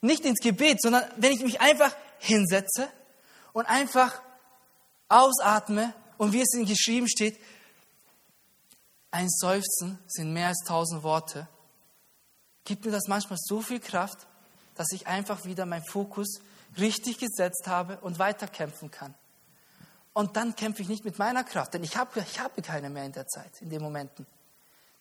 nicht 0.00 0.24
ins 0.24 0.40
Gebet, 0.40 0.80
sondern 0.80 1.04
wenn 1.16 1.32
ich 1.32 1.42
mich 1.42 1.60
einfach 1.60 1.94
hinsetze 2.18 2.88
und 3.52 3.66
einfach 3.66 4.20
ausatme 5.08 5.92
und 6.18 6.32
wie 6.32 6.40
es 6.40 6.54
in 6.54 6.66
geschrieben 6.66 7.08
steht, 7.08 7.38
ein 9.10 9.28
Seufzen 9.28 9.98
sind 10.06 10.32
mehr 10.32 10.48
als 10.48 10.64
tausend 10.66 11.02
Worte, 11.02 11.48
gibt 12.64 12.84
mir 12.84 12.92
das 12.92 13.08
manchmal 13.08 13.38
so 13.40 13.60
viel 13.60 13.80
Kraft, 13.80 14.26
dass 14.74 14.92
ich 14.92 15.06
einfach 15.06 15.44
wieder 15.44 15.66
meinen 15.66 15.84
Fokus 15.84 16.40
richtig 16.78 17.18
gesetzt 17.18 17.66
habe 17.66 17.98
und 17.98 18.18
weiterkämpfen 18.18 18.90
kann. 18.90 19.14
Und 20.12 20.36
dann 20.36 20.56
kämpfe 20.56 20.82
ich 20.82 20.88
nicht 20.88 21.04
mit 21.04 21.18
meiner 21.18 21.44
Kraft, 21.44 21.74
denn 21.74 21.84
ich 21.84 21.96
habe, 21.96 22.20
ich 22.20 22.40
habe 22.40 22.62
keine 22.62 22.90
mehr 22.90 23.04
in 23.04 23.12
der 23.12 23.26
Zeit, 23.26 23.60
in 23.60 23.70
den 23.70 23.80
Momenten. 23.80 24.26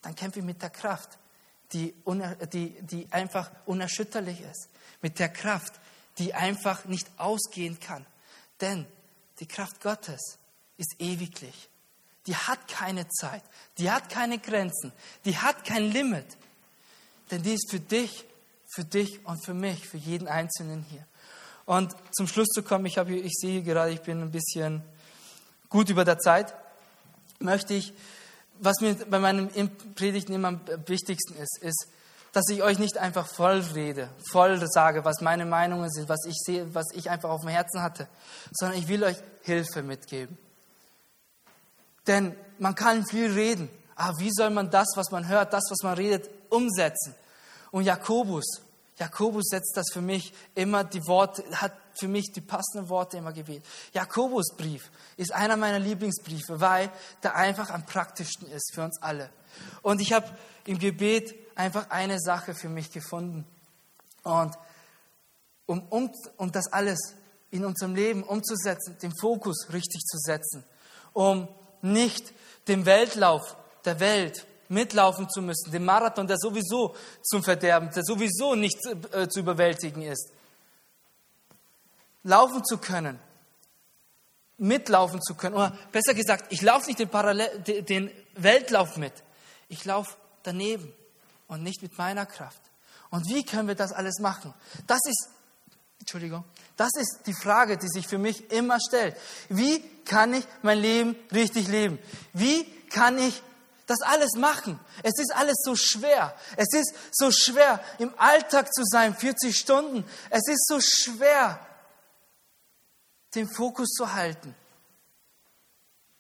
Dann 0.02 0.16
kämpfe 0.16 0.40
ich 0.40 0.46
mit 0.46 0.62
der 0.62 0.70
Kraft, 0.70 1.18
die, 1.74 1.94
die, 2.54 2.76
die 2.82 3.08
einfach 3.12 3.52
unerschütterlich 3.66 4.42
ist. 4.42 4.70
Mit 5.02 5.20
der 5.20 5.30
Kraft, 5.30 5.74
die 6.18 6.34
einfach 6.34 6.86
nicht 6.86 7.08
ausgehen 7.18 7.80
kann. 7.80 8.06
Denn 8.62 8.86
die 9.40 9.48
Kraft 9.48 9.82
Gottes 9.82 10.38
ist 10.78 10.96
ewiglich. 11.00 11.70
Die 12.28 12.36
hat 12.36 12.68
keine 12.68 13.08
Zeit. 13.10 13.44
Die 13.78 13.90
hat 13.90 14.10
keine 14.10 14.40
Grenzen. 14.40 14.92
Die 15.26 15.38
hat 15.38 15.64
kein 15.64 15.92
Limit. 15.92 16.38
Denn 17.32 17.44
die 17.44 17.54
ist 17.54 17.70
für 17.70 17.80
dich, 17.80 18.26
für 18.74 18.84
dich 18.84 19.26
und 19.26 19.44
für 19.44 19.54
mich, 19.54 19.88
für 19.88 19.98
jeden 19.98 20.28
Einzelnen 20.28 20.84
hier. 20.90 21.06
Und 21.66 21.96
zum 22.12 22.28
Schluss 22.28 22.48
zu 22.48 22.64
kommen, 22.64 22.86
ich, 22.86 22.98
habe, 22.98 23.16
ich 23.16 23.34
sehe 23.34 23.64
gerade, 23.64 23.92
ich 23.92 24.02
bin 24.02 24.22
ein 24.22 24.32
bisschen 24.32 24.84
gut 25.70 25.90
über 25.90 26.06
der 26.06 26.20
Zeit, 26.20 26.54
möchte 27.40 27.74
ich, 27.74 27.94
was 28.60 28.82
mir 28.82 28.96
bei 28.96 29.20
meinen 29.20 29.50
Predigten 29.96 30.34
immer 30.34 30.50
am 30.50 30.62
wichtigsten 30.88 31.36
ist, 31.36 31.60
ist, 31.62 31.88
dass 32.32 32.50
ich 32.50 32.62
euch 32.62 32.78
nicht 32.78 32.98
einfach 32.98 33.28
voll 33.28 33.62
rede, 33.74 34.10
voll 34.32 34.62
sage, 34.70 35.04
was 35.06 35.22
meine 35.22 35.46
Meinungen 35.46 35.90
sind, 35.90 36.10
was 36.10 36.26
ich 36.28 36.36
sehe, 36.38 36.74
was 36.76 36.86
ich 36.94 37.10
einfach 37.10 37.30
auf 37.30 37.42
dem 37.42 37.50
Herzen 37.50 37.82
hatte, 37.82 38.08
sondern 38.52 38.78
ich 38.78 38.88
will 38.88 39.04
euch 39.04 39.18
Hilfe 39.42 39.82
mitgeben. 39.82 40.38
Denn 42.06 42.36
man 42.60 42.76
kann 42.76 43.06
viel 43.06 43.32
reden, 43.32 43.70
aber 43.96 44.20
wie 44.20 44.32
soll 44.32 44.50
man 44.50 44.70
das, 44.70 44.88
was 44.96 45.12
man 45.12 45.28
hört, 45.28 45.54
das, 45.54 45.64
was 45.70 45.84
man 45.84 45.96
redet, 45.96 46.30
umsetzen? 46.50 47.16
Und 47.72 47.84
Jakobus, 47.84 48.62
Jakobus 49.00 49.46
setzt 49.48 49.78
das 49.78 49.88
für 49.92 50.02
mich 50.02 50.34
immer 50.56 50.84
die 50.84 51.06
Worte, 51.08 51.44
hat 51.60 51.74
für 51.94 52.08
mich 52.08 52.32
die 52.32 52.42
passenden 52.42 52.90
Worte 52.90 53.18
immer 53.18 53.32
gewählt. 53.32 53.66
Jakobusbrief 53.94 54.92
ist 55.16 55.34
einer 55.34 55.56
meiner 55.56 55.80
Lieblingsbriefe, 55.80 56.60
weil 56.60 56.92
der 57.24 57.36
einfach 57.36 57.70
am 57.70 57.86
praktischsten 57.86 58.50
ist 58.50 58.74
für 58.74 58.84
uns 58.84 59.02
alle. 59.02 59.30
Und 59.82 60.02
ich 60.02 60.14
habe 60.14 60.28
im 60.66 60.78
Gebet 60.78 61.34
einfach 61.56 61.90
eine 61.90 62.20
Sache 62.20 62.54
für 62.54 62.70
mich 62.70 62.92
gefunden. 62.92 63.46
Und 64.24 64.56
um, 65.66 65.88
um, 65.90 66.12
um 66.38 66.52
das 66.52 66.68
alles 66.72 67.16
in 67.52 67.66
unserem 67.66 67.96
Leben 67.96 68.24
umzusetzen, 68.24 68.98
den 69.02 69.14
Fokus 69.20 69.72
richtig 69.72 70.02
zu 70.02 70.18
setzen, 70.18 70.64
um 71.14 71.48
nicht 71.82 72.34
dem 72.68 72.86
Weltlauf 72.86 73.56
der 73.86 74.00
Welt 74.00 74.46
mitlaufen 74.70 75.30
zu 75.30 75.42
müssen, 75.42 75.72
dem 75.72 75.84
Marathon, 75.84 76.28
der 76.28 76.38
sowieso 76.38 76.96
zum 77.22 77.44
Verderben, 77.44 77.90
der 77.92 78.04
sowieso 78.04 78.56
nicht 78.56 78.78
äh, 79.12 79.28
zu 79.28 79.42
überwältigen 79.42 80.04
ist. 80.04 80.32
Laufen 82.24 82.64
zu 82.64 82.78
können, 82.78 83.20
mitlaufen 84.58 85.22
zu 85.22 85.36
können, 85.36 85.56
oder 85.56 85.78
besser 85.92 86.14
gesagt, 86.14 86.46
ich 86.52 86.62
laufe 86.62 86.88
nicht 86.88 87.00
den, 87.00 87.10
Parallel, 87.10 87.60
den 87.62 88.12
Weltlauf 88.36 88.98
mit, 88.98 89.14
ich 89.68 89.84
laufe 89.86 90.16
daneben 90.44 90.94
und 91.48 91.64
nicht 91.64 91.82
mit 91.82 91.98
meiner 91.98 92.26
Kraft. 92.26 92.62
Und 93.10 93.28
wie 93.28 93.44
können 93.44 93.68
wir 93.68 93.76
das 93.76 93.92
alles 93.92 94.20
machen? 94.20 94.54
Das 94.86 95.00
ist, 95.06 95.30
Entschuldigung, 96.00 96.44
das 96.78 96.92
ist 96.96 97.22
die 97.26 97.34
Frage, 97.34 97.78
die 97.78 97.88
sich 97.88 98.08
für 98.08 98.20
mich 98.20 98.52
immer 98.52 98.78
stellt. 98.80 99.16
Wie 99.50 99.82
kann 100.06 100.34
ich 100.34 100.46
mein 100.62 100.78
Leben 100.78 101.16
richtig 101.32 101.68
leben? 101.68 101.98
Wie 102.34 102.66
kann 102.90 103.18
ich 103.18 103.42
das 103.90 104.02
alles 104.02 104.34
machen? 104.34 104.80
Es 105.04 105.18
ist 105.18 105.34
alles 105.34 105.56
so 105.64 105.76
schwer. 105.76 106.36
Es 106.56 106.74
ist 106.74 106.94
so 107.12 107.32
schwer, 107.32 107.84
im 107.98 108.14
Alltag 108.18 108.72
zu 108.74 108.84
sein, 108.86 109.16
40 109.16 109.56
Stunden. 109.56 110.06
Es 110.30 110.48
ist 110.48 110.68
so 110.68 110.80
schwer, 110.80 111.60
den 113.36 113.50
Fokus 113.50 113.90
zu 113.90 114.14
halten. 114.14 114.56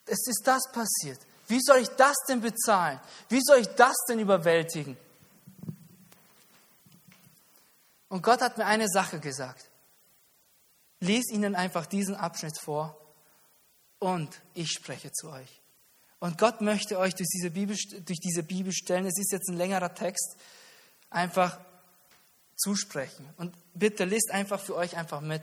Es 0.05 0.26
ist 0.28 0.41
das 0.45 0.63
passiert. 0.72 1.20
Wie 1.47 1.61
soll 1.61 1.78
ich 1.78 1.89
das 1.89 2.15
denn 2.28 2.41
bezahlen? 2.41 2.99
Wie 3.28 3.41
soll 3.43 3.59
ich 3.59 3.67
das 3.70 3.95
denn 4.07 4.20
überwältigen? 4.20 4.97
Und 8.07 8.24
Gott 8.24 8.41
hat 8.41 8.57
mir 8.57 8.65
eine 8.65 8.88
Sache 8.88 9.20
gesagt. 9.20 9.70
Lies 10.99 11.32
ihnen 11.32 11.55
einfach 11.55 11.86
diesen 11.86 12.15
Abschnitt 12.15 12.59
vor 12.59 12.99
und 13.99 14.41
ich 14.53 14.72
spreche 14.72 15.11
zu 15.11 15.30
euch. 15.30 15.61
Und 16.20 16.38
Gott 16.38 16.61
möchte 16.61 16.99
euch 16.99 17.15
durch 17.15 17.30
diese, 17.30 17.49
Bibel, 17.49 17.78
durch 18.05 18.20
diese 18.20 18.43
Bibelstellen, 18.43 19.05
es 19.05 19.17
ist 19.17 19.32
jetzt 19.32 19.49
ein 19.49 19.57
längerer 19.57 19.93
Text, 19.93 20.36
einfach 21.09 21.57
zusprechen. 22.57 23.28
Und 23.38 23.55
bitte 23.74 24.05
lest 24.05 24.32
einfach 24.32 24.59
für 24.59 24.76
euch 24.76 24.97
einfach 24.97 25.22
mit. 25.22 25.41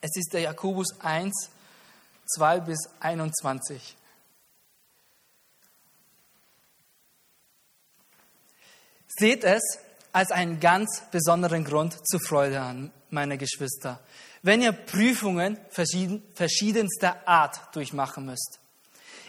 Es 0.00 0.14
ist 0.14 0.32
der 0.32 0.40
Jakobus 0.40 1.00
1, 1.00 1.50
2 2.36 2.60
bis 2.60 2.78
21. 3.00 3.96
Seht 9.08 9.44
es 9.44 9.62
als 10.12 10.30
einen 10.30 10.60
ganz 10.60 11.02
besonderen 11.10 11.64
Grund 11.64 11.96
zur 12.08 12.20
Freude 12.20 12.60
an, 12.60 12.92
meine 13.10 13.36
Geschwister, 13.38 14.00
wenn 14.42 14.62
ihr 14.62 14.72
Prüfungen 14.72 15.58
verschiedenster 15.70 17.26
Art 17.26 17.74
durchmachen 17.74 18.26
müsst. 18.26 18.60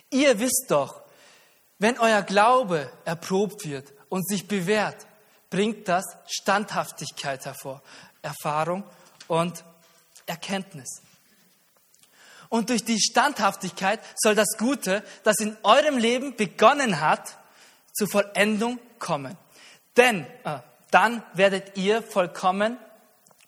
Ihr 0.09 0.39
wisst 0.39 0.65
doch, 0.69 1.01
wenn 1.79 1.99
euer 1.99 2.21
Glaube 2.23 2.91
erprobt 3.05 3.65
wird 3.65 3.93
und 4.09 4.27
sich 4.27 4.47
bewährt, 4.47 5.05
bringt 5.49 5.87
das 5.87 6.05
Standhaftigkeit 6.27 7.45
hervor, 7.45 7.81
Erfahrung 8.21 8.83
und 9.27 9.63
Erkenntnis. 10.25 11.01
Und 12.49 12.69
durch 12.69 12.83
die 12.83 12.99
Standhaftigkeit 12.99 13.99
soll 14.15 14.35
das 14.35 14.57
Gute, 14.57 15.03
das 15.23 15.39
in 15.39 15.57
eurem 15.63 15.97
Leben 15.97 16.35
begonnen 16.35 17.01
hat, 17.01 17.37
zur 17.93 18.07
Vollendung 18.09 18.79
kommen. 18.99 19.37
Denn 19.97 20.25
äh, 20.43 20.59
dann 20.91 21.23
werdet 21.33 21.77
ihr 21.77 22.01
vollkommen 22.01 22.77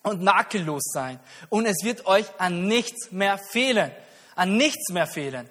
und 0.03 0.21
makellos 0.21 0.83
sein. 0.91 1.19
Und 1.49 1.65
es 1.65 1.83
wird 1.83 2.05
euch 2.05 2.25
an 2.39 2.67
nichts 2.67 3.11
mehr 3.11 3.37
fehlen. 3.37 3.91
An 4.35 4.57
nichts 4.57 4.91
mehr 4.91 5.07
fehlen. 5.07 5.49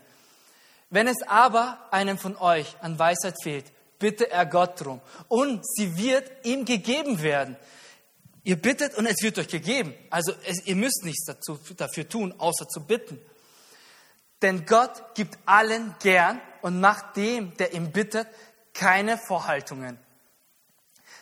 Wenn 0.91 1.07
es 1.07 1.23
aber 1.27 1.79
einem 1.91 2.19
von 2.19 2.37
euch 2.37 2.77
an 2.81 2.99
Weisheit 2.99 3.37
fehlt, 3.43 3.67
bitte 3.99 4.31
er 4.31 4.47
Gott 4.47 4.81
drum. 4.81 5.01
Und 5.29 5.63
sie 5.77 5.97
wird 5.97 6.31
ihm 6.45 6.65
gegeben 6.65 7.23
werden. 7.23 7.57
Ihr 8.43 8.57
bittet 8.57 8.97
und 8.97 9.05
es 9.05 9.23
wird 9.23 9.39
euch 9.39 9.49
gegeben. 9.49 9.95
Also 10.09 10.33
es, 10.47 10.65
ihr 10.67 10.77
müsst 10.77 11.05
nichts 11.05 11.27
dazu, 11.27 11.59
dafür 11.77 12.09
tun, 12.09 12.35
außer 12.39 12.67
zu 12.67 12.87
bitten. 12.87 13.21
Denn 14.41 14.65
Gott 14.65 15.15
gibt 15.15 15.37
allen 15.45 15.95
gern 16.01 16.41
und 16.63 16.81
macht 16.81 17.17
dem, 17.17 17.55
der 17.57 17.75
ihm 17.75 17.93
bittet, 17.93 18.27
keine 18.73 19.19
Vorhaltungen. 19.19 19.99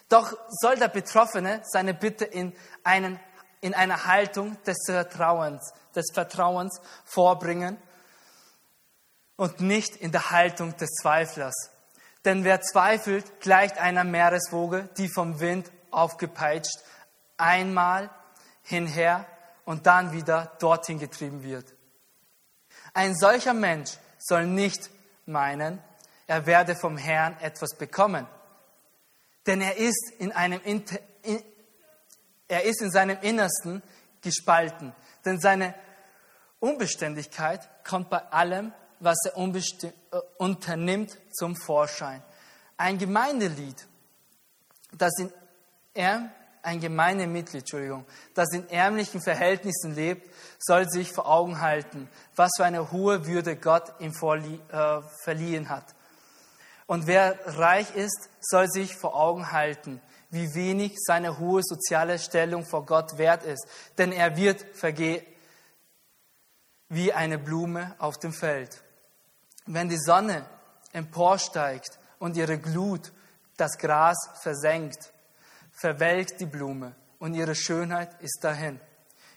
Doch 0.08 0.36
soll 0.60 0.76
der 0.76 0.88
Betroffene 0.88 1.62
seine 1.64 1.94
Bitte 1.94 2.24
in, 2.24 2.52
einen, 2.84 3.18
in 3.60 3.74
einer 3.74 4.06
Haltung 4.06 4.62
des 4.64 4.76
Vertrauens, 4.86 5.72
des 5.94 6.06
Vertrauens 6.12 6.80
vorbringen 7.04 7.78
und 9.36 9.60
nicht 9.60 9.96
in 9.96 10.12
der 10.12 10.30
Haltung 10.30 10.76
des 10.76 10.90
Zweiflers. 11.00 11.54
Denn 12.24 12.42
wer 12.44 12.60
zweifelt, 12.60 13.40
gleicht 13.40 13.78
einer 13.78 14.04
Meereswoge, 14.04 14.88
die 14.96 15.08
vom 15.08 15.38
Wind 15.40 15.70
aufgepeitscht, 15.90 16.78
einmal 17.36 18.10
hinher 18.62 19.26
und 19.64 19.86
dann 19.86 20.12
wieder 20.12 20.52
dorthin 20.58 20.98
getrieben 20.98 21.42
wird. 21.42 21.72
Ein 22.94 23.14
solcher 23.14 23.54
Mensch 23.54 23.92
soll 24.18 24.46
nicht 24.46 24.90
meinen, 25.26 25.82
er 26.26 26.46
werde 26.46 26.74
vom 26.74 26.96
Herrn 26.96 27.36
etwas 27.40 27.76
bekommen. 27.76 28.26
Denn 29.46 29.60
er 29.60 29.76
ist 29.76 30.12
in, 30.18 30.32
einem, 30.32 30.60
er 32.48 32.64
ist 32.64 32.82
in 32.82 32.90
seinem 32.90 33.18
Innersten 33.20 33.82
gespalten. 34.22 34.92
Denn 35.24 35.38
seine 35.38 35.74
Unbeständigkeit 36.58 37.68
kommt 37.84 38.10
bei 38.10 38.18
allem, 38.18 38.72
was 39.00 39.18
er 39.24 39.36
äh, 39.36 39.92
unternimmt, 40.38 41.18
zum 41.32 41.56
Vorschein. 41.56 42.22
Ein 42.76 42.98
Gemeindelied, 42.98 43.86
das 44.96 45.12
in 45.18 45.32
Ärm, 45.94 46.30
ein 46.62 46.80
Gemeindemitglied, 46.80 47.62
Entschuldigung, 47.62 48.04
das 48.34 48.52
in 48.52 48.68
ärmlichen 48.68 49.20
Verhältnissen 49.20 49.94
lebt, 49.94 50.28
soll 50.58 50.88
sich 50.88 51.12
vor 51.12 51.28
Augen 51.28 51.60
halten, 51.60 52.08
was 52.34 52.50
für 52.56 52.64
eine 52.64 52.90
hohe 52.90 53.26
Würde 53.26 53.56
Gott 53.56 53.92
ihm 54.00 54.12
vorlie, 54.12 54.58
äh, 54.72 55.00
verliehen 55.22 55.68
hat. 55.68 55.94
Und 56.86 57.06
wer 57.06 57.38
reich 57.58 57.94
ist, 57.94 58.28
soll 58.40 58.68
sich 58.68 58.96
vor 58.96 59.14
Augen 59.16 59.52
halten, 59.52 60.00
wie 60.30 60.54
wenig 60.54 60.94
seine 60.98 61.38
hohe 61.38 61.62
soziale 61.62 62.18
Stellung 62.18 62.64
vor 62.64 62.84
Gott 62.84 63.16
wert 63.18 63.44
ist. 63.44 63.66
Denn 63.98 64.12
er 64.12 64.36
wird 64.36 64.64
vergehen 64.74 65.24
wie 66.88 67.12
eine 67.12 67.38
Blume 67.38 67.94
auf 67.98 68.18
dem 68.18 68.32
Feld. 68.32 68.82
Wenn 69.66 69.88
die 69.88 69.98
Sonne 69.98 70.46
emporsteigt 70.92 71.98
und 72.18 72.36
ihre 72.36 72.58
Glut 72.58 73.12
das 73.56 73.78
Gras 73.78 74.16
versenkt, 74.42 75.12
verwelkt 75.72 76.40
die 76.40 76.46
Blume 76.46 76.94
und 77.18 77.34
ihre 77.34 77.54
Schönheit 77.54 78.20
ist 78.22 78.38
dahin. 78.42 78.80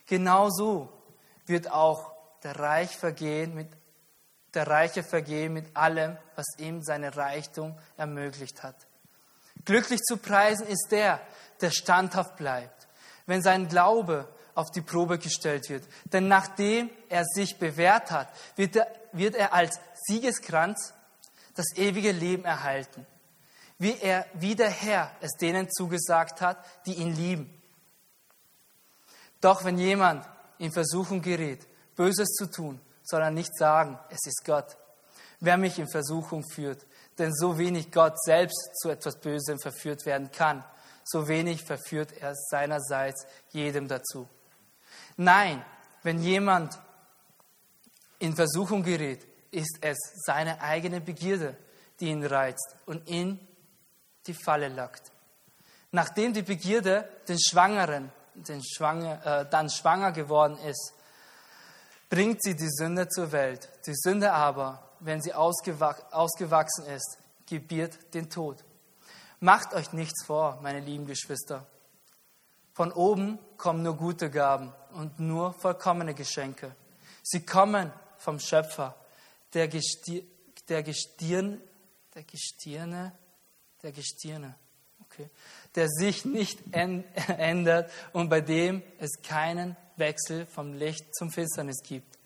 Genauso 0.06 0.92
wird 1.46 1.72
auch 1.72 2.14
der 2.44 2.58
Reich 2.60 2.96
vergehen 2.98 3.56
mit 3.56 3.70
der 4.54 4.68
Reiche 4.68 5.04
vergehen 5.04 5.54
mit 5.54 5.76
allem, 5.76 6.18
was 6.36 6.46
ihm 6.58 6.82
seine 6.82 7.16
Reichtum 7.16 7.78
ermöglicht 7.98 8.64
hat. 8.64 8.76
Glücklich 9.66 10.02
zu 10.02 10.18
preisen 10.18 10.66
ist 10.66 10.88
der, 10.92 11.22
der 11.62 11.72
standhaft 11.72 12.38
bleibt, 12.38 12.88
wenn 13.26 13.42
sein 13.42 13.68
Glaube 13.68 14.28
auf 14.60 14.72
die 14.72 14.82
Probe 14.82 15.18
gestellt 15.18 15.70
wird. 15.70 15.86
Denn 16.12 16.28
nachdem 16.28 16.90
er 17.08 17.24
sich 17.24 17.58
bewährt 17.58 18.12
hat, 18.12 18.28
wird 18.58 18.76
er, 18.76 18.88
wird 19.14 19.36
er 19.36 19.54
als 19.54 19.80
Siegeskranz 20.06 20.94
das 21.56 21.76
ewige 21.78 22.12
Leben 22.12 22.44
erhalten, 22.44 23.06
wie 23.78 23.98
er 24.02 24.26
wie 24.34 24.56
der 24.56 24.70
Herr 24.70 25.12
es 25.22 25.32
denen 25.40 25.72
zugesagt 25.72 26.42
hat, 26.42 26.58
die 26.86 26.96
ihn 26.96 27.16
lieben. 27.16 27.62
Doch 29.40 29.64
wenn 29.64 29.78
jemand 29.78 30.28
in 30.58 30.74
Versuchung 30.74 31.22
gerät, 31.22 31.66
Böses 31.96 32.28
zu 32.34 32.46
tun, 32.48 32.82
soll 33.04 33.22
er 33.22 33.32
nicht 33.32 33.58
sagen, 33.58 33.98
es 34.10 34.26
ist 34.26 34.44
Gott. 34.46 34.78
Wer 35.40 35.58
mich 35.58 35.80
in 35.80 35.90
Versuchung 35.90 36.44
führt, 36.44 36.86
denn 37.18 37.34
so 37.34 37.58
wenig 37.58 37.92
Gott 37.94 38.22
selbst 38.22 38.72
zu 38.82 38.90
etwas 38.90 39.16
Bösem 39.16 39.58
verführt 39.58 40.06
werden 40.06 40.30
kann, 40.32 40.66
so 41.06 41.30
wenig 41.30 41.64
verführt 41.64 42.12
er 42.20 42.36
seinerseits 42.36 43.26
jedem 43.52 43.88
dazu. 43.88 44.28
Nein, 45.22 45.66
wenn 46.04 46.22
jemand 46.22 46.80
in 48.20 48.36
Versuchung 48.38 48.84
gerät, 48.84 49.28
ist 49.52 49.80
es 49.82 49.98
seine 50.26 50.62
eigene 50.62 51.02
Begierde, 51.02 51.58
die 52.00 52.08
ihn 52.08 52.26
reizt 52.26 52.76
und 52.86 53.06
in 53.10 53.38
die 54.28 54.34
Falle 54.34 54.70
lockt. 54.70 55.12
Nachdem 55.92 56.34
die 56.34 56.42
Begierde 56.42 57.10
den 57.28 57.38
Schwangeren 57.38 58.14
den 58.34 58.64
Schwanger, 58.64 59.26
äh, 59.26 59.50
dann 59.50 59.70
schwanger 59.70 60.14
geworden 60.14 60.58
ist, 60.60 60.94
bringt 62.10 62.42
sie 62.42 62.56
die 62.56 62.70
Sünde 62.70 63.10
zur 63.10 63.34
Welt. 63.34 63.68
Die 63.86 63.96
Sünde 63.96 64.32
aber, 64.32 64.82
wenn 65.02 65.22
sie 65.22 65.34
ausgewachsen 65.34 66.86
ist, 66.86 67.18
gebiert 67.46 68.14
den 68.14 68.30
Tod. 68.30 68.64
Macht 69.42 69.74
euch 69.74 69.92
nichts 69.92 70.24
vor, 70.26 70.60
meine 70.62 70.80
lieben 70.80 71.06
Geschwister. 71.06 71.66
Von 72.80 72.94
oben 72.94 73.40
kommen 73.58 73.84
nur 73.84 73.98
gute 73.98 74.30
Gaben 74.30 74.72
und 74.94 75.20
nur 75.20 75.52
vollkommene 75.52 76.14
Geschenke. 76.14 76.74
Sie 77.22 77.46
kommen 77.46 77.92
vom 78.18 78.40
Schöpfer, 78.40 78.96
der, 79.54 79.68
Gestir, 79.68 80.24
der 80.70 80.82
Gestirn, 80.84 81.60
der 82.16 82.24
Gestirne, 82.24 83.12
der 83.84 83.92
Gestirne, 83.92 84.56
okay, 85.02 85.30
der 85.76 85.90
sich 85.90 86.24
nicht 86.24 86.60
ändert 86.72 87.92
und 88.14 88.30
bei 88.30 88.40
dem 88.40 88.82
es 88.98 89.22
keinen 89.24 89.76
Wechsel 89.98 90.46
vom 90.46 90.72
Licht 90.72 91.14
zum 91.14 91.32
Finsternis 91.32 91.84
gibt. 91.84 92.18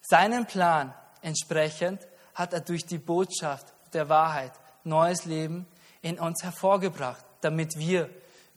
Seinem 0.00 0.46
Plan 0.46 0.94
entsprechend 1.22 2.06
hat 2.34 2.52
er 2.52 2.60
durch 2.60 2.86
die 2.86 2.98
Botschaft 2.98 3.74
der 3.92 4.08
Wahrheit 4.08 4.52
neues 4.84 5.24
Leben 5.24 5.66
in 6.02 6.20
uns 6.20 6.44
hervorgebracht, 6.44 7.24
damit 7.40 7.76
wir, 7.76 8.08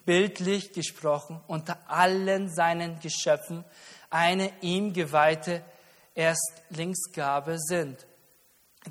bildlich 0.06 0.74
gesprochen, 0.74 1.42
unter 1.48 1.78
allen 1.88 2.54
seinen 2.54 3.00
Geschöpfen 3.00 3.64
eine 4.10 4.52
ihm 4.62 4.94
geweihte 4.94 5.64
Erstlingsgabe 6.16 7.58
sind. 7.60 8.06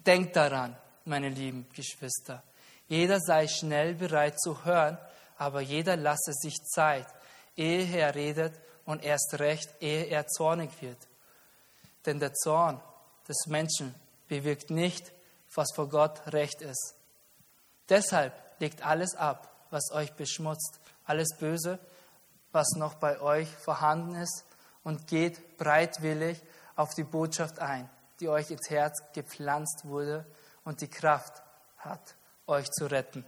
Denkt 0.06 0.36
daran, 0.36 0.76
meine 1.04 1.28
lieben 1.28 1.66
Geschwister, 1.74 2.42
jeder 2.88 3.18
sei 3.20 3.46
schnell 3.48 3.94
bereit 3.94 4.40
zu 4.40 4.64
hören, 4.64 4.98
aber 5.36 5.60
jeder 5.60 5.96
lasse 5.96 6.32
sich 6.32 6.56
Zeit, 6.64 7.06
ehe 7.56 7.86
er 7.96 8.14
redet 8.14 8.54
und 8.84 9.02
erst 9.02 9.38
recht, 9.38 9.70
ehe 9.80 10.04
er 10.04 10.26
zornig 10.26 10.70
wird. 10.80 10.98
Denn 12.06 12.18
der 12.18 12.34
Zorn 12.34 12.80
des 13.28 13.46
Menschen 13.46 13.94
bewirkt 14.28 14.70
nicht, 14.70 15.12
was 15.54 15.68
vor 15.74 15.88
Gott 15.88 16.20
recht 16.32 16.62
ist. 16.62 16.94
Deshalb 17.88 18.32
legt 18.60 18.84
alles 18.84 19.14
ab, 19.14 19.66
was 19.70 19.90
euch 19.92 20.12
beschmutzt, 20.12 20.80
alles 21.10 21.36
Böse, 21.36 21.80
was 22.52 22.68
noch 22.76 22.94
bei 22.94 23.20
euch 23.20 23.48
vorhanden 23.48 24.14
ist, 24.14 24.44
und 24.84 25.08
geht 25.08 25.58
breitwillig 25.58 26.40
auf 26.76 26.94
die 26.94 27.02
Botschaft 27.02 27.58
ein, 27.58 27.90
die 28.20 28.28
euch 28.28 28.50
ins 28.50 28.70
Herz 28.70 29.02
gepflanzt 29.12 29.82
wurde 29.84 30.24
und 30.64 30.80
die 30.80 30.88
Kraft 30.88 31.42
hat, 31.78 32.14
euch 32.46 32.70
zu 32.70 32.86
retten. 32.86 33.24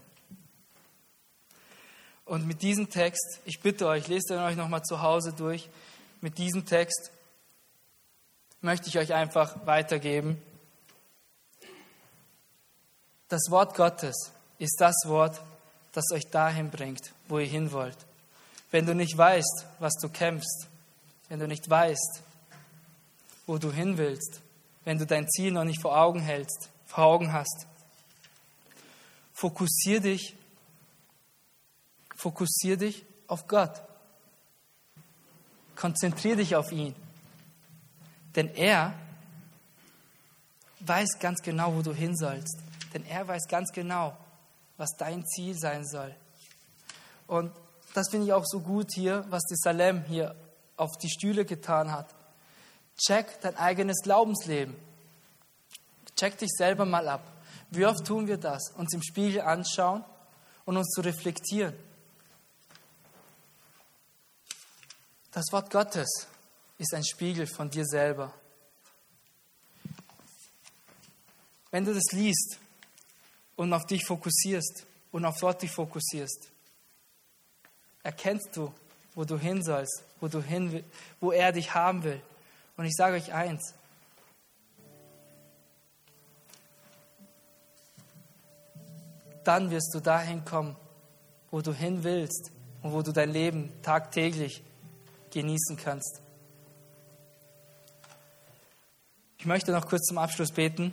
Und 2.24 2.46
mit 2.46 2.62
diesem 2.62 2.88
Text, 2.88 3.40
ich 3.44 3.60
bitte 3.60 3.86
euch, 3.86 4.06
lest 4.06 4.30
ihn 4.30 4.38
euch 4.38 4.56
nochmal 4.56 4.82
zu 4.82 5.02
Hause 5.02 5.32
durch. 5.32 5.68
Mit 6.20 6.38
diesem 6.38 6.64
Text 6.64 7.10
möchte 8.60 8.88
ich 8.88 8.96
euch 8.96 9.12
einfach 9.12 9.66
weitergeben. 9.66 10.40
Das 13.28 13.50
Wort 13.50 13.74
Gottes 13.74 14.30
ist 14.58 14.80
das 14.80 14.94
Wort, 15.06 15.40
das 15.92 16.04
euch 16.14 16.30
dahin 16.30 16.70
bringt, 16.70 17.12
wo 17.32 17.38
ihr 17.38 17.46
hin 17.46 17.72
wollt. 17.72 17.98
Wenn 18.70 18.86
du 18.86 18.94
nicht 18.94 19.16
weißt, 19.16 19.66
was 19.80 19.94
du 19.94 20.08
kämpfst, 20.08 20.68
wenn 21.28 21.40
du 21.40 21.48
nicht 21.48 21.68
weißt, 21.68 22.22
wo 23.46 23.58
du 23.58 23.72
hin 23.72 23.98
willst, 23.98 24.40
wenn 24.84 24.98
du 24.98 25.06
dein 25.06 25.28
Ziel 25.28 25.52
noch 25.52 25.64
nicht 25.64 25.80
vor 25.80 25.98
Augen 25.98 26.20
hältst, 26.20 26.70
vor 26.86 27.04
Augen 27.04 27.32
hast, 27.32 27.66
fokussier 29.32 30.00
dich 30.00 30.36
Fokussiere 32.22 32.76
dich 32.76 33.04
auf 33.26 33.48
Gott. 33.48 33.82
Konzentriere 35.74 36.36
dich 36.36 36.54
auf 36.54 36.70
ihn. 36.70 36.94
Denn 38.36 38.54
er 38.54 38.94
weiß 40.78 41.18
ganz 41.18 41.42
genau, 41.42 41.74
wo 41.74 41.82
du 41.82 41.92
hin 41.92 42.16
sollst. 42.16 42.60
Denn 42.94 43.04
er 43.06 43.26
weiß 43.26 43.48
ganz 43.48 43.72
genau, 43.72 44.16
was 44.76 44.90
dein 44.96 45.26
Ziel 45.26 45.58
sein 45.58 45.84
soll. 45.84 46.14
Und 47.26 47.52
das 47.94 48.08
finde 48.10 48.26
ich 48.26 48.32
auch 48.32 48.44
so 48.46 48.60
gut 48.60 48.88
hier, 48.94 49.24
was 49.28 49.42
die 49.44 49.56
Salem 49.56 50.04
hier 50.04 50.34
auf 50.76 50.96
die 50.98 51.10
Stühle 51.10 51.44
getan 51.44 51.92
hat. 51.92 52.14
Check 52.96 53.40
dein 53.40 53.56
eigenes 53.56 54.00
Glaubensleben. 54.02 54.74
Check 56.16 56.38
dich 56.38 56.50
selber 56.50 56.84
mal 56.84 57.08
ab. 57.08 57.22
Wie 57.70 57.86
oft 57.86 58.04
tun 58.06 58.26
wir 58.26 58.36
das? 58.36 58.70
Uns 58.76 58.92
im 58.92 59.02
Spiegel 59.02 59.40
anschauen 59.42 60.04
und 60.64 60.76
uns 60.76 60.88
zu 60.90 61.00
reflektieren. 61.00 61.74
Das 65.32 65.46
Wort 65.50 65.70
Gottes 65.70 66.26
ist 66.78 66.94
ein 66.94 67.04
Spiegel 67.04 67.46
von 67.46 67.70
dir 67.70 67.86
selber. 67.86 68.32
Wenn 71.70 71.86
du 71.86 71.94
das 71.94 72.12
liest 72.12 72.58
und 73.56 73.72
auf 73.72 73.86
dich 73.86 74.04
fokussierst 74.04 74.84
und 75.10 75.24
auf 75.24 75.40
Gott 75.40 75.62
dich 75.62 75.70
fokussierst, 75.70 76.50
erkennst 78.03 78.57
du, 78.57 78.72
wo 79.14 79.24
du 79.24 79.38
hin 79.38 79.62
sollst, 79.62 80.03
wo, 80.20 80.28
du 80.28 80.42
hin, 80.42 80.84
wo 81.20 81.32
er 81.32 81.53
dich 81.53 81.74
haben 81.74 82.03
will. 82.05 82.20
Und 82.76 82.86
ich 82.86 82.94
sage 82.94 83.16
euch 83.16 83.32
eins, 83.32 83.74
dann 89.44 89.70
wirst 89.70 89.92
du 89.94 90.00
dahin 90.00 90.44
kommen, 90.44 90.76
wo 91.50 91.61
du 91.61 91.72
hin 91.72 92.05
willst 92.05 92.50
und 92.82 92.92
wo 92.92 93.03
du 93.03 93.12
dein 93.12 93.30
Leben 93.30 93.72
tagtäglich 93.82 94.62
genießen 95.30 95.76
kannst. 95.76 96.20
Ich 99.38 99.46
möchte 99.46 99.72
noch 99.72 99.86
kurz 99.88 100.07
zum 100.07 100.18
Abschluss 100.18 100.53
beten. 100.53 100.92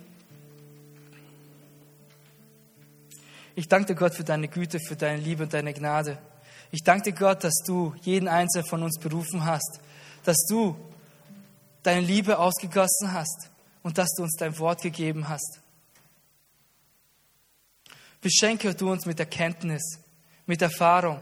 Ich 3.54 3.68
danke 3.68 3.94
Gott 3.94 4.14
für 4.14 4.24
deine 4.24 4.48
Güte, 4.48 4.80
für 4.80 4.96
deine 4.96 5.20
Liebe 5.20 5.44
und 5.44 5.54
deine 5.54 5.72
Gnade. 5.72 6.18
Ich 6.72 6.82
danke 6.84 7.12
Gott, 7.12 7.42
dass 7.42 7.62
du 7.66 7.94
jeden 8.02 8.28
Einzelnen 8.28 8.66
von 8.66 8.82
uns 8.82 8.98
berufen 8.98 9.44
hast, 9.44 9.80
dass 10.24 10.36
du 10.48 10.76
deine 11.82 12.00
Liebe 12.00 12.38
ausgegossen 12.38 13.12
hast 13.12 13.50
und 13.82 13.98
dass 13.98 14.10
du 14.16 14.22
uns 14.22 14.36
dein 14.36 14.56
Wort 14.58 14.82
gegeben 14.82 15.28
hast. 15.28 15.60
Beschenke 18.20 18.74
du 18.74 18.90
uns 18.90 19.06
mit 19.06 19.18
Erkenntnis, 19.18 19.98
mit 20.46 20.62
Erfahrung, 20.62 21.20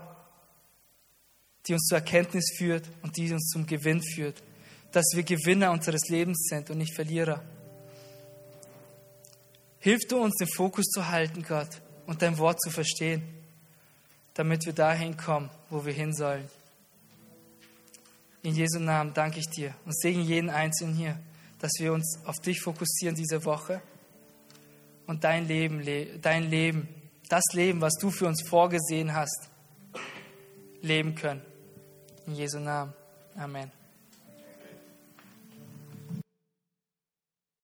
die 1.66 1.74
uns 1.74 1.86
zur 1.86 1.98
Erkenntnis 1.98 2.54
führt 2.56 2.84
und 3.02 3.16
die 3.16 3.32
uns 3.32 3.50
zum 3.50 3.66
Gewinn 3.66 4.02
führt. 4.02 4.42
Dass 4.90 5.04
wir 5.14 5.22
Gewinner 5.22 5.70
unseres 5.70 6.08
Lebens 6.08 6.46
sind 6.48 6.70
und 6.70 6.78
nicht 6.78 6.94
Verlierer. 6.94 7.42
Hilf 9.78 10.00
du 10.08 10.18
uns, 10.18 10.34
den 10.36 10.48
Fokus 10.48 10.86
zu 10.86 11.08
halten, 11.08 11.42
Gott, 11.42 11.68
und 12.06 12.20
dein 12.20 12.36
Wort 12.38 12.60
zu 12.60 12.70
verstehen, 12.70 13.22
damit 14.38 14.66
wir 14.66 14.72
dahin 14.72 15.16
kommen, 15.16 15.50
wo 15.68 15.84
wir 15.84 15.92
hin 15.92 16.14
sollen. 16.14 16.48
In 18.42 18.54
Jesu 18.54 18.78
Namen 18.78 19.12
danke 19.12 19.40
ich 19.40 19.48
dir 19.48 19.74
und 19.84 19.98
segne 19.98 20.22
jeden 20.22 20.48
Einzelnen 20.48 20.94
hier, 20.94 21.18
dass 21.58 21.72
wir 21.80 21.92
uns 21.92 22.20
auf 22.24 22.38
dich 22.38 22.60
fokussieren 22.60 23.16
diese 23.16 23.44
Woche 23.44 23.82
und 25.08 25.24
dein 25.24 25.48
Leben, 25.48 25.82
dein 26.22 26.48
Leben, 26.48 26.86
das 27.28 27.42
Leben, 27.52 27.80
was 27.80 27.94
du 27.94 28.12
für 28.12 28.28
uns 28.28 28.46
vorgesehen 28.48 29.12
hast, 29.12 29.50
leben 30.82 31.16
können. 31.16 31.42
In 32.28 32.36
Jesu 32.36 32.60
Namen. 32.60 32.92
Amen. 33.34 33.77